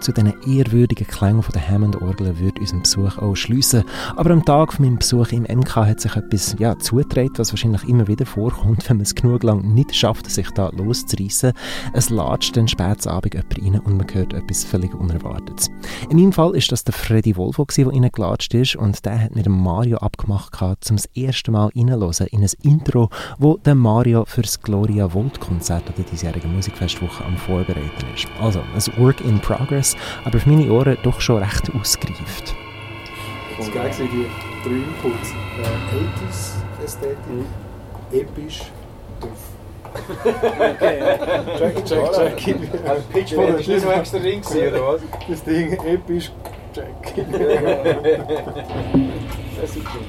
Zu 0.06 0.12
diesen 0.12 0.40
ehrwürdigen 0.46 1.04
Klängen 1.04 1.42
von 1.42 1.52
der 1.52 1.68
Hammond-Orgel 1.68 2.38
würde 2.38 2.60
unseren 2.60 2.82
Besuch 2.82 3.18
auch 3.18 3.34
schliessen. 3.34 3.82
Aber 4.14 4.30
am 4.30 4.44
Tag 4.44 4.72
von 4.72 4.84
meinem 4.84 4.98
Besuch 4.98 5.32
im 5.32 5.42
MK 5.42 5.74
hat 5.74 6.00
sich 6.00 6.14
etwas 6.14 6.54
ja, 6.60 6.78
zugetragen, 6.78 7.32
was 7.38 7.52
wahrscheinlich 7.52 7.82
immer 7.88 8.06
wieder 8.06 8.24
vorkommt, 8.24 8.88
wenn 8.88 8.98
man 8.98 9.02
es 9.02 9.16
genug 9.16 9.42
lang 9.42 9.74
nicht 9.74 9.96
schafft, 9.96 10.30
sich 10.30 10.48
da 10.52 10.68
loszureissen. 10.68 11.54
Es 11.92 12.08
latscht 12.08 12.56
dann 12.56 12.68
spät 12.68 13.04
Abend 13.04 13.34
jemand 13.34 13.58
rein 13.58 13.80
und 13.80 13.96
man 13.96 14.06
hört 14.14 14.32
etwas 14.32 14.62
völlig 14.62 14.94
Unerwartetes. 14.94 15.72
In 16.08 16.18
meinem 16.18 16.32
Fall 16.32 16.54
ist 16.54 16.70
das 16.70 16.84
der 16.84 16.94
Freddy 16.94 17.32
gewesen, 17.32 17.66
der 17.76 17.86
reingelatscht 17.88 18.54
ist 18.54 18.76
und 18.76 19.04
der 19.04 19.20
hat 19.20 19.34
mit 19.34 19.46
dem 19.46 19.60
Mario 19.60 19.98
abgemacht, 19.98 20.52
gehabt, 20.52 20.88
um 20.88 20.96
das 20.96 21.06
erste 21.14 21.50
Mal 21.50 21.72
reinzuhören 21.74 22.28
in 22.30 22.42
ein 22.42 22.50
Intro, 22.62 23.10
wo 23.38 23.56
der 23.56 23.74
Mario 23.74 24.24
für 24.24 24.42
das 24.42 24.62
Gloria 24.62 25.12
Volt 25.12 25.40
Konzert 25.40 25.88
an 25.88 25.94
der 25.96 26.04
diesjährigen 26.04 26.54
Musikfestwoche 26.54 27.24
am 27.24 27.36
Vorbereiten 27.36 28.06
ist. 28.14 28.28
Also, 28.40 28.60
ein 28.60 29.02
Work 29.02 29.20
in 29.22 29.40
Progress, 29.40 29.95
aber 30.24 30.38
für 30.38 30.48
meine 30.48 30.70
Ohren 30.70 30.96
doch 31.02 31.20
schon 31.20 31.42
recht 31.42 31.64
ausgereift. 31.78 32.54
Das 33.58 33.70
geil 33.72 33.92
sind 33.92 34.10
die 34.12 34.26
drei 34.62 34.74
Inputs. 34.74 35.30
Äh, 35.30 35.34
80s 35.94 36.84
Ästhetik, 36.84 37.46
episch, 38.12 38.60
doof. 39.20 39.30
Check, 41.58 41.74
check, 41.86 42.12
check. 42.12 42.36
Pitch 43.12 43.32
Oder 43.34 43.58
ist 43.58 43.68
nicht 43.68 43.80
so 43.80 43.90
extra 43.90 44.18
Ring 44.18 44.42
oder 44.44 44.82
was? 44.86 45.00
Das 45.28 45.42
Ding 45.44 45.72
episch, 45.72 46.30
check. 46.74 47.14
Das 49.58 49.70
ist 49.70 49.84
gut. 49.86 50.02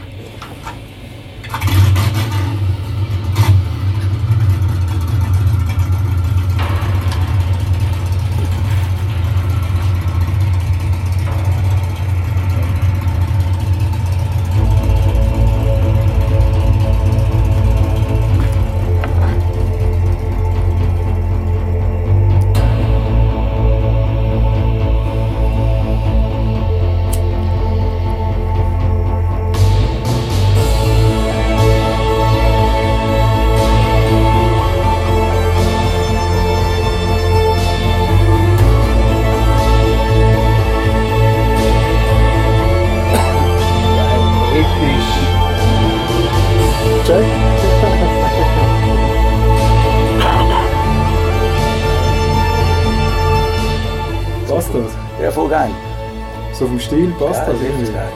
Vom 56.67 56.79
Stil 56.79 57.13
passt 57.19 57.39
ja, 57.39 57.45
das 57.53 57.61
irgendwie. 57.61 57.83
ist 57.83 57.93
geil. 57.93 58.11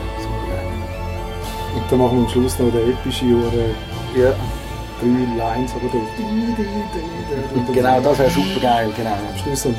Und 1.76 1.84
dann 1.90 2.00
machen 2.00 2.18
wir 2.18 2.24
am 2.26 2.30
Schluss 2.30 2.60
noch 2.60 2.72
den 2.72 2.92
epischen 2.92 3.30
Jahre 3.44 3.70
Ja, 4.16 4.34
drei 5.00 5.38
Lines, 5.38 5.72
aber 5.74 5.88
da. 5.92 7.72
genau, 7.74 8.02
das 8.02 8.20
wäre 8.20 8.30
super 8.30 8.60
geil. 8.62 8.90
Genau. 8.98 9.10
Am 9.12 9.38
Schluss 9.42 9.64
dann. 9.64 9.76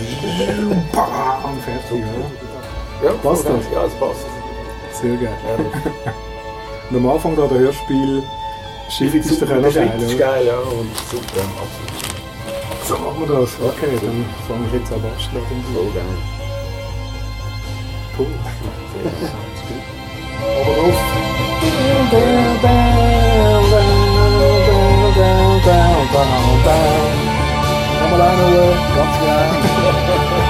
Bam, 0.93 1.59
fertig, 1.65 2.05
oder? 2.05 3.07
Ja, 3.07 3.13
Passt 3.23 3.45
das? 3.45 3.65
Ja, 3.73 3.85
es 3.85 3.95
passt. 3.95 4.27
Sehr 5.01 5.17
geil. 5.17 5.37
Ja, 5.47 6.13
Und 6.91 6.97
am 6.97 7.09
Anfang 7.11 7.37
da 7.37 7.47
der 7.47 7.59
Hörspiel 7.59 8.23
Shift 8.89 9.15
ist 9.15 9.41
doch 9.43 9.49
auch 9.51 9.55
noch 9.57 9.63
das 9.63 9.75
geil, 9.75 9.93
ist 9.99 10.09
oder? 10.15 10.19
geil, 10.19 10.47
ja, 10.47 10.59
und 10.59 10.91
super, 11.11 11.43
absolut. 11.57 12.03
So 12.87 12.95
machen 12.99 13.21
wir 13.21 13.41
das. 13.41 13.51
Okay, 13.61 13.99
dann 14.03 14.25
fange 14.49 14.67
ich 14.67 14.73
jetzt 14.81 14.93
an 14.93 15.01
basteln. 15.03 15.43
Voll 15.73 15.91
geil. 15.95 16.05
cool. 18.25 19.13
sounds 19.13 19.61
good. 19.69 19.83
Down, 22.13 22.61
down, 22.63 22.63
down, 22.63 23.71
down, 23.71 23.97
down, 24.07 25.15
down, 25.15 25.65
down, 25.65 26.13
down, 26.13 26.65
down, 29.85 30.42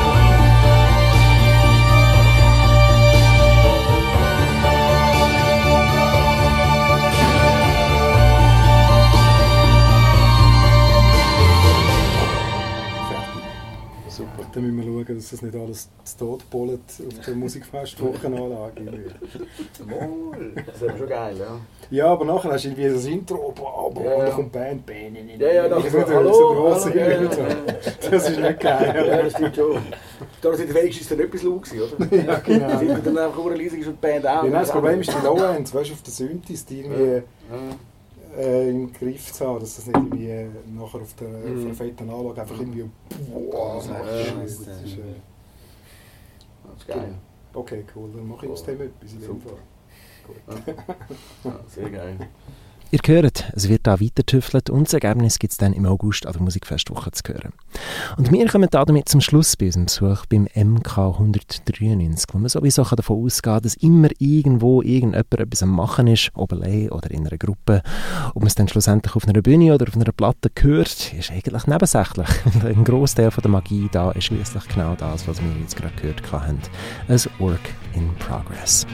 das 15.42 15.52
nicht 15.52 15.62
alles 15.64 15.88
zu 16.04 16.18
Tod 16.18 16.50
bollet 16.50 16.80
auf 17.06 17.24
der 17.26 17.34
Musikfestwochenanlage. 17.34 18.82
Moll. 19.86 20.52
Das 20.66 20.80
wäre 20.80 20.98
schon 20.98 21.08
geil, 21.08 21.36
ja. 21.38 21.60
Ja, 21.90 22.06
aber 22.06 22.24
nachher 22.24 22.52
hast 22.52 22.64
du 22.64 22.68
irgendwie 22.68 22.88
das 22.88 23.04
Intro, 23.04 23.52
boah, 23.54 23.90
boah, 23.92 24.04
Ja, 24.04 24.10
ja. 24.18 24.24
dann 24.26 24.32
kommt 24.34 24.52
Band, 24.52 24.86
Band, 24.86 25.18
Ja, 25.38 25.52
ja, 25.52 25.68
das 25.68 25.82
das 25.84 25.86
ist 25.86 25.94
ist 25.94 26.06
nicht 26.08 26.16
hallo, 26.16 26.32
so 26.32 26.48
gross 26.54 26.84
ja. 26.94 28.10
Das 28.10 28.28
ist 28.30 28.40
nicht 28.40 28.60
geil. 28.60 29.06
Ja, 29.08 29.22
das 29.22 29.32
stimmt 29.32 29.56
schon. 29.56 29.78
Da 30.40 30.54
sind 30.54 30.74
wenigstens 30.74 31.08
dann 31.08 31.20
etwas 31.20 31.42
laut 31.42 31.62
gewesen, 31.62 31.82
oder? 31.94 32.16
Ja, 32.16 32.38
genau. 32.38 32.78
Sind 32.78 32.88
wir 32.88 32.98
dann 32.98 33.18
einfach 33.18 33.44
urleisig 33.44 33.80
ist 33.80 33.86
und 33.88 33.94
die 34.02 34.06
Band 34.06 34.26
auch. 34.26 34.30
Ja, 34.44 34.50
nein, 34.50 34.52
das 34.52 34.70
Problem 34.70 35.00
ist 35.00 35.10
die 35.12 35.24
Low-Ends, 35.26 35.74
weißt 35.74 35.90
du, 35.90 35.94
auf 35.94 36.02
der 36.02 36.12
Synthes, 36.12 36.64
die 36.64 36.80
irgendwie 36.80 37.22
äh, 38.38 38.70
im 38.70 38.90
Griff 38.94 39.30
zu 39.32 39.46
haben, 39.46 39.60
dass 39.60 39.76
das 39.76 39.86
nicht 39.86 39.94
irgendwie 39.96 40.30
äh, 40.30 40.46
nachher 40.74 41.00
auf 41.02 41.14
der, 41.20 41.28
auf 41.28 41.44
Mhm. 41.44 41.64
der 41.66 41.74
fetten 41.74 42.08
Anlage 42.10 42.40
einfach 42.40 42.58
irgendwie 42.58 42.84
boah, 43.30 43.82
Ja, 43.84 43.92
macht. 43.92 44.04
ja, 44.10 45.02
das 46.70 46.78
ist, 46.78 46.88
geil. 46.88 47.14
Okay, 47.54 47.84
cool. 47.94 48.10
Dann 48.14 48.28
mache 48.28 48.46
ich 48.46 48.52
aus 48.52 48.64
dem 48.64 48.80
etwas 48.80 49.12
in 49.12 49.20
Super. 49.20 49.50
Fall. 49.50 49.58
Ja, 51.44 51.60
sehr 51.66 51.90
geil. 51.90 52.16
Ihr 52.94 53.00
hört, 53.06 53.50
es 53.54 53.70
wird 53.70 53.86
da 53.86 54.02
weiter 54.02 54.22
tüftelt 54.22 54.68
und 54.68 54.86
das 54.86 54.92
Ergebnis 54.92 55.38
gibt 55.38 55.52
es 55.52 55.56
dann 55.56 55.72
im 55.72 55.86
August 55.86 56.26
an 56.26 56.34
der 56.34 56.42
Musikfestwoche 56.42 57.10
zu 57.12 57.22
hören. 57.26 57.54
Und 58.18 58.30
wir 58.30 58.46
kommen 58.48 58.68
da 58.70 58.84
damit 58.84 59.08
zum 59.08 59.22
Schluss 59.22 59.56
bei 59.56 59.64
unserem 59.64 59.86
Besuch 59.86 60.26
beim 60.26 60.46
MK 60.54 60.98
193, 60.98 62.26
wo 62.34 62.38
man 62.38 62.50
sowieso 62.50 62.84
davon 62.84 63.24
ausgehen 63.24 63.54
kann, 63.54 63.62
dass 63.62 63.76
immer 63.76 64.10
irgendwo 64.18 64.82
irgendjemand 64.82 65.32
etwas 65.32 65.62
am 65.62 65.70
Machen 65.70 66.06
ist, 66.06 66.32
ob 66.34 66.52
allein 66.52 66.90
oder 66.90 67.10
in 67.10 67.26
einer 67.26 67.38
Gruppe. 67.38 67.80
Ob 68.34 68.42
man 68.42 68.48
es 68.48 68.56
dann 68.56 68.68
schlussendlich 68.68 69.16
auf 69.16 69.26
einer 69.26 69.40
Bühne 69.40 69.74
oder 69.74 69.88
auf 69.88 69.96
einer 69.96 70.12
Platte 70.12 70.50
hört, 70.60 71.14
ist 71.14 71.30
eigentlich 71.30 71.66
nebensächlich. 71.66 72.28
Ein 72.62 72.84
Großteil 72.84 73.30
von 73.30 73.40
der 73.40 73.52
Magie 73.52 73.88
da 73.90 74.10
ist 74.10 74.24
schließlich 74.24 74.68
genau 74.68 74.96
das, 74.96 75.26
was 75.26 75.40
wir 75.40 75.48
jetzt 75.62 75.76
gerade 75.76 75.94
gehört 75.96 76.30
haben. 76.30 76.58
Ein 77.08 77.20
Work 77.38 77.70
in 77.94 78.14
Progress. 78.16 78.86